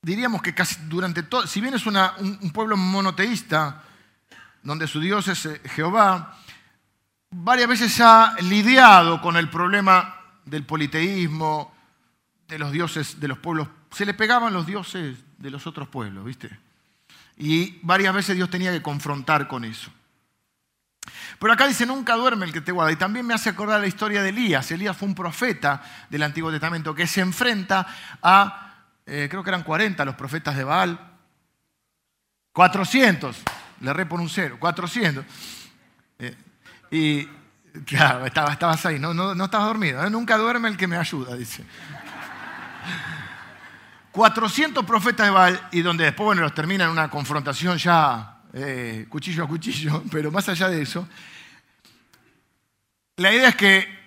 diríamos 0.00 0.40
que 0.40 0.54
casi 0.54 0.76
durante 0.86 1.22
todo, 1.24 1.46
si 1.46 1.60
bien 1.60 1.74
es 1.74 1.84
un, 1.84 2.50
pueblo 2.54 2.78
monoteísta, 2.78 3.84
donde 4.62 4.86
su 4.86 4.98
Dios 4.98 5.28
es 5.28 5.44
eh, 5.44 5.60
Jehová, 5.74 6.38
varias 7.28 7.68
veces 7.68 8.00
ha 8.00 8.34
lidiado 8.40 9.20
con 9.20 9.36
el 9.36 9.50
problema 9.50 10.22
del 10.46 10.64
politeísmo, 10.64 11.74
de 12.48 12.58
los 12.58 12.72
dioses 12.72 13.20
de 13.20 13.28
los 13.28 13.36
pueblos. 13.36 13.68
Se 13.90 14.06
le 14.06 14.14
pegaban 14.14 14.54
los 14.54 14.64
dioses 14.66 15.18
de 15.36 15.50
los 15.50 15.66
otros 15.66 15.86
pueblos, 15.86 16.24
¿viste? 16.24 16.48
Y 17.36 17.78
varias 17.82 18.14
veces 18.14 18.36
Dios 18.36 18.48
tenía 18.48 18.72
que 18.72 18.80
confrontar 18.80 19.46
con 19.46 19.66
eso. 19.66 19.92
Pero 21.38 21.52
acá 21.52 21.66
dice, 21.66 21.86
nunca 21.86 22.14
duerme 22.16 22.46
el 22.46 22.52
que 22.52 22.60
te 22.60 22.72
guarda. 22.72 22.92
Y 22.92 22.96
también 22.96 23.26
me 23.26 23.34
hace 23.34 23.48
acordar 23.50 23.80
la 23.80 23.86
historia 23.86 24.22
de 24.22 24.30
Elías. 24.30 24.70
Elías 24.70 24.96
fue 24.96 25.08
un 25.08 25.14
profeta 25.14 25.82
del 26.10 26.22
Antiguo 26.22 26.50
Testamento 26.50 26.94
que 26.94 27.06
se 27.06 27.20
enfrenta 27.20 27.86
a 28.22 28.68
eh, 29.10 29.26
creo 29.30 29.42
que 29.42 29.48
eran 29.48 29.62
40 29.62 30.04
los 30.04 30.14
profetas 30.14 30.54
de 30.54 30.64
Baal. 30.64 30.98
400, 32.52 33.36
le 33.80 33.92
re 33.92 34.04
por 34.04 34.20
un 34.20 34.28
cero, 34.28 34.56
400. 34.60 35.24
Eh, 36.18 36.36
y 36.90 37.24
claro, 37.86 38.26
estabas 38.26 38.84
ahí, 38.84 38.98
no, 38.98 39.14
no, 39.14 39.44
estabas 39.44 39.66
dormido. 39.68 40.04
¿eh? 40.04 40.10
Nunca 40.10 40.36
duerme 40.36 40.68
el 40.68 40.76
que 40.76 40.86
me 40.86 40.98
ayuda, 40.98 41.36
dice. 41.36 41.64
400 44.12 44.84
profetas 44.84 45.26
de 45.26 45.30
Baal 45.30 45.68
y 45.70 45.80
donde 45.80 46.04
después, 46.04 46.26
bueno, 46.26 46.42
los 46.42 46.52
termina 46.52 46.84
en 46.84 46.90
una 46.90 47.08
confrontación 47.08 47.78
ya 47.78 48.37
cuchillo 49.08 49.44
a 49.44 49.48
cuchillo, 49.48 50.02
pero 50.10 50.30
más 50.30 50.48
allá 50.48 50.68
de 50.68 50.82
eso, 50.82 51.06
la 53.16 53.32
idea 53.32 53.48
es 53.48 53.56
que 53.56 53.98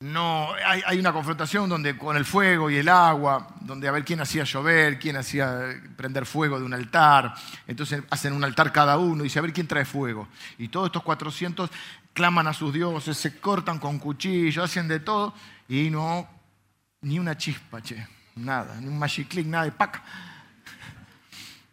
no, 0.00 0.48
hay, 0.64 0.98
una 0.98 1.12
confrontación 1.12 1.68
donde 1.68 1.98
con 1.98 2.16
el 2.16 2.24
fuego 2.24 2.70
y 2.70 2.76
el 2.76 2.88
agua, 2.88 3.48
donde 3.60 3.86
a 3.86 3.92
ver 3.92 4.02
quién 4.02 4.18
hacía 4.20 4.44
llover, 4.44 4.98
quién 4.98 5.16
hacía 5.16 5.78
prender 5.94 6.24
fuego 6.24 6.58
de 6.58 6.64
un 6.64 6.72
altar. 6.72 7.34
Entonces 7.66 8.02
hacen 8.08 8.32
un 8.32 8.42
altar 8.42 8.72
cada 8.72 8.96
uno 8.96 9.22
y 9.22 9.24
dice 9.24 9.38
a 9.38 9.42
ver 9.42 9.52
quién 9.52 9.66
trae 9.66 9.84
fuego. 9.84 10.26
Y 10.56 10.68
todos 10.68 10.86
estos 10.86 11.02
400 11.02 11.70
claman 12.14 12.46
a 12.46 12.54
sus 12.54 12.72
dioses, 12.72 13.14
se 13.18 13.38
cortan 13.40 13.78
con 13.78 13.98
cuchillos, 13.98 14.64
hacen 14.64 14.88
de 14.88 15.00
todo 15.00 15.34
y 15.68 15.90
no, 15.90 16.26
ni 17.02 17.18
una 17.18 17.36
chispa, 17.36 17.82
che, 17.82 18.08
nada, 18.36 18.80
ni 18.80 18.88
un 18.88 18.98
magic 18.98 19.28
click, 19.28 19.46
nada 19.46 19.64
de 19.64 19.72
paca. 19.72 20.02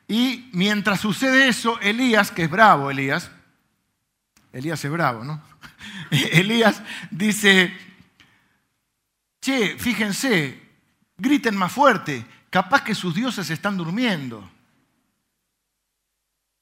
Y 0.08 0.50
mientras 0.54 1.02
sucede 1.02 1.50
eso, 1.50 1.80
Elías, 1.82 2.32
que 2.32 2.44
es 2.44 2.50
bravo, 2.50 2.90
Elías, 2.90 3.30
Elías 4.54 4.84
es 4.84 4.92
bravo, 4.92 5.24
¿no? 5.24 5.42
Elías 6.12 6.82
dice, 7.12 7.76
che, 9.42 9.78
fíjense, 9.78 10.62
griten 11.18 11.56
más 11.56 11.72
fuerte, 11.72 12.26
capaz 12.50 12.84
que 12.84 12.96
sus 12.96 13.14
dioses 13.14 13.50
están 13.50 13.76
durmiendo. 13.76 14.50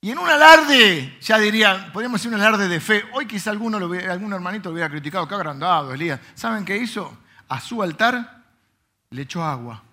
Y 0.01 0.11
en 0.11 0.19
un 0.19 0.29
alarde, 0.29 1.17
ya 1.21 1.39
diría, 1.39 1.91
podríamos 1.91 2.21
decir 2.21 2.33
un 2.33 2.39
alarde 2.39 2.67
de 2.67 2.79
fe. 2.79 3.05
Hoy 3.13 3.25
quizá 3.25 3.49
alguno 3.49 3.77
algún 3.77 4.33
hermanito 4.33 4.69
lo 4.69 4.73
hubiera 4.73 4.89
criticado, 4.89 5.27
qué 5.27 5.33
agrandado, 5.33 5.93
Elías. 5.93 6.19
¿Saben 6.35 6.63
qué 6.63 6.77
hizo? 6.77 7.17
A 7.47 7.59
su 7.59 7.81
altar 7.81 8.43
le 9.09 9.21
echó 9.23 9.43
agua. 9.43 9.84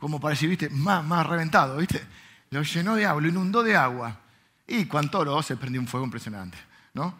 Como 0.00 0.18
para 0.18 0.34
viste, 0.34 0.70
más, 0.70 1.04
más 1.04 1.26
reventado, 1.26 1.76
viste. 1.76 2.02
Lo 2.50 2.62
llenó 2.62 2.96
de 2.96 3.06
agua, 3.06 3.22
lo 3.22 3.28
inundó 3.28 3.62
de 3.62 3.76
agua. 3.76 4.16
Y 4.66 4.86
cuanto 4.86 5.20
oro 5.20 5.42
se 5.42 5.56
prendió 5.56 5.80
un 5.80 5.86
fuego 5.86 6.06
impresionante, 6.06 6.58
¿no? 6.94 7.14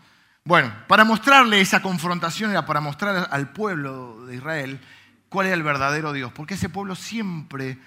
Bueno, 0.45 0.73
para 0.89 1.05
mostrarle 1.05 1.61
esa 1.61 1.83
confrontación 1.83 2.51
era 2.51 2.65
para 2.65 2.81
mostrar 2.81 3.29
al 3.31 3.53
pueblo 3.53 4.25
de 4.27 4.37
Israel 4.37 4.81
cuál 5.29 5.47
era 5.47 5.55
el 5.55 5.63
verdadero 5.63 6.13
Dios, 6.13 6.33
porque 6.33 6.55
ese 6.55 6.69
pueblo 6.69 6.95
siempre 6.95 7.79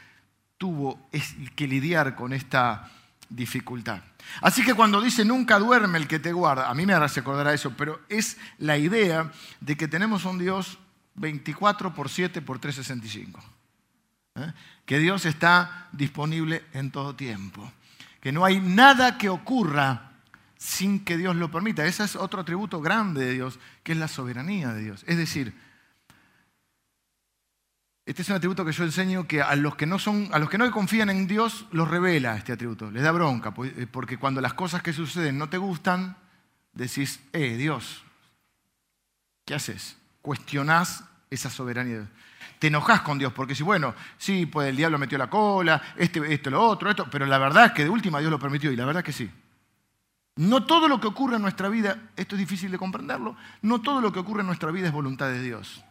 tuvo 0.58 1.10
que 1.56 1.68
lidiar 1.68 2.16
con 2.16 2.32
esta 2.32 2.90
dificultad. 3.30 4.02
Así 4.42 4.64
que 4.64 4.76
cuando 4.76 5.02
dice 5.02 5.26
nunca 5.26 5.60
duerme 5.60 5.98
el 5.98 6.08
que 6.08 6.20
te 6.20 6.32
guarda, 6.32 6.70
a 6.70 6.74
mí 6.74 6.86
me 6.86 6.94
hace 6.94 7.20
acordar 7.20 7.54
eso, 7.54 7.74
pero 7.76 8.00
es 8.08 8.38
la 8.60 8.78
idea 8.78 9.32
de 9.60 9.76
que 9.76 9.88
tenemos 9.88 10.24
un 10.26 10.38
Dios 10.38 10.78
24 11.16 11.94
por 11.94 12.10
7 12.10 12.42
por 12.42 12.60
365. 12.60 13.44
¿Eh? 14.36 14.54
Que 14.86 15.00
Dios 15.00 15.26
está 15.26 15.88
disponible 15.92 16.64
en 16.74 16.92
todo 16.92 17.16
tiempo. 17.16 17.72
Que 18.20 18.32
no 18.32 18.46
hay 18.46 18.60
nada 18.60 19.18
que 19.18 19.30
ocurra 19.30 20.12
sin 20.58 21.04
que 21.04 21.18
Dios 21.18 21.36
lo 21.36 21.52
permita. 21.52 21.86
Ese 21.86 22.04
es 22.04 22.16
otro 22.16 22.42
atributo 22.42 22.82
grande 22.82 23.26
de 23.26 23.34
Dios, 23.34 23.60
que 23.84 23.92
es 23.92 23.98
la 23.98 24.08
soberanía 24.08 24.74
de 24.74 24.84
Dios. 24.84 25.04
Es 25.08 25.18
decir, 25.18 25.54
este 28.06 28.22
es 28.22 28.30
un 28.30 28.36
atributo 28.36 28.66
que 28.66 28.74
yo 28.74 28.84
enseño 28.84 29.28
que 29.28 29.42
a 29.42 29.56
los 29.56 29.76
que 29.76 29.86
no 29.86 29.98
a 30.32 30.40
los 30.40 30.50
que 30.50 30.58
no 30.58 30.70
confían 30.72 31.10
en 31.10 31.26
Dios 31.28 31.66
los 31.72 31.90
revela 31.90 32.36
este 32.36 32.52
atributo, 32.52 32.92
les 32.92 33.04
da 33.04 33.12
bronca, 33.12 33.54
eh, 33.64 33.88
porque 33.90 34.18
cuando 34.18 34.42
las 34.42 34.54
cosas 34.54 34.82
que 34.82 34.92
suceden 34.92 35.38
no 35.38 35.48
te 35.48 35.58
gustan, 35.58 36.18
decís, 36.74 37.22
eh, 37.32 37.56
Dios, 37.56 38.04
¿qué 39.46 39.56
haces? 39.56 39.98
Cuestionás 40.22 41.06
esa 41.30 41.50
soberanía. 41.50 42.10
Te 42.64 42.68
enojás 42.68 43.02
con 43.02 43.20
Dios, 43.20 43.34
porque 43.34 43.56
si, 43.56 43.62
bueno, 43.62 43.94
sí, 44.18 44.46
pues 44.46 44.70
el 44.70 44.78
diablo 44.78 44.98
metió 44.98 45.18
la 45.18 45.30
cola, 45.30 45.82
este, 45.98 46.34
esto, 46.34 46.50
lo 46.50 46.66
otro, 46.66 46.90
esto, 46.90 47.10
pero 47.12 47.26
la 47.26 47.38
verdad 47.38 47.66
es 47.66 47.72
que 47.74 47.84
de 47.84 47.90
última 47.90 48.22
Dios 48.22 48.32
lo 48.32 48.40
permitió, 48.40 48.72
y 48.72 48.78
la 48.78 48.86
verdad 48.86 49.02
es 49.02 49.06
que 49.06 49.12
sí. 49.12 49.30
No 50.38 50.66
todo 50.66 50.88
lo 50.88 51.02
que 51.02 51.08
ocurre 51.08 51.36
en 51.36 51.42
nuestra 51.42 51.68
vida, 51.68 51.98
esto 52.16 52.36
es 52.36 52.40
difícil 52.40 52.72
de 52.72 52.78
comprenderlo, 52.78 53.36
no 53.64 53.82
todo 53.82 54.00
lo 54.00 54.14
que 54.14 54.20
ocurre 54.20 54.40
en 54.40 54.48
nuestra 54.48 54.72
vida 54.72 54.88
es 54.88 54.94
voluntad 54.94 55.28
de 55.28 55.42
Dios 55.42 55.84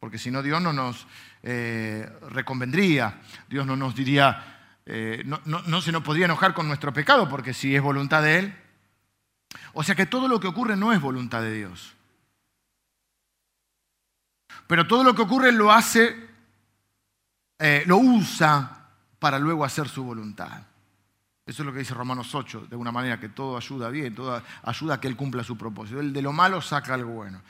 porque 0.00 0.18
si 0.18 0.30
no 0.30 0.42
Dios 0.42 0.60
no 0.60 0.74
nos 0.74 1.06
eh, 1.42 2.06
reconvendría, 2.28 3.20
Dios 3.48 3.66
no 3.66 3.74
nos 3.74 3.94
diría, 3.94 4.76
eh, 4.84 5.22
no, 5.24 5.40
no 5.44 5.80
se 5.80 5.92
nos 5.92 6.02
podría 6.02 6.26
enojar 6.26 6.52
con 6.52 6.68
nuestro 6.68 6.92
pecado, 6.92 7.26
porque 7.26 7.54
si 7.54 7.74
es 7.74 7.80
voluntad 7.80 8.22
de 8.22 8.38
Él. 8.38 8.54
O 9.72 9.82
sea 9.82 9.94
que 9.94 10.04
todo 10.04 10.28
lo 10.28 10.40
que 10.40 10.46
ocurre 10.46 10.76
no 10.76 10.92
es 10.92 11.00
voluntad 11.00 11.40
de 11.40 11.54
Dios. 11.54 11.94
Pero 14.68 14.86
todo 14.86 15.02
lo 15.02 15.14
que 15.14 15.22
ocurre 15.22 15.50
lo 15.50 15.72
hace, 15.72 16.14
eh, 17.58 17.82
lo 17.86 17.96
usa 17.96 18.90
para 19.18 19.38
luego 19.38 19.64
hacer 19.64 19.88
su 19.88 20.04
voluntad. 20.04 20.62
Eso 21.46 21.62
es 21.62 21.66
lo 21.66 21.72
que 21.72 21.78
dice 21.78 21.94
Romanos 21.94 22.34
8, 22.34 22.66
de 22.68 22.76
una 22.76 22.92
manera 22.92 23.18
que 23.18 23.30
todo 23.30 23.56
ayuda 23.56 23.88
bien, 23.88 24.14
todo 24.14 24.42
ayuda 24.62 24.94
a 24.94 25.00
que 25.00 25.08
Él 25.08 25.16
cumpla 25.16 25.42
su 25.42 25.56
propósito. 25.56 25.98
Él 25.98 26.12
de 26.12 26.20
lo 26.20 26.34
malo 26.34 26.60
saca 26.60 26.92
algo 26.92 27.12
bueno. 27.12 27.40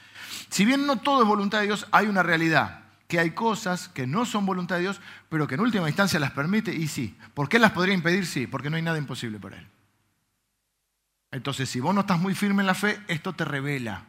Si 0.48 0.64
bien 0.64 0.86
no 0.86 1.00
todo 1.00 1.22
es 1.22 1.28
voluntad 1.28 1.58
de 1.58 1.66
Dios, 1.66 1.88
hay 1.90 2.06
una 2.06 2.22
realidad, 2.22 2.84
que 3.08 3.18
hay 3.18 3.32
cosas 3.32 3.88
que 3.88 4.06
no 4.06 4.24
son 4.24 4.46
voluntad 4.46 4.76
de 4.76 4.82
Dios, 4.82 5.00
pero 5.28 5.48
que 5.48 5.56
en 5.56 5.62
última 5.62 5.88
instancia 5.88 6.20
las 6.20 6.30
permite 6.30 6.72
y 6.72 6.86
sí. 6.86 7.18
¿Por 7.34 7.48
qué 7.48 7.58
las 7.58 7.72
podría 7.72 7.94
impedir? 7.94 8.26
Sí, 8.26 8.46
porque 8.46 8.70
no 8.70 8.76
hay 8.76 8.82
nada 8.82 8.98
imposible 8.98 9.40
para 9.40 9.58
Él. 9.58 9.66
Entonces, 11.32 11.68
si 11.68 11.80
vos 11.80 11.92
no 11.92 12.02
estás 12.02 12.20
muy 12.20 12.36
firme 12.36 12.62
en 12.62 12.68
la 12.68 12.74
fe, 12.74 13.00
esto 13.08 13.32
te 13.32 13.44
revela, 13.44 14.04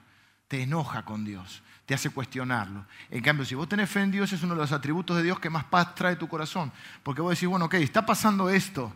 te 0.48 0.62
enoja 0.62 1.04
con 1.04 1.26
Dios, 1.26 1.64
te 1.90 1.96
hace 1.96 2.12
cuestionarlo. 2.12 2.86
En 3.10 3.24
cambio, 3.24 3.44
si 3.44 3.56
vos 3.56 3.68
tenés 3.68 3.90
fe 3.90 4.02
en 4.02 4.12
Dios, 4.12 4.32
es 4.32 4.44
uno 4.44 4.54
de 4.54 4.62
los 4.62 4.72
atributos 4.72 5.18
de 5.18 5.24
Dios 5.24 5.40
que 5.40 5.50
más 5.50 5.64
paz 5.64 5.96
trae 5.96 6.16
tu 6.16 6.28
corazón. 6.28 6.72
Porque 7.02 7.20
vos 7.20 7.32
decís, 7.32 7.50
bueno, 7.50 7.66
ok, 7.66 7.74
está 7.74 8.06
pasando 8.06 8.50
esto 8.50 8.94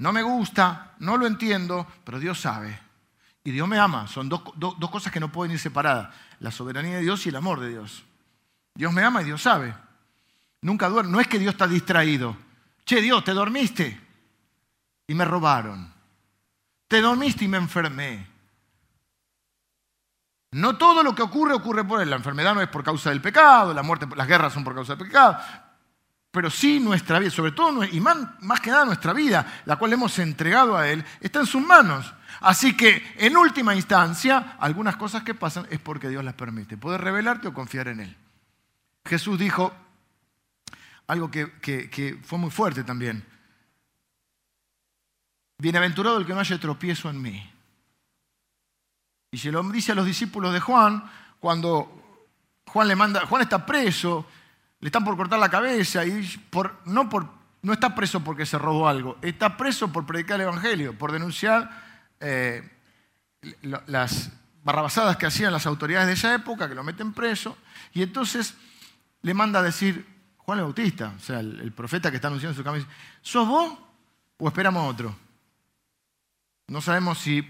no 0.00 0.12
me 0.14 0.22
gusta, 0.22 0.94
no 0.98 1.18
lo 1.18 1.26
entiendo, 1.26 1.86
pero 2.04 2.18
Dios 2.18 2.40
sabe. 2.40 2.78
Y 3.44 3.50
Dios 3.50 3.68
me 3.68 3.78
ama. 3.78 4.06
Son 4.06 4.28
dos, 4.30 4.42
cosas 4.90 5.12
que 5.12 5.20
no 5.20 5.30
pueden 5.30 5.52
ir 5.52 5.58
separadas. 5.58 6.14
La 6.40 6.50
soberanía 6.50 6.96
de 6.96 7.02
Dios 7.02 7.24
y 7.26 7.28
el 7.28 7.36
amor 7.36 7.60
de 7.60 7.68
Dios. 7.68 8.02
Dios 8.74 8.92
me 8.94 9.04
ama 9.04 9.20
y 9.20 9.26
Dios 9.26 9.42
sabe. 9.42 9.74
Nunca 10.62 10.88
duerme. 10.88 11.12
No 11.12 11.20
es 11.20 11.28
que 11.28 11.38
Dios 11.38 11.52
está 11.52 11.66
distraído. 11.66 12.34
Che, 12.86 13.02
Dios, 13.02 13.22
te 13.24 13.32
dormiste 13.32 14.00
y 15.06 15.14
me 15.14 15.26
robaron. 15.26 15.92
Te 16.88 17.02
dormiste 17.02 17.44
y 17.44 17.48
me 17.48 17.58
enfermé. 17.58 18.26
No 20.52 20.76
todo 20.76 21.02
lo 21.02 21.14
que 21.14 21.22
ocurre 21.22 21.54
ocurre 21.54 21.84
por 21.84 22.00
él. 22.00 22.10
La 22.10 22.16
enfermedad 22.16 22.54
no 22.54 22.60
es 22.60 22.68
por 22.68 22.82
causa 22.82 23.10
del 23.10 23.20
pecado, 23.20 23.72
la 23.72 23.82
muerte, 23.82 24.06
las 24.16 24.26
guerras 24.26 24.52
son 24.52 24.64
por 24.64 24.74
causa 24.74 24.96
del 24.96 25.06
pecado, 25.06 25.38
pero 26.30 26.50
sí 26.50 26.80
nuestra 26.80 27.18
vida, 27.18 27.30
sobre 27.30 27.52
todo 27.52 27.84
y 27.84 28.00
más, 28.00 28.60
que 28.60 28.70
nada 28.70 28.84
nuestra 28.84 29.12
vida, 29.12 29.62
la 29.64 29.76
cual 29.76 29.92
hemos 29.92 30.18
entregado 30.18 30.76
a 30.76 30.88
Él, 30.88 31.04
está 31.20 31.40
en 31.40 31.46
sus 31.46 31.62
manos. 31.62 32.12
Así 32.40 32.76
que 32.76 33.14
en 33.16 33.36
última 33.36 33.74
instancia, 33.74 34.56
algunas 34.58 34.96
cosas 34.96 35.22
que 35.22 35.34
pasan 35.34 35.66
es 35.70 35.78
porque 35.78 36.08
Dios 36.08 36.24
las 36.24 36.34
permite. 36.34 36.76
Puedes 36.76 37.00
revelarte 37.00 37.48
o 37.48 37.54
confiar 37.54 37.88
en 37.88 38.00
Él. 38.00 38.16
Jesús 39.04 39.38
dijo 39.38 39.72
algo 41.06 41.30
que, 41.30 41.60
que 41.60 42.20
fue 42.24 42.38
muy 42.38 42.50
fuerte 42.50 42.84
también. 42.84 43.24
Bienaventurado 45.58 46.18
el 46.18 46.26
que 46.26 46.32
no 46.32 46.40
haya 46.40 46.58
tropiezo 46.58 47.10
en 47.10 47.20
mí. 47.20 47.52
Y 49.30 49.38
se 49.38 49.52
lo 49.52 49.62
dice 49.64 49.92
a 49.92 49.94
los 49.94 50.06
discípulos 50.06 50.52
de 50.52 50.60
Juan 50.60 51.04
cuando 51.38 52.26
Juan 52.66 52.88
le 52.88 52.96
manda, 52.96 53.26
Juan 53.26 53.42
está 53.42 53.64
preso 53.64 54.26
le 54.80 54.88
están 54.88 55.04
por 55.04 55.16
cortar 55.16 55.38
la 55.38 55.50
cabeza 55.50 56.04
y 56.04 56.26
por, 56.50 56.80
no, 56.86 57.08
por, 57.08 57.28
no 57.62 57.72
está 57.72 57.94
preso 57.94 58.20
porque 58.20 58.46
se 58.46 58.58
robó 58.58 58.88
algo, 58.88 59.18
está 59.22 59.56
preso 59.56 59.92
por 59.92 60.06
predicar 60.06 60.40
el 60.40 60.46
Evangelio, 60.46 60.96
por 60.96 61.12
denunciar 61.12 61.70
eh, 62.18 62.68
las 63.62 64.32
barrabasadas 64.64 65.16
que 65.16 65.26
hacían 65.26 65.52
las 65.52 65.66
autoridades 65.66 66.06
de 66.06 66.14
esa 66.14 66.34
época, 66.34 66.68
que 66.68 66.74
lo 66.74 66.82
meten 66.82 67.12
preso, 67.12 67.56
y 67.92 68.02
entonces 68.02 68.54
le 69.22 69.34
manda 69.34 69.60
a 69.60 69.62
decir, 69.62 70.06
Juan 70.38 70.58
el 70.58 70.64
Bautista, 70.64 71.14
o 71.16 71.20
sea, 71.20 71.40
el, 71.40 71.72
profeta 71.72 72.10
que 72.10 72.16
está 72.16 72.28
anunciando 72.28 72.56
su 72.56 72.64
camino, 72.64 72.86
¿sos 73.20 73.46
vos 73.46 73.78
o 74.38 74.48
esperamos 74.48 74.90
otro? 74.90 75.14
No 76.68 76.80
sabemos 76.80 77.18
si, 77.18 77.42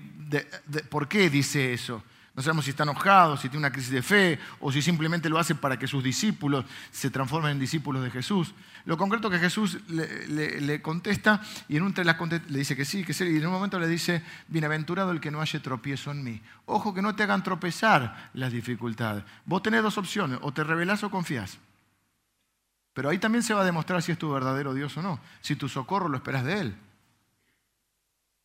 por 0.89 1.09
qué 1.09 1.31
dice 1.31 1.73
eso. 1.73 2.03
No 2.35 2.43
sabemos 2.43 2.65
si 2.65 2.71
está 2.71 2.85
enojado, 2.85 3.37
si 3.37 3.49
tiene 3.49 3.59
una 3.59 3.73
crisis 3.73 3.91
de 3.91 4.03
fe 4.03 4.39
o 4.61 4.71
si 4.71 4.81
simplemente 4.81 5.29
lo 5.29 5.39
hace 5.39 5.55
para 5.55 5.79
que 5.79 5.89
sus 5.89 6.03
discípulos 6.03 6.65
se 6.91 7.11
transformen 7.11 7.53
en 7.53 7.59
discípulos 7.59 8.03
de 8.03 8.11
Jesús. 8.11 8.55
Lo 8.85 8.97
concreto 8.97 9.29
que 9.29 9.39
Jesús 9.39 9.79
le, 9.89 10.81
contesta 10.81 11.43
y 11.69 11.77
en 11.77 11.83
un 11.83 11.93
le 11.95 12.59
dice 12.59 12.77
que 12.77 12.85
sí, 12.85 13.05
que 13.05 13.13
sí, 13.13 13.25
y 13.25 13.37
en 13.37 13.47
un 13.47 13.53
momento 13.53 13.79
le 13.79 13.89
dice, 13.89 14.23
bienaventurado 14.49 15.11
el 15.11 15.21
que 15.21 15.31
no 15.31 15.41
haya 15.41 15.61
tropiezo 15.61 16.13
en 16.13 16.23
mí. 16.23 16.41
Ojo 16.67 16.95
que 16.95 17.03
no 17.03 17.15
te 17.17 17.25
hagan 17.25 17.43
tropezar 17.43 18.31
las 18.33 18.53
dificultades. 18.53 19.25
Vos 19.45 19.63
tenés 19.63 19.83
dos 19.83 19.99
opciones, 19.99 20.39
o 20.41 20.53
te 20.53 20.65
revelás 20.65 21.03
o 21.03 21.11
confías. 21.11 21.59
Pero 22.95 23.11
ahí 23.11 23.19
también 23.19 23.43
se 23.43 23.55
va 23.55 23.63
a 23.63 23.65
demostrar 23.65 24.03
si 24.03 24.13
es 24.13 24.19
tu 24.19 24.31
verdadero 24.31 24.73
Dios 24.73 24.97
o 24.97 25.03
no, 25.03 25.21
si 25.41 25.57
tu 25.57 25.69
socorro 25.69 26.09
lo 26.09 26.17
esperas 26.17 26.45
de 26.45 26.61
Él. 26.61 26.77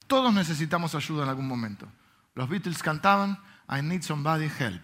Todos 0.08 0.34
necesitamos 0.34 0.96
ayuda 0.96 1.24
en 1.24 1.30
algún 1.30 1.48
momento. 1.48 1.88
Los 2.36 2.50
Beatles 2.50 2.84
cantaban, 2.84 3.40
I 3.70 3.82
need 3.82 4.02
somebody 4.02 4.46
help. 4.60 4.82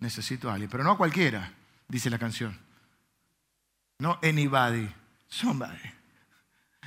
Necesito 0.00 0.50
a 0.50 0.54
alguien. 0.54 0.70
Pero 0.70 0.84
no 0.84 0.96
cualquiera, 0.96 1.52
dice 1.88 2.10
la 2.10 2.18
canción. 2.18 2.58
No 3.98 4.18
anybody, 4.22 4.88
somebody. 5.28 5.78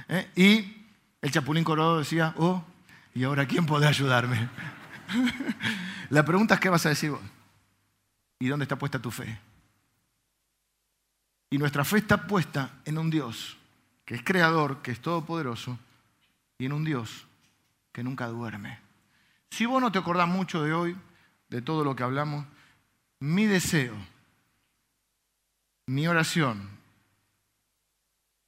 ¿Eh? 0.09 0.31
Y 0.35 0.87
el 1.21 1.31
Chapulín 1.31 1.63
Colorado 1.63 1.99
decía, 1.99 2.33
oh, 2.37 2.63
¿y 3.13 3.23
ahora 3.23 3.47
quién 3.47 3.65
puede 3.65 3.87
ayudarme? 3.87 4.49
la 6.09 6.23
pregunta 6.23 6.55
es, 6.55 6.59
¿qué 6.59 6.69
vas 6.69 6.85
a 6.85 6.89
decir 6.89 7.11
vos? 7.11 7.21
¿Y 8.39 8.47
dónde 8.47 8.63
está 8.63 8.77
puesta 8.77 8.99
tu 8.99 9.11
fe? 9.11 9.39
Y 11.49 11.57
nuestra 11.57 11.85
fe 11.85 11.99
está 11.99 12.27
puesta 12.27 12.71
en 12.85 12.97
un 12.97 13.09
Dios 13.09 13.57
que 14.07 14.15
es 14.15 14.23
creador, 14.23 14.81
que 14.81 14.91
es 14.91 15.01
todopoderoso, 15.01 15.77
y 16.57 16.65
en 16.65 16.71
un 16.71 16.85
Dios 16.85 17.26
que 17.97 18.03
nunca 18.03 18.27
duerme. 18.27 18.77
Si 19.49 19.65
vos 19.65 19.81
no 19.81 19.91
te 19.91 19.97
acordás 19.97 20.27
mucho 20.27 20.61
de 20.61 20.71
hoy, 20.71 20.95
de 21.49 21.63
todo 21.63 21.83
lo 21.83 21.95
que 21.95 22.03
hablamos, 22.03 22.45
mi 23.19 23.47
deseo, 23.47 23.95
mi 25.87 26.07
oración 26.07 26.69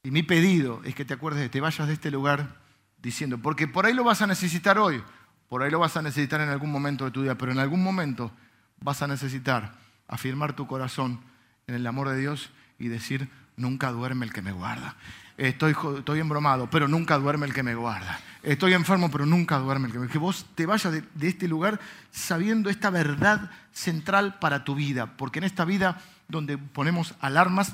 y 0.04 0.12
mi 0.12 0.22
pedido 0.22 0.82
es 0.84 0.94
que 0.94 1.04
te 1.04 1.16
acuerdes 1.16 1.42
de, 1.42 1.50
te 1.50 1.62
vayas 1.62 1.88
de 1.88 1.96
este 1.96 2.12
lugar 2.12 2.58
diciendo, 3.02 3.40
porque 3.40 3.68
por 3.68 3.88
ahí 3.88 3.96
lo 3.96 4.04
vas 4.04 4.22
a 4.22 4.28
necesitar 4.28 4.78
hoy, 4.78 5.02
por 5.48 5.64
ahí 5.64 5.72
lo 5.72 5.80
vas 5.80 5.98
a 5.98 6.04
necesitar 6.04 6.42
en 6.42 6.50
algún 6.50 6.72
momento 6.72 7.06
de 7.06 7.10
tu 7.10 7.24
vida, 7.24 7.34
pero 7.34 7.52
en 7.52 7.58
algún 7.58 7.82
momento 7.82 8.32
vas 8.80 9.02
a 9.02 9.08
necesitar 9.08 9.80
afirmar 10.08 10.56
tu 10.56 10.68
corazón 10.68 11.22
en 11.66 11.74
el 11.74 11.88
amor 11.88 12.10
de 12.10 12.20
Dios 12.20 12.52
y 12.78 12.88
decir, 12.88 13.28
nunca 13.58 13.90
duerme 13.90 14.28
el 14.28 14.32
que 14.32 14.44
me 14.44 14.52
guarda. 14.52 14.96
Estoy, 15.40 15.74
embromado, 16.20 16.70
pero 16.70 16.90
nunca 16.90 17.18
duerme 17.18 17.46
el 17.48 17.54
que 17.54 17.64
me 17.64 17.74
guarda. 17.74 18.20
Estoy 18.44 18.74
enfermo, 18.74 19.10
pero 19.10 19.26
nunca 19.26 19.58
duerme 19.58 19.88
el 19.88 19.94
que 19.94 20.00
me 20.00 20.06
guarda. 20.06 20.12
Que 20.12 20.20
vos 20.20 20.46
te 20.54 20.66
vayas 20.66 20.92
de, 20.92 21.02
de 21.14 21.28
este 21.30 21.48
lugar 21.48 21.80
sabiendo 22.12 22.70
esta 22.70 22.90
verdad 22.90 23.50
central 23.72 24.38
para 24.40 24.66
tu 24.66 24.76
vida, 24.76 25.16
porque 25.16 25.40
en 25.40 25.46
esta 25.46 25.64
vida 25.64 26.02
donde 26.28 26.58
ponemos 26.58 27.16
alarmas, 27.22 27.74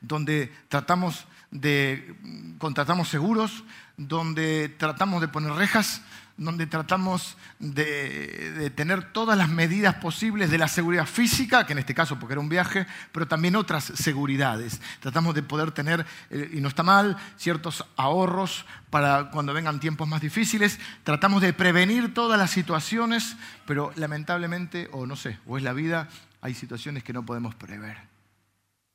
donde 0.00 0.52
tratamos 0.68 1.28
de 1.52 2.16
contratamos 2.58 3.08
seguros, 3.08 3.62
donde 3.96 4.74
tratamos 4.76 5.20
de 5.20 5.28
poner 5.28 5.52
rejas, 5.52 6.02
donde 6.40 6.66
tratamos 6.66 7.36
de, 7.58 8.72
tener 8.74 9.12
todas 9.12 9.36
las 9.36 9.50
medidas 9.50 9.96
posibles 9.96 10.50
de 10.50 10.56
la 10.56 10.68
seguridad 10.68 11.04
física, 11.04 11.66
que 11.66 11.74
en 11.74 11.80
este 11.80 11.94
caso 11.94 12.18
porque 12.18 12.32
era 12.32 12.40
un 12.40 12.48
viaje, 12.48 12.86
pero 13.12 13.28
también 13.28 13.56
otras 13.56 13.84
seguridades. 13.84 14.80
Tratamos 15.00 15.34
de 15.34 15.42
poder 15.42 15.70
tener, 15.72 16.06
eh, 16.30 16.50
y 16.54 16.62
no 16.62 16.68
está 16.68 16.82
mal, 16.82 17.18
ciertos 17.36 17.84
ahorros 17.96 18.64
para 18.88 19.30
cuando 19.30 19.52
vengan 19.52 19.80
tiempos 19.80 20.08
más 20.08 20.22
difíciles. 20.22 20.80
Tratamos 21.04 21.42
de 21.42 21.52
prevenir 21.52 22.14
todas 22.14 22.38
las 22.38 22.50
situaciones, 22.50 23.36
pero 23.66 23.92
lamentablemente, 23.96 24.88
o 24.92 25.04
no 25.06 25.16
sé, 25.16 25.38
o 25.46 25.58
es 25.58 25.62
la 25.62 25.74
vida, 25.74 26.08
hay 26.40 26.54
situaciones 26.54 27.04
que 27.04 27.12
no 27.12 27.26
podemos 27.26 27.54
prever. 27.54 27.98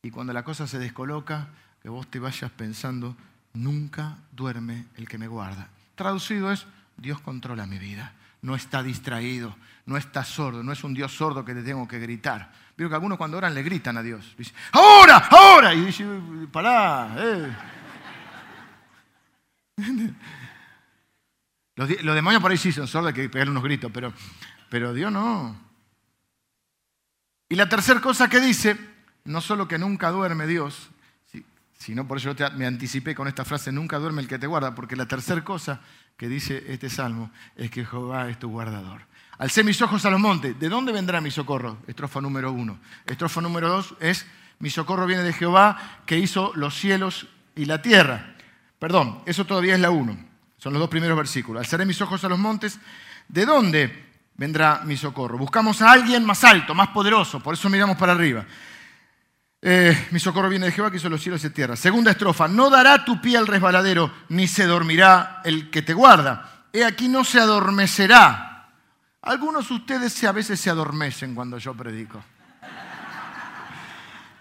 Y 0.01 0.09
cuando 0.09 0.33
la 0.33 0.43
cosa 0.43 0.65
se 0.65 0.79
descoloca, 0.79 1.49
que 1.83 1.89
vos 1.89 2.07
te 2.07 2.17
vayas 2.17 2.49
pensando, 2.49 3.15
nunca 3.53 4.17
duerme 4.31 4.85
el 4.97 5.07
que 5.07 5.19
me 5.19 5.27
guarda. 5.27 5.69
Traducido 5.93 6.51
es, 6.51 6.65
Dios 6.97 7.21
controla 7.21 7.65
mi 7.65 7.77
vida, 7.77 8.13
no 8.41 8.55
está 8.55 8.83
distraído, 8.83 9.55
no 9.85 9.97
está 9.97 10.23
sordo, 10.23 10.63
no 10.63 10.71
es 10.71 10.83
un 10.83 10.93
Dios 10.93 11.11
sordo 11.11 11.43
que 11.43 11.53
te 11.53 11.63
tengo 11.63 11.87
que 11.87 11.99
gritar. 11.99 12.51
Veo 12.77 12.89
que 12.89 12.95
algunos 12.95 13.17
cuando 13.17 13.37
oran 13.37 13.53
le 13.53 13.63
gritan 13.63 13.97
a 13.97 14.03
Dios. 14.03 14.35
Dice, 14.37 14.53
ahora, 14.71 15.17
ahora. 15.29 15.73
Y 15.73 15.85
dice, 15.85 16.05
pará. 16.51 17.15
Eh". 17.17 17.55
Los, 21.75 21.89
demonios 21.89 22.41
por 22.41 22.51
ahí 22.51 22.57
sí 22.57 22.71
son 22.71 22.87
sordos, 22.87 23.09
hay 23.09 23.13
que 23.13 23.29
pegarle 23.29 23.51
unos 23.51 23.63
gritos, 23.63 23.91
pero, 23.93 24.13
pero 24.69 24.93
Dios 24.93 25.11
no. 25.11 25.59
Y 27.49 27.55
la 27.55 27.67
tercera 27.67 27.99
cosa 27.99 28.29
que 28.29 28.39
dice, 28.39 28.77
no 29.25 29.41
solo 29.41 29.67
que 29.67 29.77
nunca 29.77 30.09
duerme 30.09 30.47
Dios, 30.47 30.89
sino 31.77 32.07
por 32.07 32.17
eso 32.17 32.33
yo 32.33 32.51
me 32.51 32.65
anticipé 32.65 33.13
con 33.13 33.27
esta 33.27 33.45
frase, 33.45 33.71
nunca 33.71 33.99
duerme 33.99 34.21
el 34.21 34.27
que 34.27 34.39
te 34.39 34.47
guarda, 34.47 34.73
porque 34.73 34.95
la 34.95 35.05
tercera 35.05 35.43
cosa 35.43 35.81
que 36.17 36.27
dice 36.27 36.63
este 36.67 36.89
salmo 36.89 37.31
es 37.55 37.69
que 37.69 37.85
Jehová 37.85 38.29
es 38.29 38.39
tu 38.39 38.49
guardador. 38.49 39.01
Alcé 39.37 39.63
mis 39.63 39.81
ojos 39.81 40.05
a 40.05 40.09
los 40.09 40.19
montes, 40.19 40.57
¿de 40.57 40.69
dónde 40.69 40.93
vendrá 40.93 41.19
mi 41.19 41.29
socorro? 41.29 41.79
Estrofa 41.87 42.21
número 42.21 42.51
uno. 42.51 42.79
Estrofa 43.05 43.41
número 43.41 43.67
dos 43.67 43.95
es, 43.99 44.25
mi 44.59 44.69
socorro 44.69 45.05
viene 45.05 45.23
de 45.23 45.33
Jehová 45.33 46.01
que 46.05 46.17
hizo 46.17 46.53
los 46.55 46.73
cielos 46.73 47.27
y 47.55 47.65
la 47.65 47.81
tierra. 47.81 48.35
Perdón, 48.79 49.21
eso 49.25 49.45
todavía 49.45 49.75
es 49.75 49.79
la 49.81 49.89
uno. 49.89 50.17
Son 50.57 50.71
los 50.71 50.79
dos 50.79 50.89
primeros 50.89 51.17
versículos. 51.17 51.59
Alzaré 51.59 51.85
mis 51.85 52.01
ojos 52.01 52.23
a 52.23 52.29
los 52.29 52.39
montes, 52.39 52.79
¿de 53.27 53.45
dónde 53.45 54.05
vendrá 54.35 54.81
mi 54.85 54.95
socorro? 54.95 55.37
Buscamos 55.37 55.81
a 55.81 55.91
alguien 55.91 56.25
más 56.25 56.43
alto, 56.45 56.73
más 56.73 56.89
poderoso, 56.89 57.41
por 57.41 57.55
eso 57.55 57.69
miramos 57.69 57.97
para 57.97 58.13
arriba. 58.13 58.45
Eh, 59.67 60.09
mi 60.11 60.19
socorro 60.19 60.47
viene 60.47 60.67
de 60.67 60.71
Jehová 60.71 60.91
que 60.91 60.97
hizo 60.97 61.09
los 61.09 61.19
cielos 61.19 61.43
y 61.43 61.49
tierra. 61.49 61.75
Segunda 61.75 62.11
estrofa, 62.11 62.47
no 62.47 62.69
dará 62.69 63.03
tu 63.03 63.19
pie 63.19 63.35
al 63.35 63.47
resbaladero, 63.47 64.13
ni 64.29 64.47
se 64.47 64.65
dormirá 64.65 65.41
el 65.43 65.71
que 65.71 65.81
te 65.81 65.95
guarda. 65.95 66.67
He 66.71 66.85
aquí 66.85 67.07
no 67.07 67.23
se 67.23 67.39
adormecerá. 67.39 68.69
Algunos 69.23 69.67
de 69.67 69.73
ustedes 69.73 70.23
a 70.23 70.31
veces 70.33 70.59
se 70.59 70.69
adormecen 70.69 71.33
cuando 71.33 71.57
yo 71.57 71.73
predico. 71.73 72.23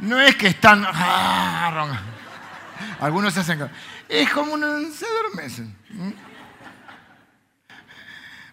No 0.01 0.21
es 0.21 0.37
que 0.37 0.49
están... 0.49 0.85
Ah, 0.87 2.03
algunos 3.01 3.33
se 3.33 3.41
hacen... 3.41 3.67
Es 4.07 4.29
como 4.29 4.59
se 4.59 5.07
adormecen. 5.07 5.75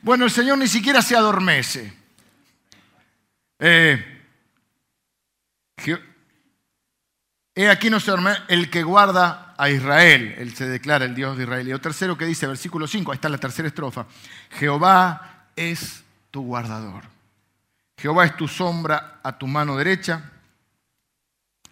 Bueno, 0.01 0.23
el 0.23 0.31
Señor 0.31 0.57
ni 0.57 0.69
siquiera 0.69 1.01
se 1.01 1.17
adormece. 1.17 1.93
Eh, 3.59 4.20
He 7.61 7.69
aquí 7.69 7.91
no 7.91 7.99
se 7.99 8.09
duerme 8.09 8.35
el 8.47 8.71
que 8.71 8.81
guarda 8.81 9.53
a 9.55 9.69
Israel. 9.69 10.33
Él 10.39 10.55
se 10.55 10.67
declara 10.67 11.05
el 11.05 11.13
Dios 11.13 11.37
de 11.37 11.43
Israel. 11.43 11.67
Y 11.67 11.71
lo 11.71 11.79
tercero 11.79 12.17
que 12.17 12.25
dice, 12.25 12.47
versículo 12.47 12.87
5, 12.87 13.11
ahí 13.11 13.17
está 13.17 13.29
la 13.29 13.37
tercera 13.37 13.67
estrofa. 13.67 14.07
Jehová 14.49 15.45
es 15.55 16.03
tu 16.31 16.41
guardador. 16.41 17.03
Jehová 17.99 18.25
es 18.25 18.35
tu 18.35 18.47
sombra 18.47 19.19
a 19.21 19.37
tu 19.37 19.45
mano 19.45 19.77
derecha. 19.77 20.31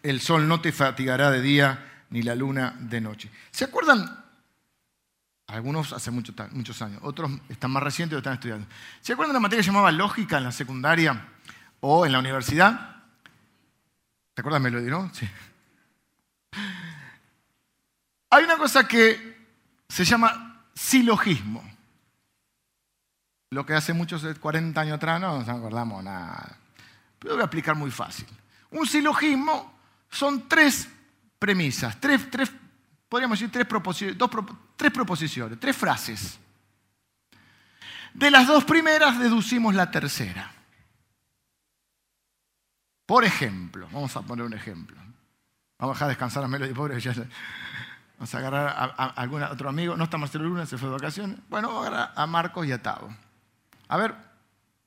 El 0.03 0.21
sol 0.21 0.47
no 0.47 0.61
te 0.61 0.71
fatigará 0.71 1.31
de 1.31 1.41
día, 1.41 2.03
ni 2.11 2.21
la 2.21 2.35
luna 2.35 2.75
de 2.77 3.01
noche. 3.01 3.31
¿Se 3.49 3.65
acuerdan? 3.65 4.23
Algunos 5.47 5.91
hace 5.91 6.11
muchos 6.11 6.81
años, 6.83 7.01
otros 7.01 7.31
están 7.49 7.71
más 7.71 7.81
recientes 7.81 8.15
o 8.15 8.19
están 8.19 8.35
estudiando. 8.35 8.67
¿Se 9.01 9.13
acuerdan 9.13 9.33
de 9.33 9.37
una 9.39 9.47
materia 9.47 9.63
que 9.63 9.67
llamaba 9.67 9.91
lógica 9.91 10.37
en 10.37 10.43
la 10.43 10.51
secundaria 10.51 11.29
o 11.79 12.05
en 12.05 12.11
la 12.11 12.19
universidad? 12.19 12.97
¿Te 14.35 14.41
acuerdas, 14.41 14.61
Melody, 14.61 14.85
no? 14.85 15.11
Sí. 15.15 15.27
Hay 18.31 18.43
una 18.43 18.57
cosa 18.57 18.87
que 18.87 19.37
se 19.87 20.05
llama 20.05 20.65
silogismo. 20.73 21.63
Lo 23.51 23.65
que 23.65 23.73
hace 23.73 23.93
muchos 23.93 24.23
40 24.37 24.79
años 24.79 24.97
atrás 24.97 25.19
no 25.19 25.39
nos 25.39 25.49
acordamos 25.49 26.03
nada. 26.03 26.57
Pero 27.17 27.33
voy 27.33 27.41
a 27.41 27.45
explicar 27.45 27.75
muy 27.75 27.89
fácil. 27.89 28.27
Un 28.71 28.85
silogismo 28.85 29.73
son 30.09 30.47
tres 30.47 30.87
premisas, 31.39 31.99
tres, 31.99 32.29
tres 32.29 32.51
podríamos 33.07 33.39
decir 33.39 33.51
tres, 33.51 33.67
tres 34.75 34.91
proposiciones, 34.91 35.59
tres 35.59 35.75
frases. 35.75 36.39
De 38.13 38.29
las 38.29 38.47
dos 38.47 38.63
primeras 38.63 39.19
deducimos 39.19 39.73
la 39.73 39.89
tercera. 39.89 40.53
Por 43.05 43.25
ejemplo, 43.25 43.87
vamos 43.91 44.15
a 44.15 44.21
poner 44.21 44.45
un 44.45 44.53
ejemplo. 44.53 45.08
Vamos 45.79 45.95
a 45.95 45.97
dejar 45.97 46.07
descansar 46.09 46.43
a 46.43 46.47
Melody, 46.47 46.73
pobre. 46.73 46.99
Ya 46.99 47.13
Vamos 48.17 48.35
a 48.35 48.37
agarrar 48.37 48.67
a, 48.67 49.05
algún 49.15 49.41
otro 49.43 49.69
amigo. 49.69 49.95
No 49.95 50.03
está 50.03 50.17
Marcelo 50.17 50.43
Luna, 50.43 50.65
se 50.65 50.77
fue 50.77 50.89
de 50.89 50.95
vacaciones. 50.95 51.39
Bueno, 51.49 51.69
vamos 51.69 51.85
a 51.85 51.87
agarrar 51.87 52.13
a 52.17 52.27
Marcos 52.27 52.67
y 52.67 52.73
a 52.73 52.81
Tavo. 52.81 53.15
A 53.87 53.97
ver, 53.97 54.13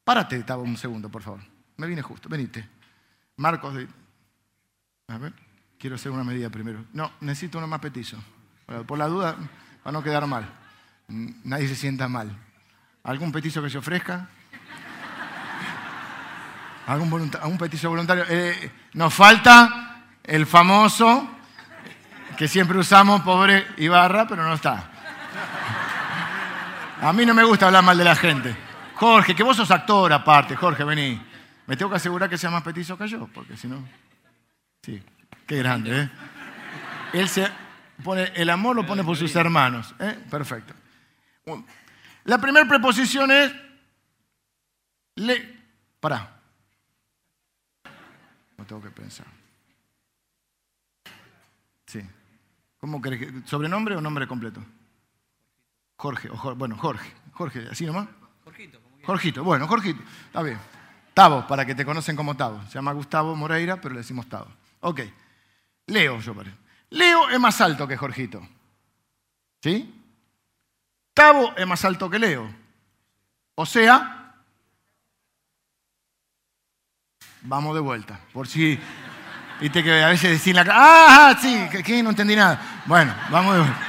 párate, 0.04 0.42
Tavo, 0.42 0.62
un 0.62 0.76
segundo, 0.76 1.08
por 1.08 1.22
favor. 1.22 1.40
Me 1.78 1.86
vine 1.86 2.02
justo, 2.02 2.28
venite. 2.28 2.68
Marcos, 3.36 3.74
a 5.08 5.18
ver, 5.18 5.32
quiero 5.78 5.96
hacer 5.96 6.12
una 6.12 6.24
medida 6.24 6.50
primero. 6.50 6.84
No, 6.92 7.10
necesito 7.20 7.56
uno 7.56 7.66
más 7.66 7.80
petizo. 7.80 8.18
Por 8.86 8.98
la 8.98 9.08
duda, 9.08 9.34
para 9.82 9.92
no 9.92 10.02
quedar 10.02 10.26
mal. 10.26 10.46
Nadie 11.08 11.68
se 11.68 11.74
sienta 11.74 12.06
mal. 12.06 12.36
¿Algún 13.04 13.32
petizo 13.32 13.62
que 13.62 13.70
se 13.70 13.78
ofrezca? 13.78 14.28
¿Algún, 16.86 17.58
petizo 17.58 17.88
voluntario? 17.88 18.24
Eh, 18.28 18.70
nos 18.92 19.14
falta 19.14 19.91
el 20.24 20.46
famoso 20.46 21.28
que 22.36 22.48
siempre 22.48 22.78
usamos, 22.78 23.22
pobre 23.22 23.66
Ibarra, 23.76 24.26
pero 24.26 24.42
no 24.42 24.54
está. 24.54 24.90
A 27.00 27.12
mí 27.12 27.26
no 27.26 27.34
me 27.34 27.44
gusta 27.44 27.66
hablar 27.66 27.82
mal 27.82 27.98
de 27.98 28.04
la 28.04 28.14
gente. 28.14 28.56
Jorge, 28.94 29.34
que 29.34 29.42
vos 29.42 29.56
sos 29.56 29.70
actor 29.70 30.12
aparte, 30.12 30.54
Jorge, 30.54 30.84
vení. 30.84 31.20
Me 31.66 31.76
tengo 31.76 31.90
que 31.90 31.96
asegurar 31.96 32.30
que 32.30 32.38
sea 32.38 32.50
más 32.50 32.62
petizo 32.62 32.96
que 32.96 33.08
yo, 33.08 33.26
porque 33.28 33.56
si 33.56 33.66
no. 33.66 33.84
Sí, 34.82 35.02
qué 35.46 35.56
grande, 35.58 36.02
¿eh? 36.02 36.10
Él 37.12 37.28
se 37.28 37.48
pone, 38.02 38.32
el 38.34 38.50
amor 38.50 38.76
lo 38.76 38.86
pone 38.86 39.04
por 39.04 39.16
sus 39.16 39.34
hermanos, 39.36 39.94
¿eh? 39.98 40.18
Perfecto. 40.30 40.74
La 42.24 42.38
primera 42.38 42.66
preposición 42.66 43.30
es. 43.30 43.52
Le. 45.16 45.60
Pará. 46.00 46.40
No 48.56 48.64
tengo 48.64 48.82
que 48.82 48.90
pensar. 48.90 49.26
Sí. 51.86 52.00
¿Cómo 52.82 53.00
crees? 53.00 53.32
¿Sobrenombre 53.46 53.94
o 53.94 54.00
nombre 54.00 54.26
completo? 54.26 54.60
Jorge, 55.94 56.28
o 56.28 56.54
bueno, 56.56 56.76
Jorge. 56.76 57.12
Jorge, 57.30 57.68
¿así 57.70 57.86
nomás? 57.86 58.08
Jorgito. 58.42 58.80
Jorgito, 59.04 59.44
bueno, 59.44 59.68
Jorgito. 59.68 60.02
Está 60.26 60.42
bien. 60.42 60.58
Tavo, 61.14 61.46
para 61.46 61.64
que 61.64 61.76
te 61.76 61.84
conocen 61.84 62.16
como 62.16 62.36
Tavo. 62.36 62.60
Se 62.66 62.74
llama 62.74 62.92
Gustavo 62.92 63.36
Moreira, 63.36 63.80
pero 63.80 63.94
le 63.94 64.00
decimos 64.00 64.28
Tavo. 64.28 64.48
Ok. 64.80 65.00
Leo, 65.86 66.18
yo 66.18 66.34
parece. 66.34 66.56
Leo 66.90 67.28
es 67.30 67.38
más 67.38 67.60
alto 67.60 67.86
que 67.86 67.96
Jorgito. 67.96 68.44
¿Sí? 69.62 70.02
Tavo 71.14 71.54
es 71.56 71.66
más 71.68 71.84
alto 71.84 72.10
que 72.10 72.18
Leo. 72.18 72.52
O 73.54 73.64
sea, 73.64 74.42
vamos 77.42 77.76
de 77.76 77.80
vuelta. 77.80 78.18
Por 78.32 78.48
si 78.48 78.76
Viste 79.62 79.84
que 79.84 80.02
a 80.02 80.08
veces 80.08 80.32
decís 80.32 80.52
la 80.52 80.66
¡Ah, 80.68 81.38
sí! 81.40 81.68
que 81.70 82.02
No 82.02 82.10
entendí 82.10 82.34
nada. 82.34 82.82
Bueno, 82.84 83.14
vamos 83.30 83.54
de 83.54 83.60
vuelta. 83.60 83.80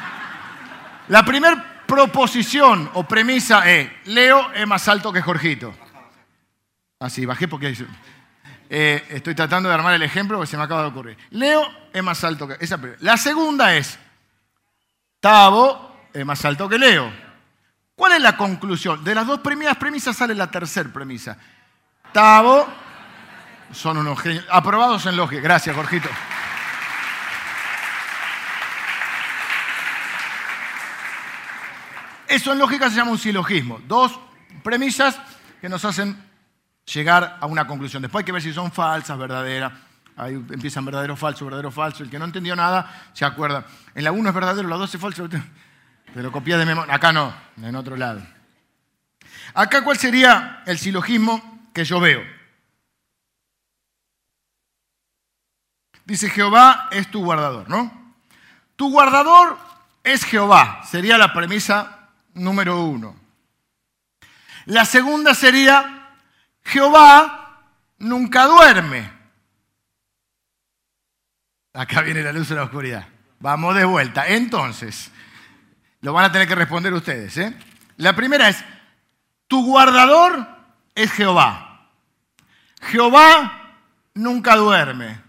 La 1.08 1.26
primera 1.26 1.82
proposición 1.88 2.92
o 2.94 3.04
premisa 3.08 3.68
es, 3.68 3.90
Leo 4.06 4.54
es 4.54 4.68
más 4.68 4.88
alto 4.88 5.12
que 5.12 5.24
Jorgito. 5.24 5.74
Así, 7.00 7.26
bajé 7.26 7.48
porque... 7.48 7.76
Eh, 8.70 9.04
estoy 9.10 9.34
tratando 9.34 9.68
de 9.68 9.76
armar 9.76 9.96
el 9.96 10.04
ejemplo 10.04 10.40
que 10.40 10.46
se 10.46 10.58
me 10.58 10.64
acaba 10.64 10.84
de 10.84 10.88
ocurrir. 10.90 11.18
Leo 11.32 11.68
es 11.92 12.04
más 12.04 12.24
alto 12.24 12.48
que... 12.48 12.56
Esa 12.60 12.80
La 13.00 13.18
segunda 13.18 13.76
es, 13.76 13.98
Tavo 15.20 16.08
es 16.14 16.24
más 16.24 16.46
alto 16.46 16.70
que 16.70 16.78
Leo. 16.78 17.12
¿Cuál 17.96 18.14
es 18.14 18.22
la 18.22 18.38
conclusión? 18.38 19.04
De 19.04 19.16
las 19.16 19.26
dos 19.26 19.40
primeras 19.40 19.78
premisas 19.78 20.16
sale 20.16 20.36
la 20.36 20.52
tercera 20.52 20.90
premisa. 20.94 21.36
Tavo 22.12 22.68
son 23.74 23.98
unos 23.98 24.20
genios. 24.20 24.46
Aprobados 24.50 25.06
en 25.06 25.18
lógica. 25.18 25.42
Gracias, 25.42 25.76
Jorgito. 25.76 26.10
Eso 32.28 32.52
en 32.52 32.60
lógica 32.60 32.90
se 32.90 32.96
llama 32.96 33.12
un 33.12 33.18
silogismo. 33.18 33.80
Dos 33.88 34.20
premisas 34.64 35.20
que 35.62 35.70
nos 35.70 35.86
hacen 35.86 36.18
llegar 36.92 37.38
a 37.40 37.46
una 37.46 37.68
conclusión. 37.68 38.02
Después 38.02 38.22
hay 38.22 38.26
que 38.26 38.32
ver 38.32 38.42
si 38.42 38.54
son 38.54 38.72
falsas, 38.72 39.18
verdaderas. 39.18 39.72
Ahí 40.16 40.34
empiezan 40.34 40.86
verdadero, 40.86 41.16
falso, 41.16 41.46
verdadero, 41.46 41.72
falso. 41.72 42.04
El 42.04 42.10
que 42.10 42.20
no 42.20 42.26
entendió 42.26 42.56
nada 42.56 43.10
se 43.14 43.26
acuerda. 43.26 43.66
En 43.96 44.04
la 44.04 44.12
1 44.12 44.30
es 44.30 44.36
verdadero, 44.36 44.68
la 44.68 44.78
2 44.78 44.96
es 44.96 45.02
falso. 45.02 45.28
Pero 46.14 46.32
copia 46.32 46.58
de 46.58 46.66
memoria. 46.66 46.94
Acá 46.94 47.12
no, 47.12 47.34
en 47.62 47.76
otro 47.76 47.96
lado. 47.96 48.22
Acá, 49.54 49.84
¿cuál 49.84 49.98
sería 49.98 50.64
el 50.66 50.80
silogismo 50.80 51.70
que 51.74 51.86
yo 51.86 52.00
veo? 52.00 52.22
Dice, 56.06 56.30
Jehová 56.30 56.90
es 56.92 57.10
tu 57.10 57.24
guardador, 57.24 57.70
¿no? 57.70 58.16
Tu 58.76 58.90
guardador 58.92 59.58
es 60.04 60.24
Jehová, 60.24 60.82
sería 60.86 61.18
la 61.18 61.34
premisa 61.34 62.10
número 62.34 62.84
uno. 62.84 63.16
La 64.66 64.86
segunda 64.86 65.34
sería, 65.34 66.10
Jehová 66.64 67.64
nunca 68.00 68.46
duerme. 68.46 69.12
Acá 71.74 72.02
viene 72.02 72.22
la 72.22 72.32
luz 72.32 72.50
de 72.50 72.56
la 72.56 72.64
oscuridad. 72.64 73.08
Vamos 73.40 73.76
de 73.76 73.84
vuelta. 73.84 74.28
Entonces, 74.28 75.12
lo 76.02 76.14
van 76.14 76.26
a 76.26 76.32
tener 76.32 76.48
que 76.48 76.56
responder 76.56 76.94
ustedes. 76.94 77.36
¿eh? 77.38 77.58
La 77.98 78.16
primera 78.16 78.50
es, 78.50 78.64
tu 79.48 79.66
guardador 79.66 80.48
es 80.96 81.12
Jehová. 81.12 81.90
Jehová 82.82 83.78
nunca 84.14 84.56
duerme. 84.56 85.23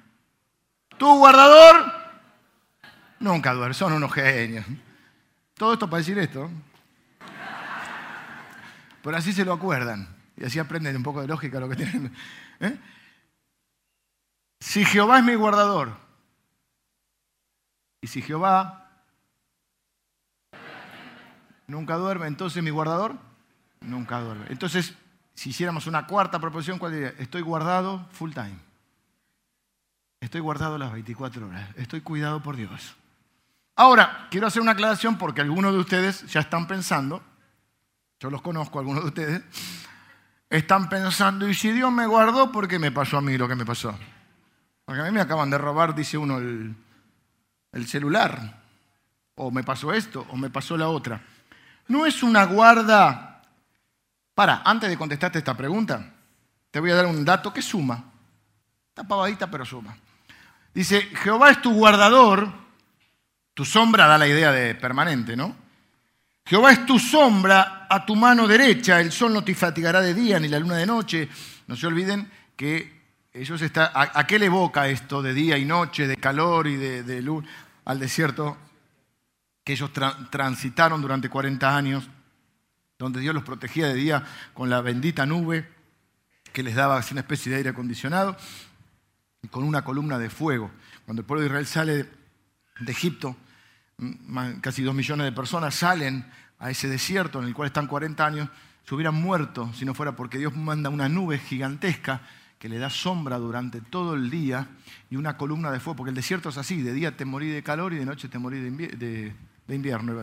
Tu 1.05 1.19
guardador 1.19 1.93
nunca 3.21 3.53
duerme. 3.53 3.75
Son 3.75 3.93
unos 3.93 4.11
genios. 4.11 4.65
Todo 5.53 5.75
esto 5.75 5.87
para 5.87 5.99
decir 5.99 6.19
esto. 6.19 6.51
Pero 9.03 9.15
así 9.15 9.35
se 9.35 9.45
lo 9.45 9.53
acuerdan. 9.53 10.09
Y 10.35 10.45
así 10.47 10.59
aprenden 10.59 10.97
un 10.97 11.03
poco 11.03 11.21
de 11.21 11.27
lógica 11.27 11.61
lo 11.61 11.69
que 11.69 11.77
tienen. 11.77 12.11
¿eh? 12.59 12.79
Si 14.59 14.83
Jehová 14.87 15.19
es 15.19 15.25
mi 15.25 15.35
guardador, 15.35 15.95
y 18.01 18.07
si 18.07 18.23
Jehová 18.23 18.89
nunca 21.67 21.97
duerme, 21.97 22.29
entonces 22.29 22.63
mi 22.63 22.71
guardador 22.71 23.19
nunca 23.83 24.21
duerme. 24.21 24.47
Entonces, 24.49 24.95
si 25.35 25.51
hiciéramos 25.51 25.87
una 25.87 26.07
cuarta 26.07 26.39
proposición, 26.39 26.79
¿cuál 26.79 26.93
diría? 26.93 27.15
Estoy 27.19 27.43
guardado 27.43 28.09
full 28.11 28.33
time. 28.33 28.74
Estoy 30.25 30.41
guardado 30.41 30.79
las 30.79 30.91
24 30.91 31.47
horas. 31.47 31.69
Estoy 31.77 32.01
cuidado 32.01 32.43
por 32.43 32.57
Dios. 32.57 32.97
Ahora, 33.77 34.27
quiero 34.31 34.47
hacer 34.47 34.63
una 34.63 34.73
aclaración 34.73 35.19
porque 35.19 35.43
algunos 35.43 35.75
de 35.75 35.79
ustedes 35.81 36.25
ya 36.33 36.41
están 36.41 36.67
pensando, 36.67 37.23
yo 38.19 38.31
los 38.31 38.41
conozco, 38.41 38.79
algunos 38.79 39.03
de 39.03 39.09
ustedes, 39.09 39.43
están 40.49 40.89
pensando, 40.89 41.47
¿y 41.47 41.53
si 41.53 41.73
Dios 41.73 41.93
me 41.93 42.07
guardó, 42.07 42.51
por 42.51 42.67
qué 42.67 42.79
me 42.79 42.91
pasó 42.91 43.19
a 43.19 43.21
mí 43.21 43.37
lo 43.37 43.47
que 43.47 43.55
me 43.55 43.67
pasó? 43.67 43.95
Porque 44.87 45.03
a 45.03 45.05
mí 45.05 45.11
me 45.11 45.21
acaban 45.21 45.51
de 45.51 45.59
robar, 45.59 45.95
dice 45.95 46.17
uno, 46.17 46.39
el, 46.39 46.75
el 47.73 47.87
celular. 47.87 48.63
O 49.35 49.51
me 49.51 49.63
pasó 49.63 49.93
esto, 49.93 50.27
o 50.31 50.39
me 50.39 50.49
pasó 50.49 50.79
la 50.79 50.89
otra. 50.89 51.21
No 51.89 52.07
es 52.07 52.23
una 52.23 52.45
guarda... 52.45 53.43
Para, 54.35 54.63
antes 54.65 54.89
de 54.89 54.97
contestarte 54.97 55.39
esta 55.39 55.55
pregunta, 55.55 56.13
te 56.71 56.81
voy 56.81 56.91
a 56.91 56.95
dar 56.97 57.07
un 57.07 57.25
dato 57.25 57.53
que 57.53 57.61
suma. 57.61 58.03
Está 58.89 59.05
pavadita, 59.05 59.49
pero 59.51 59.65
suma. 59.65 59.95
Dice, 60.75 61.03
Jehová 61.23 61.51
es 61.51 61.63
tu 61.63 61.73
guardador, 61.73 62.53
tu 63.55 63.65
sombra 63.65 64.09
da 64.09 64.19
la 64.19 64.27
idea 64.27 64.51
de 64.51 64.75
permanente, 64.75 65.37
¿no? 65.37 65.57
Jehová 66.45 66.73
es 66.73 66.85
tu 66.85 66.99
sombra 66.99 67.87
a 67.89 68.05
tu 68.05 68.17
mano 68.17 68.49
derecha, 68.49 69.01
el 69.01 69.13
sol 69.13 69.33
no 69.33 69.45
te 69.45 69.55
fatigará 69.55 70.01
de 70.01 70.13
día 70.13 70.41
ni 70.41 70.49
la 70.49 70.59
luna 70.59 70.77
de 70.77 70.85
noche. 70.85 71.29
No 71.69 71.77
se 71.77 71.87
olviden 71.87 72.31
que 72.57 73.03
ellos 73.33 73.63
está, 73.63 73.93
¿a, 73.95 74.27
qué 74.27 74.39
le 74.39 74.47
evoca 74.47 74.89
esto 74.89 75.23
de 75.23 75.33
día 75.33 75.57
y 75.57 75.65
noche, 75.65 76.07
de 76.07 76.17
calor 76.17 76.67
y 76.67 76.77
de, 76.77 77.23
luz 77.23 77.45
al 77.85 77.99
desierto 77.99 78.59
que 79.63 79.73
ellos 79.73 79.91
transitaron 80.31 81.01
durante 81.01 81.29
40 81.29 81.77
años, 81.77 82.09
donde 82.99 83.21
Dios 83.21 83.35
los 83.35 83.45
protegía 83.45 83.87
de 83.87 83.95
día 83.95 84.25
con 84.53 84.69
la 84.69 84.83
bendita 84.83 85.25
nube 85.25 85.69
que 86.53 86.63
les 86.63 86.75
daba 86.75 87.03
una 87.11 87.21
especie 87.21 87.51
de 87.51 87.59
aire 87.59 87.71
acondicionado 87.71 88.37
con 89.51 89.65
una 89.65 89.83
columna 89.83 90.19
de 90.19 90.31
fuego. 90.31 90.71
Cuando 91.05 91.21
el 91.21 91.27
pueblo 91.27 91.43
de 91.43 91.47
Israel 91.47 91.67
sale 91.67 92.11
de 92.81 92.93
Egipto, 92.93 93.37
casi 94.61 94.83
dos 94.83 94.95
millones 94.95 95.25
de 95.25 95.33
personas 95.33 95.75
salen 95.75 96.25
a 96.59 96.71
ese 96.71 96.89
desierto 96.89 97.41
en 97.41 97.49
el 97.49 97.55
cual 97.55 97.67
están 97.67 97.87
40 97.87 98.27
años, 98.27 98.49
se 98.87 98.95
hubieran 98.95 99.15
muerto 99.15 99.73
si 99.75 99.85
no 99.85 99.95
fuera 99.95 100.15
porque 100.15 100.39
Dios 100.39 100.55
manda 100.55 100.91
una 100.91 101.09
nube 101.09 101.39
gigantesca 101.39 102.23
que 102.59 102.69
le 102.69 102.79
da 102.79 102.89
sombra 102.89 103.37
durante 103.39 103.81
todo 103.81 104.15
el 104.15 104.31
día 104.31 104.67
y 105.11 105.17
una 105.17 105.37
columna 105.37 105.71
de 105.71 105.81
fuego, 105.81 105.97
porque 105.97 106.11
el 106.11 106.17
desierto 106.17 106.49
es 106.49 106.57
así, 106.57 106.81
de 106.81 106.93
día 106.93 107.17
te 107.17 107.25
morí 107.25 107.49
de 107.49 107.63
calor 107.63 107.93
y 107.93 107.97
de 107.97 108.07
noche 108.07 108.29
te 108.29 108.39
morí 108.39 108.59
de, 108.59 109.35
invierno, 109.69 110.23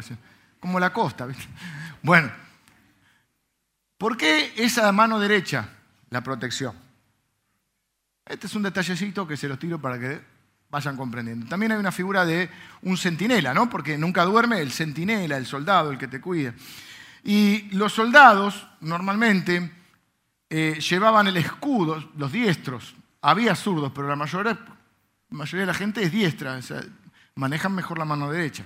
como 0.59 0.79
la 0.79 0.91
costa. 0.91 1.27
Bueno, 2.03 2.31
¿por 3.99 4.17
qué 4.17 4.53
esa 4.57 4.91
mano 4.91 5.19
derecha 5.19 5.69
la 6.09 6.23
protección? 6.23 6.73
Este 8.31 8.47
es 8.47 8.55
un 8.55 8.63
detallecito 8.63 9.27
que 9.27 9.35
se 9.35 9.49
los 9.49 9.59
tiro 9.59 9.79
para 9.81 9.99
que 9.99 10.21
vayan 10.69 10.95
comprendiendo. 10.95 11.47
También 11.47 11.73
hay 11.73 11.77
una 11.77 11.91
figura 11.91 12.25
de 12.25 12.49
un 12.83 12.95
centinela, 12.95 13.53
¿no? 13.53 13.69
Porque 13.69 13.97
nunca 13.97 14.23
duerme 14.23 14.61
el 14.61 14.71
centinela, 14.71 15.35
el 15.35 15.45
soldado, 15.45 15.91
el 15.91 15.97
que 15.97 16.07
te 16.07 16.21
cuida. 16.21 16.53
Y 17.25 17.63
los 17.75 17.91
soldados 17.91 18.67
normalmente 18.79 19.69
eh, 20.49 20.79
llevaban 20.79 21.27
el 21.27 21.35
escudo, 21.35 22.09
los 22.15 22.31
diestros. 22.31 22.95
Había 23.21 23.53
zurdos, 23.53 23.91
pero 23.93 24.07
la 24.07 24.15
mayoría, 24.15 24.57
mayoría 25.29 25.61
de 25.63 25.73
la 25.73 25.73
gente 25.73 26.01
es 26.01 26.11
diestra, 26.13 26.57
manejan 27.35 27.75
mejor 27.75 27.99
la 27.99 28.05
mano 28.05 28.31
derecha. 28.31 28.63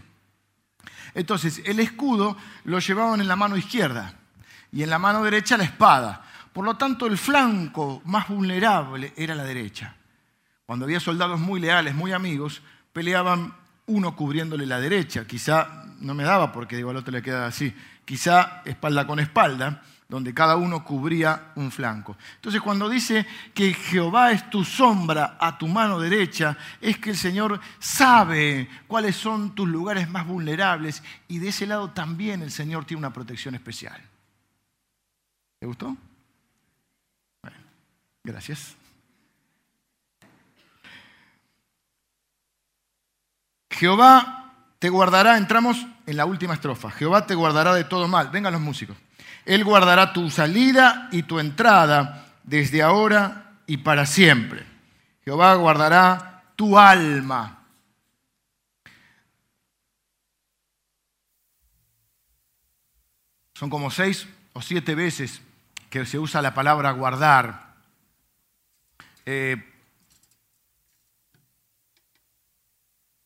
Entonces, 1.15 1.63
el 1.65 1.79
escudo 1.79 2.37
lo 2.65 2.77
llevaban 2.77 3.19
en 3.19 3.27
la 3.27 3.35
mano 3.35 3.57
izquierda 3.57 4.13
y 4.71 4.83
en 4.83 4.91
la 4.91 4.99
mano 4.99 5.23
derecha 5.23 5.57
la 5.57 5.63
espada. 5.63 6.23
Por 6.55 6.63
lo 6.63 6.77
tanto, 6.77 7.05
el 7.05 7.17
flanco 7.17 8.01
más 8.05 8.29
vulnerable 8.29 9.11
era 9.17 9.35
la 9.35 9.43
derecha. 9.43 9.93
Cuando 10.65 10.85
había 10.85 11.01
soldados 11.01 11.37
muy 11.37 11.59
leales, 11.59 11.93
muy 11.93 12.13
amigos, 12.13 12.61
peleaban 12.93 13.53
uno 13.87 14.15
cubriéndole 14.15 14.65
la 14.65 14.79
derecha. 14.79 15.27
Quizá, 15.27 15.83
no 15.99 16.13
me 16.13 16.23
daba 16.23 16.53
porque 16.53 16.77
digo 16.77 16.91
al 16.91 16.95
otro 16.95 17.11
le 17.11 17.21
queda 17.21 17.45
así, 17.45 17.75
quizá 18.05 18.61
espalda 18.63 19.05
con 19.05 19.19
espalda, 19.19 19.83
donde 20.07 20.33
cada 20.33 20.55
uno 20.55 20.85
cubría 20.85 21.51
un 21.55 21.71
flanco. 21.71 22.15
Entonces 22.35 22.61
cuando 22.61 22.87
dice 22.87 23.27
que 23.53 23.73
Jehová 23.73 24.31
es 24.31 24.49
tu 24.49 24.63
sombra 24.63 25.35
a 25.37 25.57
tu 25.57 25.67
mano 25.67 25.99
derecha, 25.99 26.57
es 26.79 26.97
que 26.99 27.09
el 27.09 27.17
Señor 27.17 27.59
sabe 27.79 28.69
cuáles 28.87 29.17
son 29.17 29.55
tus 29.55 29.67
lugares 29.67 30.09
más 30.09 30.25
vulnerables 30.25 31.03
y 31.27 31.39
de 31.39 31.49
ese 31.49 31.67
lado 31.67 31.89
también 31.89 32.41
el 32.41 32.51
Señor 32.51 32.85
tiene 32.85 32.99
una 32.99 33.11
protección 33.11 33.55
especial. 33.55 34.01
¿Te 35.59 35.65
gustó? 35.65 35.97
Gracias. 38.25 38.75
Jehová 43.69 44.53
te 44.79 44.89
guardará, 44.89 45.37
entramos 45.37 45.85
en 46.07 46.17
la 46.17 46.25
última 46.25 46.55
estrofa, 46.55 46.89
Jehová 46.89 47.27
te 47.27 47.35
guardará 47.35 47.75
de 47.75 47.83
todo 47.83 48.07
mal. 48.07 48.29
Vengan 48.29 48.53
los 48.53 48.61
músicos. 48.61 48.97
Él 49.45 49.63
guardará 49.63 50.11
tu 50.11 50.31
salida 50.31 51.07
y 51.11 51.23
tu 51.23 51.39
entrada 51.39 52.33
desde 52.43 52.81
ahora 52.81 53.59
y 53.67 53.77
para 53.77 54.07
siempre. 54.07 54.65
Jehová 55.23 55.53
guardará 55.53 56.45
tu 56.55 56.79
alma. 56.79 57.59
Son 63.53 63.69
como 63.69 63.91
seis 63.91 64.27
o 64.53 64.61
siete 64.63 64.95
veces 64.95 65.41
que 65.91 66.05
se 66.07 66.17
usa 66.17 66.41
la 66.41 66.55
palabra 66.55 66.91
guardar. 66.91 67.64
Eh, 69.25 69.57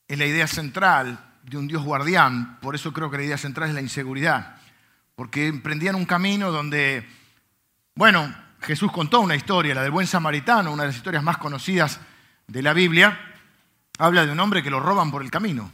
es 0.08 0.18
la 0.18 0.26
idea 0.26 0.48
central 0.48 1.38
de 1.44 1.58
un 1.58 1.68
Dios 1.68 1.84
guardián, 1.84 2.60
por 2.62 2.76
eso 2.76 2.94
creo 2.94 3.12
que 3.12 3.18
la 3.18 3.24
idea 3.24 3.38
central 3.38 3.70
es 3.70 3.76
la 3.76 3.82
inseguridad, 3.82 4.58
porque 5.16 5.48
emprendían 5.48 5.96
un 5.96 6.06
camino 6.06 6.52
donde, 6.52 7.08
bueno, 7.96 8.34
Jesús 8.62 8.92
contó 8.92 9.20
una 9.20 9.36
historia, 9.36 9.76
la 9.76 9.84
del 9.84 9.92
buen 9.92 10.08
samaritano, 10.08 10.72
una 10.72 10.84
de 10.84 10.90
las 10.90 10.98
historias 10.98 11.24
más 11.24 11.38
conocidas 11.38 12.00
de 12.48 12.62
la 12.62 12.74
Biblia. 12.74 13.20
Habla 13.98 14.26
de 14.26 14.32
un 14.32 14.40
hombre 14.40 14.64
que 14.64 14.70
lo 14.70 14.80
roban 14.80 15.12
por 15.12 15.22
el 15.22 15.32
camino. 15.32 15.72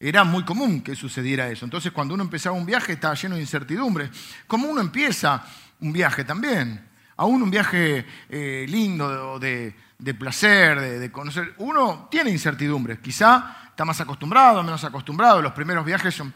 Era 0.00 0.24
muy 0.24 0.44
común 0.44 0.82
que 0.82 0.94
sucediera 0.94 1.48
eso. 1.48 1.64
Entonces, 1.64 1.92
cuando 1.92 2.14
uno 2.14 2.22
empezaba 2.22 2.56
un 2.56 2.66
viaje, 2.66 2.92
estaba 2.92 3.14
lleno 3.14 3.34
de 3.34 3.40
incertidumbre. 3.40 4.10
Como 4.46 4.68
uno 4.68 4.80
empieza 4.80 5.44
un 5.80 5.92
viaje 5.92 6.24
también, 6.24 6.87
aún 7.18 7.42
un 7.42 7.50
viaje 7.50 8.06
eh, 8.28 8.64
lindo 8.68 9.38
de, 9.38 9.74
placer, 10.18 10.80
de, 10.80 11.12
conocer, 11.12 11.54
uno 11.58 12.08
tiene 12.10 12.30
incertidumbres. 12.30 13.00
Quizá 13.00 13.56
está 13.68 13.84
más 13.84 14.00
acostumbrado, 14.00 14.62
menos 14.62 14.82
acostumbrado. 14.84 15.42
Los 15.42 15.52
primeros 15.52 15.84
viajes 15.84 16.14
son 16.14 16.32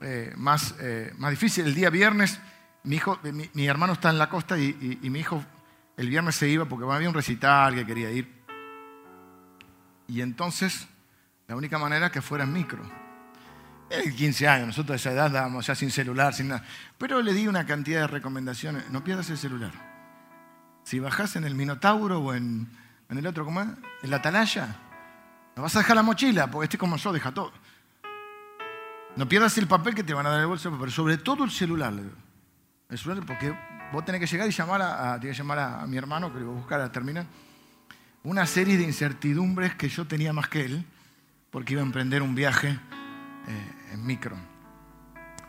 eh, 0.00 0.32
más, 0.36 0.76
eh, 0.80 1.12
más 1.18 1.30
difíciles. 1.30 1.68
El 1.68 1.74
día 1.74 1.90
viernes, 1.90 2.40
mi, 2.84 2.96
hijo, 2.96 3.18
mi, 3.52 3.66
hermano 3.66 3.94
está 3.94 4.10
en 4.10 4.18
la 4.18 4.28
costa 4.28 4.56
y, 4.56 4.98
mi 5.02 5.18
hijo 5.18 5.44
el 5.96 6.08
viernes 6.08 6.36
se 6.36 6.48
iba 6.48 6.64
porque 6.64 6.90
había 6.92 7.08
un 7.08 7.14
recital 7.14 7.74
que 7.74 7.84
quería 7.84 8.10
ir. 8.10 8.32
Y 10.06 10.20
entonces 10.20 10.86
la 11.48 11.56
única 11.56 11.78
manera 11.78 12.10
que 12.10 12.22
fuera 12.22 12.44
en 12.44 12.52
micro. 12.52 12.82
Era 13.90 14.10
15 14.10 14.48
años, 14.48 14.66
nosotros 14.68 14.92
a 14.92 14.96
esa 14.96 15.12
edad 15.12 15.26
andábamos 15.26 15.66
ya 15.66 15.74
sin 15.74 15.90
celular, 15.90 16.32
sin 16.34 16.48
nada. 16.48 16.64
Pero 16.98 17.20
le 17.20 17.32
di 17.32 17.48
una 17.48 17.66
cantidad 17.66 18.02
de 18.02 18.06
recomendaciones. 18.06 18.88
No 18.90 19.02
pierdas 19.02 19.28
el 19.30 19.38
celular. 19.38 19.93
Si 20.94 21.00
bajás 21.00 21.34
en 21.34 21.42
el 21.42 21.56
Minotauro 21.56 22.20
o 22.20 22.34
en, 22.34 22.68
el 23.08 23.26
otro, 23.26 23.44
¿cómo 23.44 23.60
es? 23.62 23.66
En 24.04 24.10
la 24.10 24.18
Atalaya, 24.18 24.76
no 25.56 25.64
vas 25.64 25.74
a 25.74 25.80
dejar 25.80 25.96
la 25.96 26.04
mochila, 26.04 26.48
porque 26.48 26.66
este 26.66 26.78
como 26.78 26.96
yo 26.96 27.12
deja 27.12 27.34
todo. 27.34 27.50
No 29.16 29.28
pierdas 29.28 29.58
el 29.58 29.66
papel 29.66 29.96
que 29.96 30.04
te 30.04 30.14
van 30.14 30.24
a 30.24 30.30
dar 30.30 30.38
el 30.42 30.46
bolso, 30.46 30.72
pero 30.78 30.92
sobre 30.92 31.18
todo 31.18 31.42
el 31.42 31.50
celular. 31.50 31.94
El 32.88 32.96
celular, 32.96 33.26
porque 33.26 33.52
vos 33.92 34.04
tenés 34.04 34.20
que 34.20 34.28
llegar 34.28 34.46
y 34.46 34.52
llamar 34.52 34.82
a, 34.82 35.18
que 35.18 35.34
llamar 35.34 35.58
a, 35.58 35.86
mi 35.88 35.96
hermano, 35.96 36.32
que 36.32 36.38
lo 36.38 36.46
voy 36.46 36.54
a 36.54 36.58
buscar 36.58 36.80
a 36.80 36.92
terminar. 36.92 37.26
Una 38.22 38.46
serie 38.46 38.76
de 38.76 38.84
incertidumbres 38.84 39.74
que 39.74 39.88
yo 39.88 40.06
tenía 40.06 40.32
más 40.32 40.48
que 40.48 40.64
él 40.64 40.84
porque 41.50 41.72
iba 41.72 41.82
a 41.82 41.86
emprender 41.86 42.22
un 42.22 42.36
viaje 42.36 42.68
eh, 43.48 43.72
en 43.94 44.06
micro. 44.06 44.36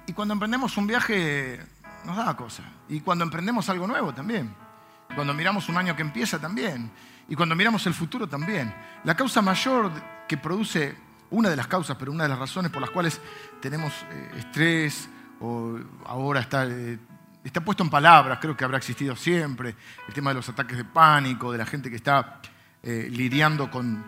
Y 0.07 0.13
cuando 0.13 0.33
emprendemos 0.33 0.75
un 0.75 0.87
viaje 0.87 1.59
nos 2.03 2.17
da 2.17 2.35
cosas. 2.35 2.65
Y 2.89 3.01
cuando 3.01 3.23
emprendemos 3.23 3.69
algo 3.69 3.85
nuevo 3.85 4.11
también. 4.11 4.64
Cuando 5.13 5.33
miramos 5.33 5.69
un 5.69 5.77
año 5.77 5.95
que 5.95 6.01
empieza 6.01 6.39
también. 6.39 6.91
Y 7.27 7.35
cuando 7.35 7.55
miramos 7.55 7.85
el 7.87 7.93
futuro 7.93 8.27
también. 8.27 8.73
La 9.03 9.15
causa 9.15 9.41
mayor 9.41 9.91
que 10.27 10.37
produce, 10.37 10.95
una 11.29 11.49
de 11.49 11.55
las 11.55 11.67
causas, 11.67 11.97
pero 11.97 12.11
una 12.11 12.23
de 12.23 12.29
las 12.29 12.39
razones 12.39 12.71
por 12.71 12.81
las 12.81 12.89
cuales 12.89 13.21
tenemos 13.61 13.93
eh, 14.11 14.31
estrés, 14.37 15.09
o 15.39 15.77
ahora 16.05 16.39
está, 16.41 16.65
eh, 16.65 16.97
está 17.43 17.61
puesto 17.61 17.83
en 17.83 17.89
palabras, 17.89 18.39
creo 18.41 18.55
que 18.55 18.63
habrá 18.63 18.77
existido 18.77 19.15
siempre, 19.15 19.75
el 20.07 20.13
tema 20.13 20.31
de 20.31 20.35
los 20.35 20.49
ataques 20.49 20.77
de 20.77 20.85
pánico, 20.85 21.51
de 21.51 21.57
la 21.57 21.65
gente 21.65 21.89
que 21.89 21.95
está 21.95 22.41
lidiando 22.83 23.71
con, 23.71 24.05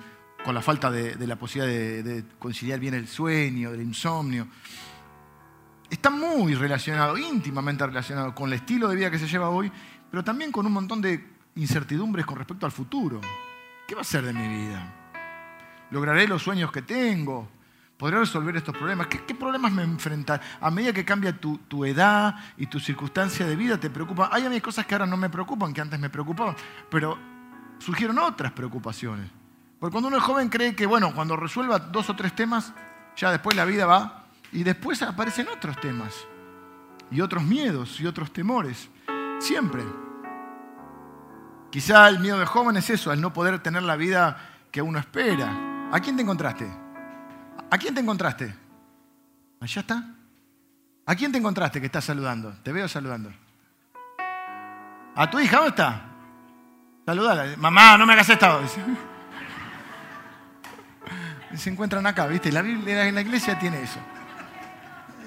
con 0.48 0.56
la 0.56 0.62
falta 0.62 0.90
de, 0.90 1.28
la 1.28 1.36
posibilidad 1.36 2.04
de, 2.04 2.24
conciliar 2.40 2.80
bien 2.80 2.94
el 2.94 3.08
sueño, 3.08 3.70
del 3.72 3.82
insomnio. 3.82 4.48
Está 5.90 6.10
muy 6.10 6.56
relacionado, 6.56 7.18
íntimamente 7.18 7.86
relacionado 7.86 8.34
con 8.34 8.48
el 8.48 8.54
estilo 8.54 8.88
de 8.88 8.96
vida 8.96 9.12
que 9.12 9.20
se 9.20 9.28
lleva 9.28 9.50
hoy, 9.50 9.70
pero 10.10 10.24
también 10.24 10.52
con 10.52 10.66
un 10.66 10.74
montón 10.74 11.02
de 11.02 11.26
incertidumbres 11.56 12.26
con 12.26 12.38
respecto 12.38 12.66
al 12.66 12.72
futuro. 12.72 13.22
¿Qué 13.88 13.96
va 13.96 14.02
a 14.02 14.06
ser 14.06 14.24
de 14.26 14.34
mi 14.34 14.48
vida? 14.48 14.94
¿Lograré 15.92 16.28
los 16.28 16.44
sueños 16.44 16.72
que 16.72 16.82
tengo? 16.82 17.50
¿Podré 17.98 18.20
resolver 18.20 18.56
estos 18.56 18.76
problemas? 18.76 19.08
¿Qué, 19.08 19.34
problemas 19.34 19.72
me 19.72 19.82
enfrentan? 19.82 20.40
A 20.62 20.70
medida 20.70 20.94
que 20.94 21.04
cambia 21.04 21.36
tu, 21.36 21.58
tu, 21.60 21.84
edad 21.84 22.36
y 22.58 22.68
tu 22.68 22.80
circunstancia 22.80 23.46
de 23.46 23.56
vida, 23.56 23.80
te 23.80 23.90
preocupa. 23.90 24.30
Hay 24.32 24.46
a 24.46 24.50
mí 24.50 24.62
cosas 24.62 24.86
que 24.86 24.94
ahora 24.94 25.08
no 25.08 25.18
me 25.18 25.30
preocupan, 25.30 25.74
que 25.74 25.82
antes 25.82 26.00
me 26.00 26.10
preocupaban, 26.10 26.56
pero 26.92 27.18
surgieron 27.80 28.20
otras 28.20 28.52
preocupaciones. 28.52 29.32
Porque 29.80 29.92
cuando 29.92 30.10
uno 30.10 30.18
es 30.18 30.24
joven 30.24 30.50
cree 30.50 30.76
que, 30.76 30.86
bueno, 30.86 31.14
cuando 31.14 31.36
resuelva 31.36 31.80
dos 31.80 32.10
o 32.10 32.16
tres 32.16 32.36
temas, 32.36 32.74
ya 33.16 33.32
después 33.32 33.56
la 33.56 33.66
vida 33.66 33.86
va 33.86 34.26
y 34.52 34.64
después 34.64 35.02
aparecen 35.02 35.48
otros 35.48 35.80
temas 35.80 36.14
y 37.10 37.22
otros 37.22 37.44
miedos 37.44 38.00
y 38.00 38.06
otros 38.06 38.32
temores. 38.32 38.90
Siempre. 39.40 39.84
Quizá 41.70 42.08
el 42.10 42.20
miedo 42.20 42.40
de 42.40 42.46
joven 42.46 42.78
es 42.78 42.90
eso, 42.90 43.12
al 43.12 43.22
no 43.22 43.34
poder 43.34 43.60
tener 43.60 43.84
la 43.84 43.96
vida 43.96 44.38
que 44.72 44.82
uno 44.82 45.00
espera. 45.00 45.90
¿A 45.92 46.00
quién 46.00 46.16
te 46.16 46.22
encontraste? 46.24 46.68
¿A 47.70 47.78
quién 47.78 47.94
te 47.94 48.02
encontraste? 48.02 48.54
¿Allá 49.60 49.82
está? 49.82 50.04
¿A 51.06 51.16
quién 51.16 51.32
te 51.32 51.38
encontraste 51.38 51.80
que 51.80 51.86
estás 51.88 52.06
saludando? 52.06 52.54
Te 52.64 52.72
veo 52.72 52.88
saludando. 52.88 53.32
¿A 55.16 55.30
tu 55.30 55.40
hija 55.40 55.58
dónde 55.58 55.70
está? 55.70 56.02
Saludala. 57.06 57.56
Mamá, 57.58 57.98
no 57.98 58.06
me 58.06 58.14
hagas 58.14 58.30
esto 58.30 58.62
se 61.56 61.70
encuentran 61.70 62.06
acá, 62.06 62.28
¿viste? 62.28 62.52
La, 62.52 62.62
Biblia, 62.62 63.12
la 63.12 63.22
iglesia 63.22 63.58
tiene 63.58 63.82
eso. 63.82 64.00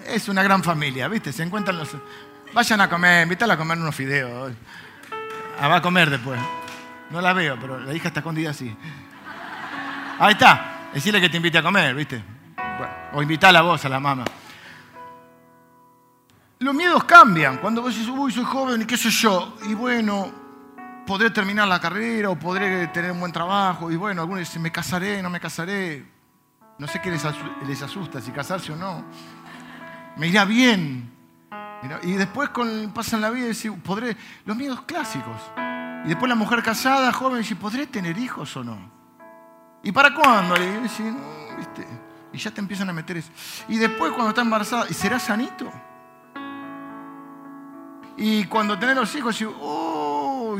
Es 0.07 0.29
una 0.29 0.43
gran 0.43 0.63
familia, 0.63 1.09
¿viste? 1.09 1.33
Se 1.33 1.43
encuentran 1.43 1.79
los... 1.79 1.97
Vayan 2.53 2.81
a 2.81 2.89
comer, 2.89 3.23
invítala 3.23 3.55
a 3.55 3.57
comer 3.57 3.79
unos 3.79 3.95
fideos. 3.95 4.53
Ah, 5.61 5.69
va 5.69 5.77
a 5.77 5.83
comer 5.83 6.11
después. 6.11 6.41
No 7.11 7.21
la 7.21 7.33
veo, 7.33 7.57
pero 7.61 7.79
la 7.79 7.95
hija 7.95 8.09
está 8.09 8.21
escondida 8.21 8.51
así. 8.51 8.75
Ahí 10.19 10.33
está. 10.33 10.89
Decirle 10.93 11.21
que 11.21 11.29
te 11.29 11.37
invite 11.37 11.59
a 11.59 11.63
comer, 11.63 11.95
¿viste? 11.95 12.23
o 13.13 13.23
invítala 13.23 13.59
a 13.59 13.63
vos, 13.63 13.85
a 13.85 13.89
la 13.89 14.01
mamá. 14.01 14.25
Los 16.61 16.75
miedos 16.75 17.05
cambian. 17.05 17.59
Cuando 17.59 17.83
vos 17.83 17.95
decís, 17.95 18.09
uy, 18.09 18.33
soy 18.33 18.45
joven 18.45 18.83
y 18.83 18.85
qué 18.85 18.97
sé 18.97 19.11
yo. 19.11 19.57
Y 19.69 19.75
bueno, 19.75 20.31
podré 21.07 21.31
terminar 21.31 21.69
la 21.69 21.81
carrera 21.81 22.31
o 22.31 22.39
podré 22.39 22.89
tener 22.89 23.13
un 23.13 23.21
buen 23.21 23.33
trabajo. 23.33 23.91
Y 23.91 23.97
bueno, 23.97 24.23
algunos 24.23 24.41
dicen, 24.41 24.63
me 24.63 24.71
casaré, 24.71 25.23
no 25.23 25.31
me 25.31 25.41
casaré. 25.41 26.05
No 26.79 26.87
sé 26.87 27.01
qué 27.01 27.11
les 27.11 27.83
asusta, 27.83 28.21
si 28.21 28.31
casarse 28.31 28.73
o 28.73 28.77
no. 28.77 29.05
Me 30.17 30.29
irá 30.29 30.45
bien. 30.45 31.20
Y 32.03 32.13
después 32.13 32.51
pasan 32.95 33.21
la 33.21 33.31
vida 33.31 33.47
y 33.47 33.49
dicen, 33.49 33.81
podré. 33.81 34.17
Los 34.45 34.57
miedos 34.57 34.83
clásicos. 34.83 35.41
Y 36.05 36.09
después 36.09 36.29
la 36.29 36.35
mujer 36.35 36.63
casada, 36.63 37.13
joven, 37.13 37.39
dice, 37.39 37.57
¿podré 37.57 37.87
tener 37.87 38.17
hijos 38.19 38.57
o 38.57 38.65
no? 38.65 38.91
¿Y 39.83 39.93
para 39.93 40.15
cuándo? 40.15 40.55
Y 42.33 42.39
ya 42.39 42.51
te 42.51 42.61
empiezan 42.61 42.89
a 42.91 42.93
meter 42.93 43.17
eso. 43.17 43.31
Y 43.69 43.77
después 43.77 44.13
cuando 44.13 44.31
está 44.31 44.43
embarazada, 44.43 44.87
¿y 44.89 44.95
será 44.95 45.19
sanito? 45.19 45.71
Y 48.17 48.45
cuando 48.45 48.79
tenés 48.79 48.97
los 48.97 49.15
hijos, 49.15 49.39
dice, 49.39 49.51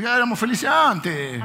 ya 0.01 0.15
éramos 0.15 0.39
felices 0.39 0.69
antes. 0.69 1.41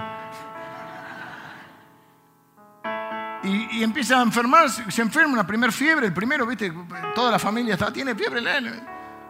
Y, 3.42 3.82
empieza 3.82 4.18
a 4.18 4.22
enfermarse, 4.22 4.90
se 4.90 5.02
enferma 5.02 5.34
una 5.34 5.46
primer 5.46 5.70
fiebre, 5.70 6.06
el 6.06 6.12
primero, 6.12 6.46
viste, 6.46 6.72
toda 7.14 7.30
la 7.30 7.38
familia 7.38 7.74
está, 7.74 7.92
tiene 7.92 8.14
fiebre, 8.14 8.40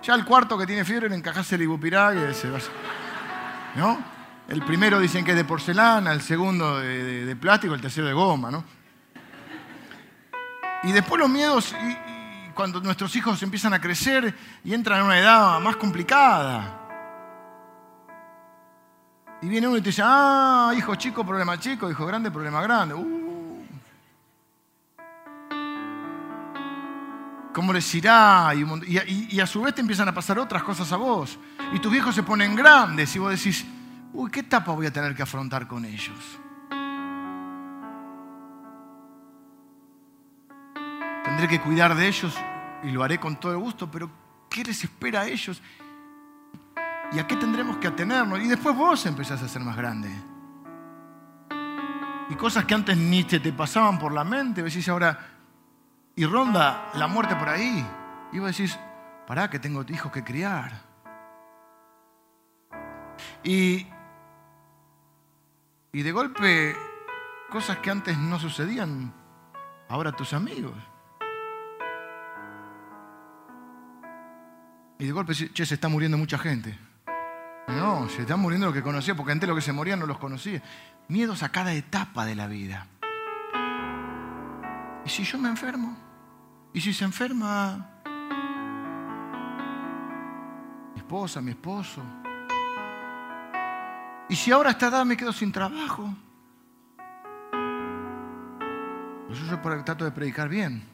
ya 0.02 0.14
el 0.14 0.24
cuarto 0.24 0.56
que 0.56 0.66
tiene 0.66 0.84
fiebre 0.84 1.08
le 1.08 1.16
encajase 1.16 1.56
el 1.56 1.62
ibupirá 1.62 2.14
y 2.14 2.34
se 2.34 2.50
va. 2.50 2.58
¿No? 3.74 3.98
El 4.48 4.62
primero 4.62 5.00
dicen 5.00 5.24
que 5.24 5.32
es 5.32 5.36
de 5.36 5.44
porcelana, 5.44 6.12
el 6.12 6.20
segundo 6.20 6.78
de, 6.78 7.36
plástico, 7.36 7.74
el 7.74 7.80
tercero 7.80 8.06
de 8.06 8.12
goma, 8.12 8.50
¿no? 8.50 8.64
Y 10.84 10.92
después 10.92 11.18
los 11.18 11.28
miedos, 11.28 11.74
cuando 12.54 12.80
nuestros 12.80 13.14
hijos 13.16 13.42
empiezan 13.42 13.74
a 13.74 13.80
crecer 13.80 14.32
y 14.62 14.72
entran 14.72 15.00
en 15.00 15.06
una 15.06 15.18
edad 15.18 15.60
más 15.60 15.74
complicada, 15.76 16.86
y 19.42 19.48
viene 19.48 19.66
uno 19.66 19.76
y 19.76 19.80
te 19.80 19.90
dice, 19.90 20.02
ah, 20.04 20.72
hijo 20.76 20.94
chico, 20.94 21.24
problema 21.24 21.58
chico, 21.58 21.90
hijo 21.90 22.06
grande, 22.06 22.30
problema 22.30 22.62
grande. 22.62 22.94
Uh. 22.94 23.25
¿Cómo 27.56 27.72
les 27.72 27.94
irá? 27.94 28.52
Y, 28.54 29.40
a 29.40 29.46
su 29.46 29.62
vez 29.62 29.74
te 29.74 29.80
empiezan 29.80 30.06
a 30.06 30.12
pasar 30.12 30.38
otras 30.38 30.62
cosas 30.62 30.92
a 30.92 30.96
vos. 30.96 31.38
Y 31.72 31.78
tus 31.78 31.90
viejos 31.90 32.14
se 32.14 32.22
ponen 32.22 32.54
grandes 32.54 33.16
y 33.16 33.18
vos 33.18 33.30
decís, 33.30 33.64
uy, 34.12 34.30
¿qué 34.30 34.40
etapa 34.40 34.72
voy 34.72 34.84
a 34.84 34.92
tener 34.92 35.14
que 35.14 35.22
afrontar 35.22 35.66
con 35.66 35.86
ellos? 35.86 36.18
Tendré 41.24 41.48
que 41.48 41.58
cuidar 41.62 41.94
de 41.94 42.06
ellos 42.06 42.36
y 42.84 42.90
lo 42.90 43.02
haré 43.02 43.18
con 43.18 43.40
todo 43.40 43.52
el 43.52 43.58
gusto, 43.58 43.90
pero 43.90 44.10
¿qué 44.50 44.62
les 44.62 44.84
espera 44.84 45.22
a 45.22 45.26
ellos? 45.26 45.62
¿Y 47.10 47.18
a 47.18 47.26
qué 47.26 47.36
tendremos 47.36 47.78
que 47.78 47.86
atenernos? 47.86 48.38
Y 48.40 48.48
después 48.48 48.76
vos 48.76 49.06
empezás 49.06 49.42
a 49.42 49.48
ser 49.48 49.62
más 49.62 49.78
grande. 49.78 50.10
Y 52.28 52.34
cosas 52.34 52.66
que 52.66 52.74
antes 52.74 52.98
ni 52.98 53.24
te, 53.24 53.40
te 53.40 53.54
pasaban 53.54 53.98
por 53.98 54.12
la 54.12 54.24
mente, 54.24 54.62
decís 54.62 54.86
ahora, 54.90 55.35
y 56.16 56.24
ronda 56.24 56.90
la 56.94 57.06
muerte 57.06 57.36
por 57.36 57.48
ahí. 57.48 57.86
Y 58.32 58.38
vos 58.38 58.56
decís, 58.56 58.76
pará 59.26 59.48
que 59.48 59.58
tengo 59.58 59.84
hijos 59.88 60.10
que 60.10 60.24
criar. 60.24 60.72
Y, 63.44 63.86
y 65.92 66.02
de 66.02 66.12
golpe, 66.12 66.74
cosas 67.50 67.78
que 67.78 67.90
antes 67.90 68.18
no 68.18 68.40
sucedían, 68.40 69.12
ahora 69.88 70.12
tus 70.12 70.32
amigos. 70.32 70.74
Y 74.98 75.04
de 75.04 75.12
golpe, 75.12 75.34
che, 75.34 75.66
se 75.66 75.74
está 75.74 75.88
muriendo 75.88 76.16
mucha 76.16 76.38
gente. 76.38 76.76
No, 77.68 78.08
se 78.08 78.22
están 78.22 78.40
muriendo 78.40 78.68
lo 78.68 78.72
que 78.72 78.82
conocía, 78.82 79.14
porque 79.14 79.32
antes 79.32 79.48
lo 79.48 79.54
que 79.54 79.60
se 79.60 79.72
morían 79.72 79.98
no 79.98 80.06
los 80.06 80.18
conocía. 80.18 80.62
Miedos 81.08 81.42
a 81.42 81.50
cada 81.50 81.74
etapa 81.74 82.24
de 82.24 82.34
la 82.34 82.46
vida. 82.46 82.86
¿Y 85.04 85.08
si 85.08 85.24
yo 85.24 85.38
me 85.38 85.50
enfermo? 85.50 86.05
¿Y 86.76 86.80
si 86.82 86.92
se 86.92 87.06
enferma 87.06 87.88
mi 90.92 90.98
esposa, 90.98 91.40
mi 91.40 91.52
esposo? 91.52 92.02
¿Y 94.28 94.36
si 94.36 94.52
ahora 94.52 94.68
a 94.68 94.72
esta 94.72 94.88
edad 94.88 95.06
me 95.06 95.16
quedo 95.16 95.32
sin 95.32 95.50
trabajo? 95.50 96.14
Pues 99.26 99.38
yo 99.38 99.58
trato 99.84 100.04
de 100.04 100.10
predicar 100.10 100.50
bien. 100.50 100.86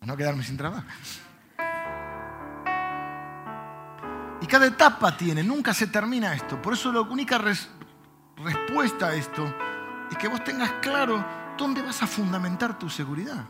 Para 0.00 0.10
no 0.10 0.16
quedarme 0.16 0.42
sin 0.42 0.56
trabajo. 0.56 0.88
Y 4.40 4.46
cada 4.48 4.66
etapa 4.66 5.16
tiene, 5.16 5.44
nunca 5.44 5.72
se 5.72 5.86
termina 5.86 6.34
esto. 6.34 6.60
Por 6.60 6.72
eso 6.72 6.92
la 6.92 7.02
única 7.02 7.38
respuesta 7.38 9.10
a 9.10 9.14
esto 9.14 9.46
es 10.10 10.18
que 10.18 10.26
vos 10.26 10.42
tengas 10.42 10.72
claro 10.82 11.43
dónde 11.56 11.82
vas 11.82 12.02
a 12.02 12.06
fundamentar 12.06 12.78
tu 12.78 12.88
seguridad. 12.88 13.44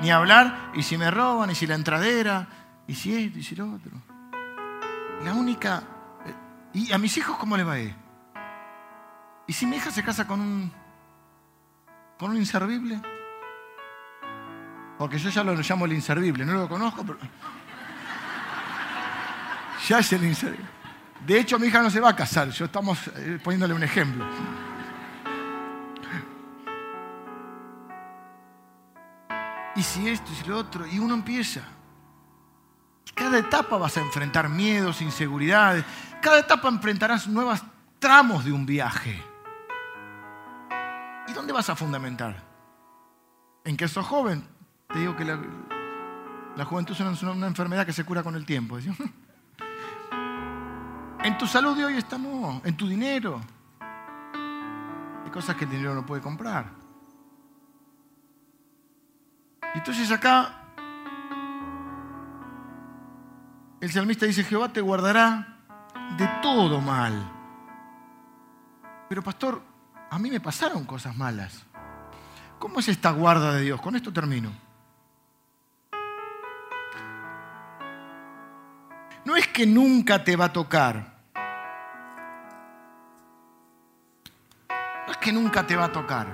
Ni 0.00 0.10
hablar, 0.10 0.70
y 0.74 0.82
si 0.82 0.96
me 0.96 1.10
roban, 1.10 1.50
y 1.50 1.54
si 1.54 1.66
la 1.66 1.74
entradera, 1.74 2.46
y 2.86 2.94
si 2.94 3.14
esto, 3.14 3.38
y 3.38 3.42
si 3.42 3.54
lo 3.54 3.72
otro. 3.72 3.92
La 5.22 5.32
única... 5.34 5.82
Eh, 6.26 6.34
¿Y 6.74 6.92
a 6.92 6.98
mis 6.98 7.16
hijos 7.16 7.36
cómo 7.38 7.56
les 7.56 7.66
va 7.66 7.74
a 7.74 7.80
ir? 7.80 7.94
¿Y 9.46 9.52
si 9.52 9.66
mi 9.66 9.76
hija 9.76 9.90
se 9.90 10.02
casa 10.02 10.26
con 10.26 10.40
un, 10.40 10.72
con 12.18 12.30
un 12.30 12.36
inservible? 12.36 13.00
Porque 14.98 15.18
yo 15.18 15.30
ya 15.30 15.44
lo 15.44 15.54
llamo 15.54 15.84
el 15.86 15.92
inservible, 15.92 16.44
no 16.44 16.54
lo 16.54 16.68
conozco, 16.68 17.04
pero... 17.04 17.18
Ya 19.88 19.98
es 19.98 20.10
el 20.14 20.24
inservible. 20.24 20.64
De 21.26 21.38
hecho, 21.38 21.58
mi 21.58 21.66
hija 21.66 21.82
no 21.82 21.90
se 21.90 22.00
va 22.00 22.10
a 22.10 22.16
casar, 22.16 22.48
yo 22.50 22.64
estamos 22.64 23.06
eh, 23.16 23.38
poniéndole 23.42 23.74
un 23.74 23.82
ejemplo. 23.82 24.24
Si 29.84 30.08
esto, 30.08 30.32
y 30.32 30.34
si 30.36 30.48
lo 30.48 30.58
otro, 30.58 30.86
y 30.86 30.98
uno 30.98 31.14
empieza. 31.14 31.62
Cada 33.14 33.38
etapa 33.38 33.76
vas 33.76 33.96
a 33.96 34.00
enfrentar 34.00 34.48
miedos, 34.48 35.00
inseguridades. 35.00 35.84
Cada 36.20 36.40
etapa 36.40 36.68
enfrentarás 36.68 37.28
nuevos 37.28 37.62
tramos 37.98 38.44
de 38.44 38.52
un 38.52 38.66
viaje. 38.66 39.22
¿Y 41.28 41.32
dónde 41.32 41.52
vas 41.52 41.70
a 41.70 41.76
fundamentar? 41.76 42.42
¿En 43.64 43.76
que 43.76 43.86
sos 43.88 44.04
joven? 44.04 44.46
Te 44.88 44.98
digo 44.98 45.16
que 45.16 45.24
la, 45.24 45.38
la 46.56 46.64
juventud 46.64 46.94
es 46.94 47.22
una, 47.22 47.46
enfermedad 47.46 47.86
que 47.86 47.92
se 47.92 48.04
cura 48.04 48.22
con 48.22 48.34
el 48.34 48.44
tiempo. 48.44 48.78
En 51.24 51.38
tu 51.38 51.46
salud 51.46 51.74
de 51.74 51.86
hoy 51.86 51.96
estamos, 51.96 52.62
en 52.66 52.76
tu 52.76 52.86
dinero. 52.86 53.40
Hay 53.80 55.30
cosas 55.30 55.56
que 55.56 55.64
el 55.64 55.70
dinero 55.70 55.94
no 55.94 56.04
puede 56.04 56.20
comprar. 56.20 56.83
Entonces 59.74 60.10
acá 60.10 60.52
el 63.80 63.90
salmista 63.92 64.26
dice, 64.26 64.44
Jehová 64.44 64.68
te 64.72 64.80
guardará 64.80 65.58
de 66.16 66.26
todo 66.40 66.80
mal. 66.80 67.30
Pero 69.08 69.22
pastor, 69.22 69.62
a 70.10 70.18
mí 70.18 70.30
me 70.30 70.40
pasaron 70.40 70.84
cosas 70.84 71.16
malas. 71.16 71.64
¿Cómo 72.58 72.80
es 72.80 72.88
esta 72.88 73.10
guarda 73.10 73.52
de 73.52 73.62
Dios? 73.62 73.80
Con 73.80 73.96
esto 73.96 74.12
termino. 74.12 74.50
No 79.24 79.36
es 79.36 79.48
que 79.48 79.66
nunca 79.66 80.22
te 80.22 80.36
va 80.36 80.46
a 80.46 80.52
tocar. 80.52 81.14
que 85.24 85.32
nunca 85.32 85.66
te 85.66 85.74
va 85.74 85.86
a 85.86 85.92
tocar. 85.92 86.26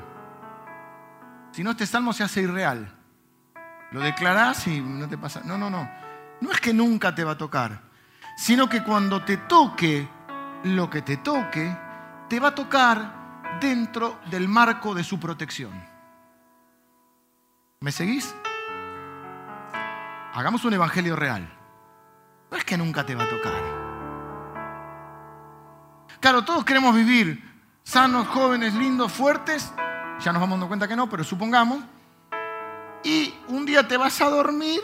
Si 1.52 1.62
no, 1.62 1.70
este 1.70 1.86
salmo 1.86 2.12
se 2.12 2.24
hace 2.24 2.42
irreal. 2.42 2.92
Lo 3.92 4.00
declarás 4.00 4.66
y 4.66 4.80
no 4.80 5.08
te 5.08 5.18
pasa. 5.18 5.42
No, 5.44 5.58
no, 5.58 5.68
no. 5.70 5.88
No 6.40 6.52
es 6.52 6.60
que 6.60 6.72
nunca 6.72 7.14
te 7.14 7.24
va 7.24 7.32
a 7.32 7.38
tocar, 7.38 7.82
sino 8.36 8.68
que 8.68 8.82
cuando 8.82 9.24
te 9.24 9.36
toque 9.36 10.08
lo 10.64 10.88
que 10.88 11.02
te 11.02 11.18
toque, 11.18 11.76
te 12.28 12.40
va 12.40 12.48
a 12.48 12.54
tocar 12.54 13.58
dentro 13.60 14.20
del 14.30 14.48
marco 14.48 14.94
de 14.94 15.04
su 15.04 15.20
protección. 15.20 15.72
¿Me 17.80 17.92
seguís? 17.92 18.34
Hagamos 20.32 20.64
un 20.64 20.74
evangelio 20.74 21.16
real. 21.16 21.48
No 22.50 22.56
es 22.56 22.64
que 22.64 22.76
nunca 22.76 23.04
te 23.04 23.14
va 23.14 23.24
a 23.24 23.28
tocar. 23.28 23.52
Claro, 26.20 26.42
todos 26.44 26.64
queremos 26.64 26.94
vivir 26.94 27.50
sanos, 27.82 28.28
jóvenes, 28.28 28.74
lindos, 28.74 29.12
fuertes. 29.12 29.72
Ya 30.20 30.32
nos 30.32 30.40
vamos 30.40 30.50
dando 30.50 30.68
cuenta 30.68 30.86
que 30.86 30.96
no, 30.96 31.08
pero 31.08 31.24
supongamos. 31.24 31.82
Y 33.02 33.34
un 33.48 33.64
día 33.64 33.86
te 33.86 33.96
vas 33.96 34.20
a 34.20 34.28
dormir 34.28 34.80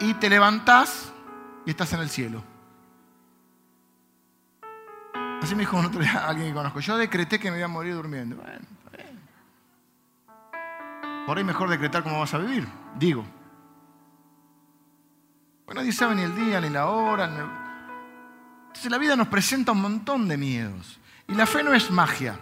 y 0.00 0.14
te 0.14 0.28
levantás 0.28 1.12
y 1.64 1.70
estás 1.70 1.92
en 1.92 2.00
el 2.00 2.10
cielo. 2.10 2.42
Así 5.42 5.54
me 5.54 5.60
dijo 5.60 5.78
otro 5.78 6.00
día 6.00 6.26
alguien 6.26 6.48
que 6.48 6.54
conozco. 6.54 6.80
Yo 6.80 6.96
decreté 6.96 7.38
que 7.38 7.50
me 7.50 7.58
iba 7.58 7.66
a 7.66 7.68
morir 7.68 7.94
durmiendo. 7.94 8.36
Bueno, 8.36 8.66
Por 11.26 11.38
ahí 11.38 11.44
mejor 11.44 11.68
decretar 11.68 12.02
cómo 12.02 12.20
vas 12.20 12.34
a 12.34 12.38
vivir, 12.38 12.66
digo. 12.96 13.24
Bueno, 15.64 15.80
nadie 15.80 15.92
sabe 15.92 16.16
ni 16.16 16.22
el 16.22 16.34
día, 16.34 16.60
ni 16.60 16.68
la 16.68 16.86
hora. 16.88 17.26
Ni 17.26 17.38
entonces 18.70 18.90
la 18.90 18.98
vida 18.98 19.16
nos 19.16 19.28
presenta 19.28 19.72
un 19.72 19.80
montón 19.80 20.28
de 20.28 20.36
miedos. 20.36 20.98
Y 21.28 21.34
la 21.34 21.46
fe 21.46 21.62
no 21.62 21.72
es 21.72 21.90
magia. 21.90 22.38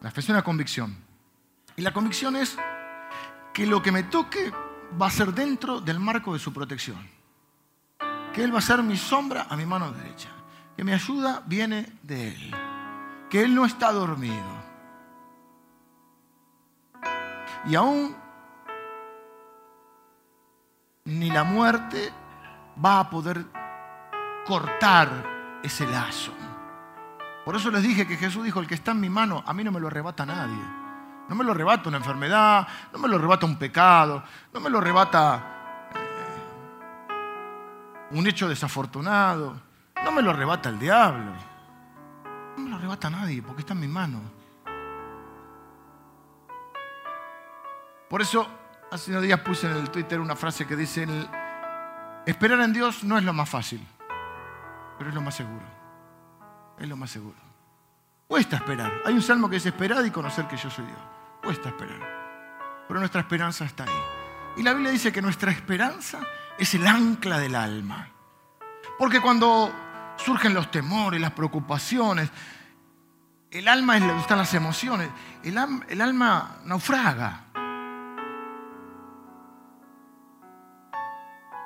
La 0.00 0.10
fe 0.10 0.20
es 0.20 0.28
una 0.28 0.42
convicción. 0.42 0.96
Y 1.76 1.82
la 1.82 1.92
convicción 1.92 2.36
es 2.36 2.56
que 3.52 3.66
lo 3.66 3.82
que 3.82 3.92
me 3.92 4.04
toque 4.04 4.52
va 5.00 5.06
a 5.06 5.10
ser 5.10 5.32
dentro 5.32 5.80
del 5.80 5.98
marco 5.98 6.32
de 6.32 6.38
su 6.38 6.52
protección. 6.52 7.08
Que 8.32 8.44
Él 8.44 8.54
va 8.54 8.58
a 8.58 8.62
ser 8.62 8.82
mi 8.82 8.96
sombra 8.96 9.46
a 9.48 9.56
mi 9.56 9.66
mano 9.66 9.92
derecha. 9.92 10.28
Que 10.76 10.84
mi 10.84 10.92
ayuda 10.92 11.42
viene 11.46 11.92
de 12.02 12.28
Él. 12.28 12.54
Que 13.30 13.42
Él 13.42 13.54
no 13.54 13.64
está 13.64 13.92
dormido. 13.92 14.62
Y 17.66 17.74
aún 17.74 18.16
ni 21.04 21.30
la 21.30 21.44
muerte 21.44 22.12
va 22.84 23.00
a 23.00 23.10
poder 23.10 23.44
cortar 24.46 25.60
ese 25.62 25.86
lazo. 25.86 26.32
Por 27.44 27.56
eso 27.56 27.70
les 27.70 27.82
dije 27.82 28.06
que 28.06 28.16
Jesús 28.16 28.44
dijo, 28.44 28.60
el 28.60 28.66
que 28.66 28.74
está 28.74 28.92
en 28.92 29.00
mi 29.00 29.10
mano, 29.10 29.42
a 29.46 29.52
mí 29.52 29.64
no 29.64 29.72
me 29.72 29.80
lo 29.80 29.88
arrebata 29.88 30.24
nadie. 30.24 30.81
No 31.28 31.34
me 31.34 31.44
lo 31.44 31.52
arrebata 31.52 31.88
una 31.88 31.98
enfermedad, 31.98 32.66
no 32.92 32.98
me 32.98 33.08
lo 33.08 33.16
arrebata 33.16 33.46
un 33.46 33.56
pecado, 33.56 34.22
no 34.52 34.60
me 34.60 34.68
lo 34.68 34.78
arrebata 34.78 35.90
eh, 35.94 36.40
un 38.16 38.26
hecho 38.26 38.48
desafortunado, 38.48 39.60
no 40.04 40.12
me 40.12 40.22
lo 40.22 40.30
arrebata 40.30 40.68
el 40.68 40.78
diablo. 40.78 41.32
No 42.56 42.64
me 42.64 42.70
lo 42.70 42.76
arrebata 42.76 43.08
nadie 43.08 43.42
porque 43.42 43.60
está 43.60 43.72
en 43.72 43.80
mi 43.80 43.88
mano. 43.88 44.20
Por 48.10 48.20
eso, 48.20 48.46
hace 48.90 49.10
unos 49.10 49.22
días 49.22 49.40
puse 49.40 49.70
en 49.70 49.76
el 49.76 49.90
Twitter 49.90 50.20
una 50.20 50.36
frase 50.36 50.66
que 50.66 50.76
dice, 50.76 51.06
esperar 52.26 52.60
en 52.60 52.72
Dios 52.72 53.04
no 53.04 53.16
es 53.16 53.24
lo 53.24 53.32
más 53.32 53.48
fácil 53.48 53.86
pero 55.02 55.10
es 55.10 55.16
lo 55.16 55.22
más 55.22 55.34
seguro. 55.34 55.66
Es 56.78 56.88
lo 56.88 56.96
más 56.96 57.10
seguro. 57.10 57.51
Cuesta 58.32 58.56
esperar. 58.56 58.90
Hay 59.04 59.12
un 59.12 59.20
salmo 59.20 59.46
que 59.46 59.56
dice 59.56 59.68
esperar 59.68 60.06
y 60.06 60.10
conocer 60.10 60.48
que 60.48 60.56
yo 60.56 60.70
soy 60.70 60.86
Dios. 60.86 60.98
Cuesta 61.44 61.68
esperar. 61.68 62.00
Pero 62.88 62.98
nuestra 62.98 63.20
esperanza 63.20 63.66
está 63.66 63.84
ahí. 63.84 63.90
Y 64.56 64.62
la 64.62 64.72
Biblia 64.72 64.90
dice 64.90 65.12
que 65.12 65.20
nuestra 65.20 65.50
esperanza 65.50 66.20
es 66.58 66.72
el 66.72 66.86
ancla 66.86 67.38
del 67.38 67.54
alma. 67.54 68.08
Porque 68.98 69.20
cuando 69.20 69.70
surgen 70.16 70.54
los 70.54 70.70
temores, 70.70 71.20
las 71.20 71.32
preocupaciones, 71.32 72.30
el 73.50 73.68
alma 73.68 73.98
es 73.98 74.06
donde 74.06 74.22
están 74.22 74.38
las 74.38 74.54
emociones, 74.54 75.10
el, 75.44 75.58
el 75.90 76.00
alma 76.00 76.56
naufraga. 76.64 77.48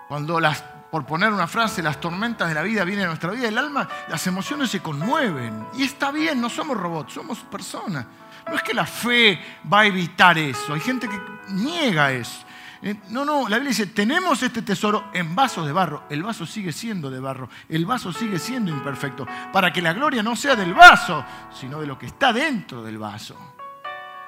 Cuando 0.08 0.40
las 0.40 0.64
por 0.90 1.04
poner 1.04 1.32
una 1.32 1.46
frase, 1.46 1.82
las 1.82 2.00
tormentas 2.00 2.48
de 2.48 2.54
la 2.54 2.62
vida 2.62 2.84
vienen 2.84 3.06
a 3.06 3.08
nuestra 3.08 3.30
vida, 3.30 3.48
el 3.48 3.58
alma, 3.58 3.88
las 4.08 4.26
emociones 4.26 4.70
se 4.70 4.80
conmueven. 4.80 5.66
Y 5.74 5.82
está 5.82 6.10
bien, 6.10 6.40
no 6.40 6.48
somos 6.48 6.76
robots, 6.76 7.14
somos 7.14 7.38
personas. 7.40 8.06
No 8.48 8.54
es 8.54 8.62
que 8.62 8.74
la 8.74 8.86
fe 8.86 9.40
va 9.70 9.80
a 9.80 9.86
evitar 9.86 10.38
eso, 10.38 10.74
hay 10.74 10.80
gente 10.80 11.08
que 11.08 11.20
niega 11.48 12.12
eso. 12.12 12.44
Eh, 12.82 12.94
no, 13.08 13.24
no, 13.24 13.48
la 13.48 13.56
Biblia 13.56 13.70
dice, 13.70 13.86
tenemos 13.86 14.42
este 14.42 14.62
tesoro 14.62 15.10
en 15.12 15.34
vasos 15.34 15.66
de 15.66 15.72
barro. 15.72 16.04
El 16.08 16.22
vaso 16.22 16.46
sigue 16.46 16.72
siendo 16.72 17.10
de 17.10 17.18
barro, 17.18 17.48
el 17.68 17.84
vaso 17.84 18.12
sigue 18.12 18.38
siendo 18.38 18.70
imperfecto, 18.70 19.26
para 19.52 19.72
que 19.72 19.82
la 19.82 19.92
gloria 19.92 20.22
no 20.22 20.36
sea 20.36 20.54
del 20.54 20.74
vaso, 20.74 21.24
sino 21.52 21.80
de 21.80 21.86
lo 21.86 21.98
que 21.98 22.06
está 22.06 22.32
dentro 22.32 22.82
del 22.84 22.98
vaso. 22.98 23.36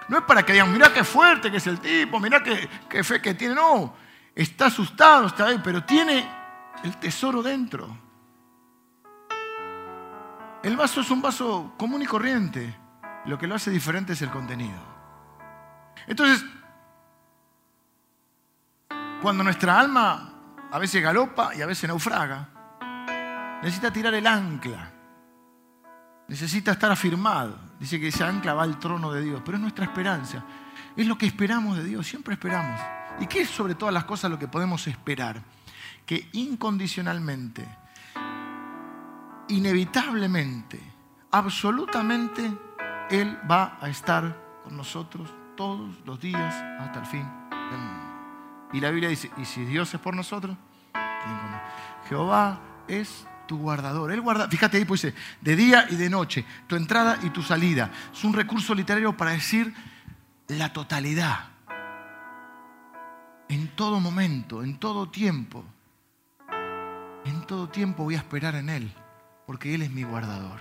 No 0.08 0.18
es 0.18 0.24
para 0.24 0.42
que 0.42 0.54
digan, 0.54 0.72
mirá 0.72 0.92
qué 0.92 1.04
fuerte 1.04 1.50
que 1.50 1.58
es 1.58 1.66
el 1.66 1.78
tipo, 1.78 2.18
mirá 2.18 2.42
qué, 2.42 2.68
qué 2.88 3.04
fe 3.04 3.20
que 3.20 3.34
tiene, 3.34 3.54
no. 3.54 3.94
Está 4.34 4.66
asustado, 4.66 5.26
está 5.26 5.46
ahí, 5.46 5.60
pero 5.62 5.84
tiene 5.84 6.37
el 6.84 6.96
tesoro 6.98 7.42
dentro. 7.42 7.96
El 10.62 10.76
vaso 10.76 11.00
es 11.00 11.10
un 11.10 11.22
vaso 11.22 11.74
común 11.78 12.02
y 12.02 12.06
corriente. 12.06 12.76
Lo 13.26 13.38
que 13.38 13.46
lo 13.46 13.54
hace 13.54 13.70
diferente 13.70 14.12
es 14.12 14.22
el 14.22 14.30
contenido. 14.30 14.78
Entonces, 16.06 16.44
cuando 19.22 19.44
nuestra 19.44 19.78
alma 19.78 20.32
a 20.70 20.78
veces 20.78 21.02
galopa 21.02 21.54
y 21.54 21.62
a 21.62 21.66
veces 21.66 21.88
naufraga, 21.88 22.48
necesita 23.62 23.92
tirar 23.92 24.14
el 24.14 24.26
ancla. 24.26 24.92
Necesita 26.28 26.72
estar 26.72 26.90
afirmado. 26.90 27.58
Dice 27.80 27.98
que 27.98 28.08
esa 28.08 28.28
ancla 28.28 28.54
va 28.54 28.64
al 28.64 28.78
trono 28.78 29.12
de 29.12 29.22
Dios, 29.22 29.42
pero 29.44 29.56
es 29.56 29.62
nuestra 29.62 29.84
esperanza. 29.84 30.44
Es 30.96 31.06
lo 31.06 31.16
que 31.16 31.26
esperamos 31.26 31.76
de 31.76 31.84
Dios, 31.84 32.06
siempre 32.06 32.34
esperamos. 32.34 32.80
¿Y 33.20 33.26
qué 33.26 33.42
es 33.42 33.50
sobre 33.50 33.74
todas 33.74 33.94
las 33.94 34.04
cosas 34.04 34.30
lo 34.30 34.38
que 34.38 34.48
podemos 34.48 34.86
esperar? 34.86 35.42
Que 36.08 36.26
incondicionalmente, 36.32 37.68
inevitablemente, 39.48 40.80
absolutamente, 41.30 42.50
Él 43.10 43.38
va 43.48 43.76
a 43.78 43.90
estar 43.90 44.62
con 44.64 44.74
nosotros 44.74 45.28
todos 45.54 45.94
los 46.06 46.18
días 46.18 46.54
hasta 46.80 47.00
el 47.00 47.04
fin 47.04 47.26
del 47.50 47.78
mundo. 47.78 48.70
Y 48.72 48.80
la 48.80 48.90
Biblia 48.90 49.10
dice, 49.10 49.30
¿y 49.36 49.44
si 49.44 49.66
Dios 49.66 49.92
es 49.92 50.00
por 50.00 50.16
nosotros? 50.16 50.56
Jehová 52.08 52.58
es 52.88 53.26
tu 53.46 53.58
guardador. 53.58 54.10
Él 54.10 54.22
guarda, 54.22 54.48
fíjate 54.48 54.78
ahí, 54.78 54.86
pues 54.86 55.02
dice, 55.02 55.14
de 55.42 55.56
día 55.56 55.88
y 55.90 55.96
de 55.96 56.08
noche, 56.08 56.46
tu 56.66 56.76
entrada 56.76 57.18
y 57.22 57.28
tu 57.28 57.42
salida. 57.42 57.90
Es 58.14 58.24
un 58.24 58.32
recurso 58.32 58.74
literario 58.74 59.14
para 59.14 59.32
decir 59.32 59.74
la 60.46 60.72
totalidad. 60.72 61.50
En 63.50 63.68
todo 63.76 64.00
momento, 64.00 64.62
en 64.62 64.78
todo 64.78 65.10
tiempo. 65.10 65.66
Todo 67.48 67.66
tiempo 67.66 68.04
voy 68.04 68.14
a 68.14 68.18
esperar 68.18 68.56
en 68.56 68.68
Él, 68.68 68.92
porque 69.46 69.74
Él 69.74 69.80
es 69.80 69.90
mi 69.90 70.02
guardador. 70.02 70.60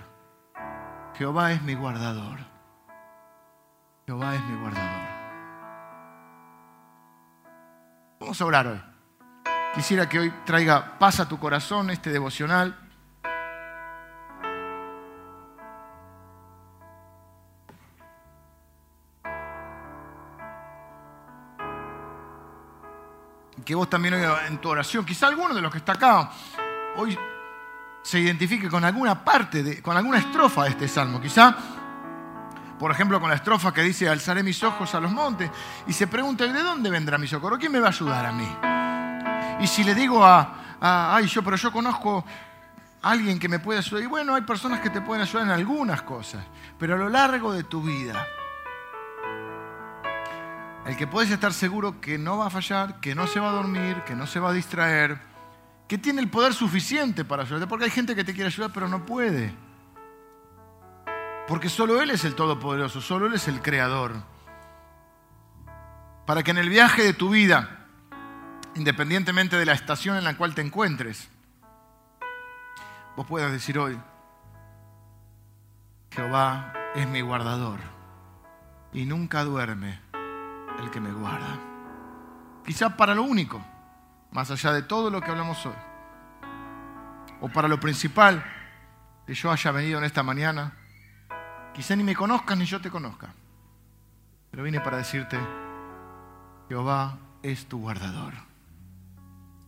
Jehová 1.18 1.52
es 1.52 1.60
mi 1.60 1.74
guardador. 1.74 2.38
Jehová 4.06 4.34
es 4.34 4.42
mi 4.44 4.58
guardador. 4.58 5.08
Vamos 8.18 8.40
a 8.40 8.44
orar 8.46 8.66
hoy. 8.68 8.82
Quisiera 9.74 10.08
que 10.08 10.18
hoy 10.18 10.30
traiga 10.46 10.98
paz 10.98 11.20
a 11.20 11.28
tu 11.28 11.38
corazón 11.38 11.90
este 11.90 12.08
devocional. 12.08 12.74
Que 23.62 23.74
vos 23.74 23.90
también 23.90 24.14
hoy 24.14 24.22
en 24.46 24.58
tu 24.58 24.70
oración, 24.70 25.04
quizá 25.04 25.26
alguno 25.26 25.54
de 25.54 25.60
los 25.60 25.70
que 25.70 25.76
está 25.76 25.92
acá 25.92 26.30
hoy 26.98 27.16
se 28.02 28.18
identifique 28.18 28.68
con 28.68 28.84
alguna 28.84 29.24
parte, 29.24 29.62
de, 29.62 29.82
con 29.82 29.96
alguna 29.96 30.18
estrofa 30.18 30.64
de 30.64 30.70
este 30.70 30.88
salmo. 30.88 31.20
Quizá, 31.20 31.54
por 32.78 32.90
ejemplo, 32.90 33.20
con 33.20 33.30
la 33.30 33.36
estrofa 33.36 33.72
que 33.72 33.82
dice, 33.82 34.08
alzaré 34.08 34.42
mis 34.42 34.62
ojos 34.62 34.94
a 34.94 35.00
los 35.00 35.12
montes, 35.12 35.50
y 35.86 35.92
se 35.92 36.06
pregunta, 36.06 36.44
¿de 36.46 36.62
dónde 36.62 36.90
vendrá 36.90 37.16
mi 37.18 37.28
socorro? 37.28 37.58
¿Quién 37.58 37.72
me 37.72 37.80
va 37.80 37.86
a 37.86 37.90
ayudar 37.90 38.26
a 38.26 38.32
mí? 38.32 38.48
Y 39.60 39.66
si 39.66 39.84
le 39.84 39.94
digo 39.94 40.24
a, 40.24 40.54
ay, 40.80 41.26
yo, 41.26 41.42
pero 41.42 41.56
yo 41.56 41.70
conozco 41.70 42.24
a 43.02 43.10
alguien 43.10 43.38
que 43.38 43.48
me 43.48 43.60
puede 43.60 43.78
ayudar, 43.78 44.02
y 44.02 44.06
bueno, 44.06 44.34
hay 44.34 44.42
personas 44.42 44.80
que 44.80 44.90
te 44.90 45.00
pueden 45.00 45.22
ayudar 45.22 45.46
en 45.46 45.52
algunas 45.52 46.02
cosas, 46.02 46.44
pero 46.78 46.94
a 46.94 46.98
lo 46.98 47.08
largo 47.08 47.52
de 47.52 47.62
tu 47.62 47.82
vida, 47.82 48.26
el 50.84 50.96
que 50.96 51.06
puedes 51.06 51.30
estar 51.30 51.52
seguro 51.52 52.00
que 52.00 52.18
no 52.18 52.38
va 52.38 52.46
a 52.46 52.50
fallar, 52.50 52.98
que 52.98 53.14
no 53.14 53.26
se 53.26 53.38
va 53.38 53.50
a 53.50 53.52
dormir, 53.52 54.02
que 54.06 54.16
no 54.16 54.26
se 54.26 54.40
va 54.40 54.50
a 54.50 54.52
distraer, 54.52 55.28
que 55.88 55.98
tiene 55.98 56.20
el 56.20 56.28
poder 56.28 56.54
suficiente 56.54 57.24
para 57.24 57.42
ayudarte, 57.42 57.66
porque 57.66 57.86
hay 57.86 57.90
gente 57.90 58.14
que 58.14 58.24
te 58.24 58.34
quiere 58.34 58.48
ayudar 58.48 58.70
pero 58.72 58.88
no 58.88 59.04
puede. 59.04 59.52
Porque 61.48 61.70
solo 61.70 62.00
Él 62.02 62.10
es 62.10 62.24
el 62.24 62.34
Todopoderoso, 62.34 63.00
solo 63.00 63.26
Él 63.26 63.34
es 63.34 63.48
el 63.48 63.62
Creador. 63.62 64.22
Para 66.26 66.42
que 66.42 66.50
en 66.50 66.58
el 66.58 66.68
viaje 66.68 67.02
de 67.02 67.14
tu 67.14 67.30
vida 67.30 67.78
independientemente 68.78 69.56
de 69.56 69.66
la 69.66 69.72
estación 69.72 70.16
en 70.16 70.24
la 70.24 70.36
cual 70.36 70.54
te 70.54 70.62
encuentres, 70.62 71.28
vos 73.16 73.26
puedas 73.26 73.50
decir 73.50 73.78
hoy, 73.78 73.98
Jehová 76.10 76.72
es 76.94 77.06
mi 77.08 77.20
guardador 77.20 77.80
y 78.92 79.04
nunca 79.04 79.44
duerme 79.44 80.00
el 80.80 80.90
que 80.90 81.00
me 81.00 81.12
guarda. 81.12 81.58
Quizá 82.64 82.96
para 82.96 83.14
lo 83.14 83.24
único, 83.24 83.60
más 84.30 84.50
allá 84.50 84.72
de 84.72 84.82
todo 84.82 85.10
lo 85.10 85.20
que 85.20 85.30
hablamos 85.30 85.64
hoy, 85.66 85.74
o 87.40 87.48
para 87.48 87.68
lo 87.68 87.78
principal 87.78 88.44
que 89.26 89.34
yo 89.34 89.50
haya 89.50 89.70
venido 89.70 89.98
en 89.98 90.04
esta 90.04 90.22
mañana, 90.22 90.72
quizá 91.74 91.94
ni 91.96 92.02
me 92.02 92.16
conozcas 92.16 92.56
ni 92.56 92.64
yo 92.64 92.80
te 92.80 92.90
conozca, 92.90 93.28
pero 94.50 94.62
vine 94.62 94.80
para 94.80 94.96
decirte, 94.96 95.38
Jehová 96.68 97.18
es 97.42 97.66
tu 97.66 97.80
guardador. 97.80 98.34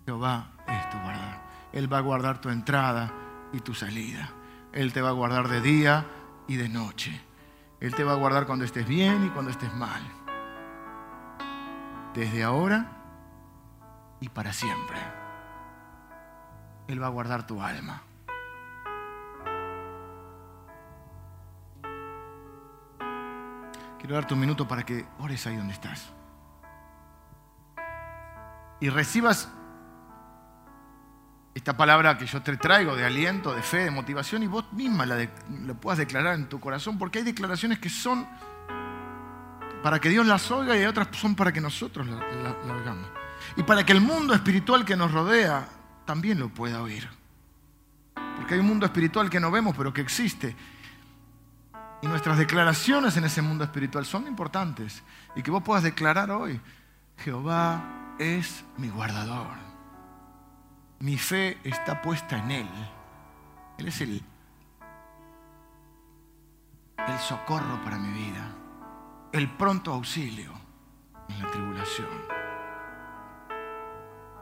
Jehová 0.05 0.51
es 0.67 0.91
tu 0.91 0.99
guardador. 0.99 1.41
Él 1.73 1.93
va 1.93 1.99
a 1.99 2.03
guardar 2.03 2.41
tu 2.41 2.49
entrada 2.49 3.13
y 3.53 3.61
tu 3.61 3.75
salida. 3.75 4.31
Él 4.73 4.93
te 4.93 5.01
va 5.01 5.11
a 5.11 5.13
guardar 5.13 5.49
de 5.49 5.61
día 5.61 6.07
y 6.49 6.57
de 6.57 6.69
noche. 6.69 7.21
Él 7.81 7.95
te 7.95 8.05
va 8.05 8.13
a 8.13 8.17
guardar 8.17 8.47
cuando 8.47 8.65
estés 8.65 8.87
bien 8.87 9.25
y 9.27 9.31
cuando 9.31 9.51
estés 9.51 9.73
mal. 9.75 10.03
Desde 12.15 12.43
ahora 12.43 13.00
y 14.21 14.29
para 14.29 14.53
siempre. 14.53 14.99
Él 16.89 17.03
va 17.03 17.07
a 17.07 17.11
guardar 17.11 17.47
tu 17.47 17.63
alma. 17.63 18.03
Quiero 23.99 24.15
darte 24.15 24.35
un 24.35 24.41
minuto 24.41 24.67
para 24.67 24.83
que 24.83 25.07
ores 25.19 25.47
ahí 25.47 25.57
donde 25.57 25.75
estás. 25.75 26.11
Y 28.81 28.89
recibas 28.89 29.51
esta 31.55 31.77
palabra 31.77 32.17
que 32.17 32.27
yo 32.27 32.41
te 32.43 32.57
traigo 32.57 32.97
de 32.97 33.05
aliento, 33.05 33.55
de 33.55 33.63
fe, 33.63 33.85
de 33.85 33.91
motivación, 33.91 34.43
y 34.43 34.47
vos 34.47 34.73
misma 34.73 35.05
la, 35.05 35.29
puedas 35.75 35.99
declarar 35.99 36.35
en 36.35 36.49
tu 36.49 36.61
corazón, 36.61 36.99
porque 36.99 37.19
hay 37.19 37.25
declaraciones 37.25 37.79
que 37.79 37.91
son 37.91 38.27
para 39.83 39.99
que 39.99 40.09
Dios 40.09 40.27
las 40.27 40.51
oiga 40.51 40.77
y 40.77 40.85
otras 40.85 41.09
son 41.13 41.35
para 41.35 41.53
que 41.53 41.61
nosotros 41.61 42.07
las 42.07 42.21
la, 42.21 42.75
oigamos. 42.75 43.20
Y 43.57 43.63
para 43.63 43.85
que 43.85 43.93
el 43.93 44.01
mundo 44.01 44.35
espiritual 44.35 44.85
que 44.85 44.97
nos 44.97 45.13
rodea 45.13 45.69
también 46.05 46.39
lo 46.39 46.49
pueda 46.49 46.83
oír. 46.83 47.09
Porque 48.37 48.55
hay 48.55 48.61
un 48.61 48.67
mundo 48.67 48.87
espiritual 48.87 49.29
que 49.31 49.41
no 49.41 49.51
vemos, 49.51 49.77
pero 49.77 49.93
que 49.93 50.01
existe. 50.01 50.57
Y 52.03 52.07
nuestras 52.07 52.39
declaraciones 52.39 53.17
en 53.17 53.25
ese 53.25 53.43
mundo 53.43 53.65
espiritual 53.65 54.07
son 54.07 54.27
importantes. 54.27 55.03
Y 55.37 55.43
que 55.43 55.51
vos 55.51 55.63
puedas 55.63 55.83
declarar 55.83 56.31
hoy, 56.31 56.61
Jehová 57.19 58.17
es 58.19 58.65
mi 58.79 58.89
guardador 58.89 59.71
mi 61.01 61.17
fe 61.17 61.59
está 61.65 62.01
puesta 62.01 62.39
en 62.39 62.51
Él. 62.51 62.69
Él 63.79 63.89
es 63.89 64.01
el, 64.03 64.23
el 67.09 67.19
socorro 67.19 67.83
para 67.83 67.99
mi 67.99 68.13
vida, 68.13 68.55
el 69.33 69.51
pronto 69.57 69.93
auxilio 69.93 70.53
en 71.29 71.43
la 71.43 71.51
tribulación. 71.51 72.09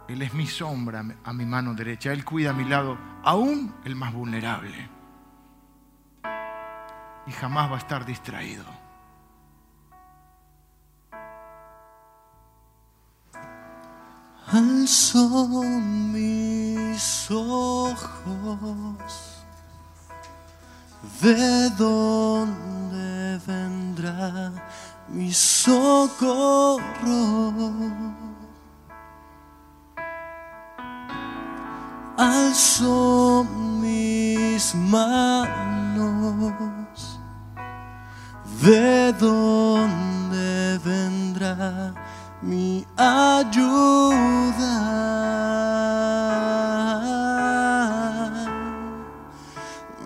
Él 0.09 0.23
es 0.23 0.33
mi 0.35 0.47
sombra 0.47 1.05
a 1.25 1.33
mi 1.33 1.45
mano 1.45 1.75
derecha. 1.75 2.13
Él 2.13 2.25
cuida 2.25 2.51
a 2.51 2.55
mi 2.55 2.65
lado, 2.65 2.99
aún 3.23 3.75
el 3.85 3.95
más 3.95 4.13
vulnerable. 4.13 4.89
Y 7.27 7.33
jamás 7.33 7.71
va 7.71 7.75
a 7.77 7.79
estar 7.79 8.07
distraído. 8.07 8.65
alzo 14.53 15.63
mis 16.13 17.31
ojos, 17.31 17.97
¿de 21.21 21.71
dónde 21.71 23.39
vendrá 23.47 24.53
mi 25.09 25.33
socorro? 25.33 26.79
Alzo 32.19 33.47
mis 33.81 34.75
manos, 34.75 36.11
¿de 38.61 39.13
dónde 39.13 40.79
vendrá? 40.85 41.95
mi 42.43 42.87
ayuda. 42.97 44.75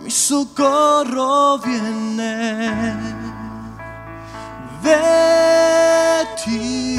Mi 0.02 0.10
socorro 0.10 1.58
viene 1.58 2.94
de 4.82 6.26
ti, 6.44 6.98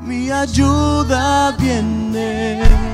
mi 0.00 0.30
ayuda 0.30 1.52
viene 1.58 2.89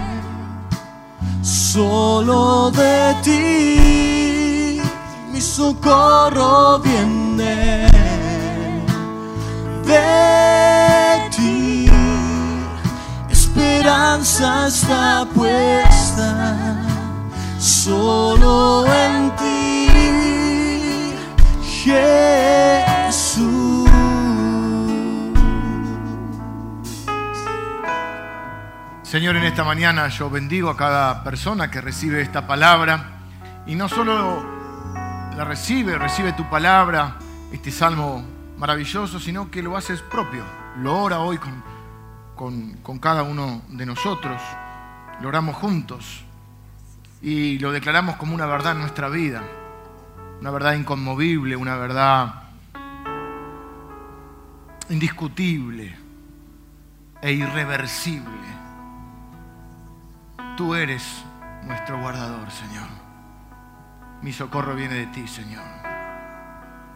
Solo 1.47 2.73
de 2.73 3.15
ti 3.23 4.81
mi 5.31 5.41
socorro 5.41 6.81
viene. 6.81 7.89
De 9.85 11.29
ti 11.37 11.89
esperanza 13.31 14.67
está 14.67 15.25
puesta. 15.33 16.83
Solo 17.61 18.85
en 18.87 19.31
ti, 19.37 19.87
Jesús. 21.85 23.56
Señor, 29.07 29.37
en 29.37 29.45
esta 29.45 29.63
mañana 29.63 30.09
yo 30.09 30.29
bendigo 30.29 30.69
a 30.69 30.77
cada 30.77 31.23
persona 31.23 31.71
que 31.71 31.81
recibe 31.81 32.21
esta 32.21 32.45
palabra 32.45 33.21
y 33.65 33.77
no 33.77 33.89
solo 33.89 34.45
la 35.37 35.45
recibe, 35.45 35.97
recibe 35.97 36.33
tu 36.33 36.51
palabra, 36.51 37.17
este 37.53 37.71
salmo 37.71 38.25
maravilloso, 38.59 39.21
sino 39.21 39.49
que 39.49 39.63
lo 39.63 39.77
haces 39.77 40.03
propio. 40.03 40.43
Lo 40.79 40.99
ora 40.99 41.21
hoy 41.21 41.39
con, 41.39 41.63
con, 42.35 42.73
con 42.79 42.99
cada 42.99 43.23
uno 43.23 43.63
de 43.69 43.87
nosotros, 43.87 44.43
lo 45.21 45.29
oramos 45.29 45.55
juntos 45.55 46.25
y 47.23 47.61
lo 47.61 47.71
declaramos 47.71 48.17
como 48.17 48.35
una 48.35 48.47
verdad 48.47 48.73
en 48.73 48.81
nuestra 48.81 49.09
vida, 49.09 49.41
una 50.41 50.51
verdad 50.51 50.73
inconmovible, 50.73 51.55
una 51.55 51.77
verdad 51.77 52.43
indiscutible 54.91 55.95
e 57.23 57.33
irreversible. 57.35 58.66
Tú 60.57 60.75
eres 60.75 61.23
nuestro 61.65 62.01
guardador, 62.01 62.51
Señor. 62.51 62.89
Mi 64.23 64.33
socorro 64.33 64.75
viene 64.75 64.95
de 64.95 65.07
ti, 65.09 65.29
Señor. 65.29 65.65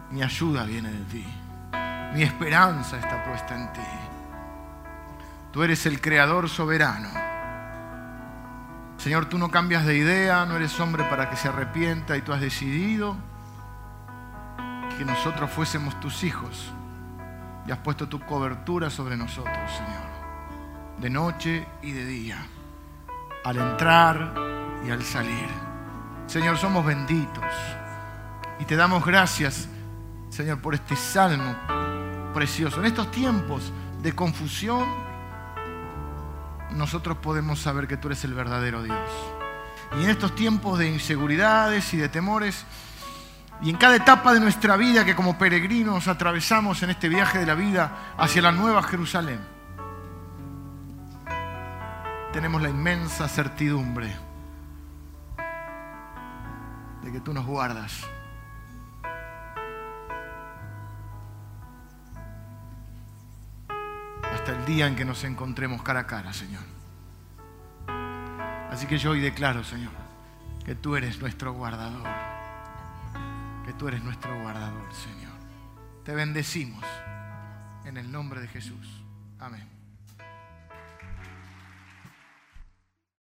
Mi 0.09 0.23
ayuda 0.23 0.63
viene 0.63 0.91
de 0.91 1.03
ti. 1.05 1.25
Mi 2.15 2.23
esperanza 2.23 2.97
está 2.97 3.23
puesta 3.23 3.55
en 3.55 3.71
ti. 3.71 3.79
Tú 5.51 5.61
eres 5.61 5.85
el 5.85 6.01
creador 6.01 6.49
soberano. 6.49 7.09
Señor, 8.97 9.25
tú 9.25 9.37
no 9.37 9.49
cambias 9.49 9.85
de 9.85 9.95
idea, 9.95 10.45
no 10.45 10.55
eres 10.55 10.79
hombre 10.79 11.03
para 11.03 11.29
que 11.29 11.35
se 11.35 11.47
arrepienta 11.47 12.17
y 12.17 12.21
tú 12.21 12.33
has 12.33 12.41
decidido 12.41 13.15
que 14.97 15.05
nosotros 15.05 15.49
fuésemos 15.51 15.99
tus 15.99 16.23
hijos 16.23 16.71
y 17.67 17.71
has 17.71 17.79
puesto 17.79 18.07
tu 18.07 18.19
cobertura 18.19 18.89
sobre 18.89 19.17
nosotros, 19.17 19.71
Señor, 19.71 20.99
de 20.99 21.09
noche 21.09 21.67
y 21.81 21.91
de 21.91 22.05
día, 22.05 22.37
al 23.43 23.57
entrar 23.57 24.33
y 24.85 24.91
al 24.91 25.03
salir. 25.03 25.47
Señor, 26.27 26.57
somos 26.57 26.85
benditos 26.85 27.43
y 28.59 28.65
te 28.65 28.75
damos 28.75 29.05
gracias, 29.05 29.67
Señor, 30.29 30.59
por 30.61 30.75
este 30.75 30.95
salmo 30.95 31.55
precioso. 32.33 32.79
En 32.79 32.85
estos 32.85 33.11
tiempos 33.11 33.73
de 34.01 34.13
confusión, 34.13 34.85
nosotros 36.71 37.17
podemos 37.17 37.59
saber 37.59 37.87
que 37.87 37.97
tú 37.97 38.07
eres 38.07 38.23
el 38.23 38.33
verdadero 38.33 38.83
Dios. 38.83 38.97
Y 39.99 40.03
en 40.03 40.09
estos 40.09 40.35
tiempos 40.35 40.79
de 40.79 40.89
inseguridades 40.89 41.93
y 41.93 41.97
de 41.97 42.07
temores, 42.07 42.65
y 43.61 43.69
en 43.69 43.77
cada 43.77 43.95
etapa 43.95 44.33
de 44.33 44.39
nuestra 44.39 44.77
vida 44.77 45.05
que 45.05 45.15
como 45.15 45.37
peregrinos 45.37 46.07
atravesamos 46.07 46.81
en 46.81 46.91
este 46.91 47.09
viaje 47.09 47.39
de 47.39 47.45
la 47.45 47.55
vida 47.55 48.13
hacia 48.17 48.41
la 48.41 48.51
nueva 48.51 48.81
Jerusalén, 48.83 49.39
tenemos 52.31 52.61
la 52.61 52.69
inmensa 52.69 53.27
certidumbre 53.27 54.11
de 57.03 57.11
que 57.11 57.19
tú 57.19 57.33
nos 57.33 57.45
guardas. 57.45 58.07
Hasta 64.33 64.51
el 64.57 64.65
día 64.65 64.87
en 64.87 64.95
que 64.95 65.05
nos 65.05 65.23
encontremos 65.23 65.83
cara 65.83 66.01
a 66.01 66.07
cara, 66.07 66.31
Señor. 66.33 66.63
Así 68.71 68.87
que 68.87 68.97
yo 68.97 69.11
hoy 69.11 69.19
declaro, 69.19 69.63
Señor, 69.63 69.91
que 70.65 70.75
tú 70.75 70.95
eres 70.95 71.19
nuestro 71.19 71.53
guardador. 71.53 72.07
Que 73.65 73.73
tú 73.73 73.89
eres 73.89 74.03
nuestro 74.03 74.39
guardador, 74.41 74.91
Señor. 74.93 75.33
Te 76.05 76.15
bendecimos 76.15 76.83
en 77.85 77.97
el 77.97 78.11
nombre 78.11 78.39
de 78.39 78.47
Jesús. 78.47 79.03
Amén. 79.39 79.80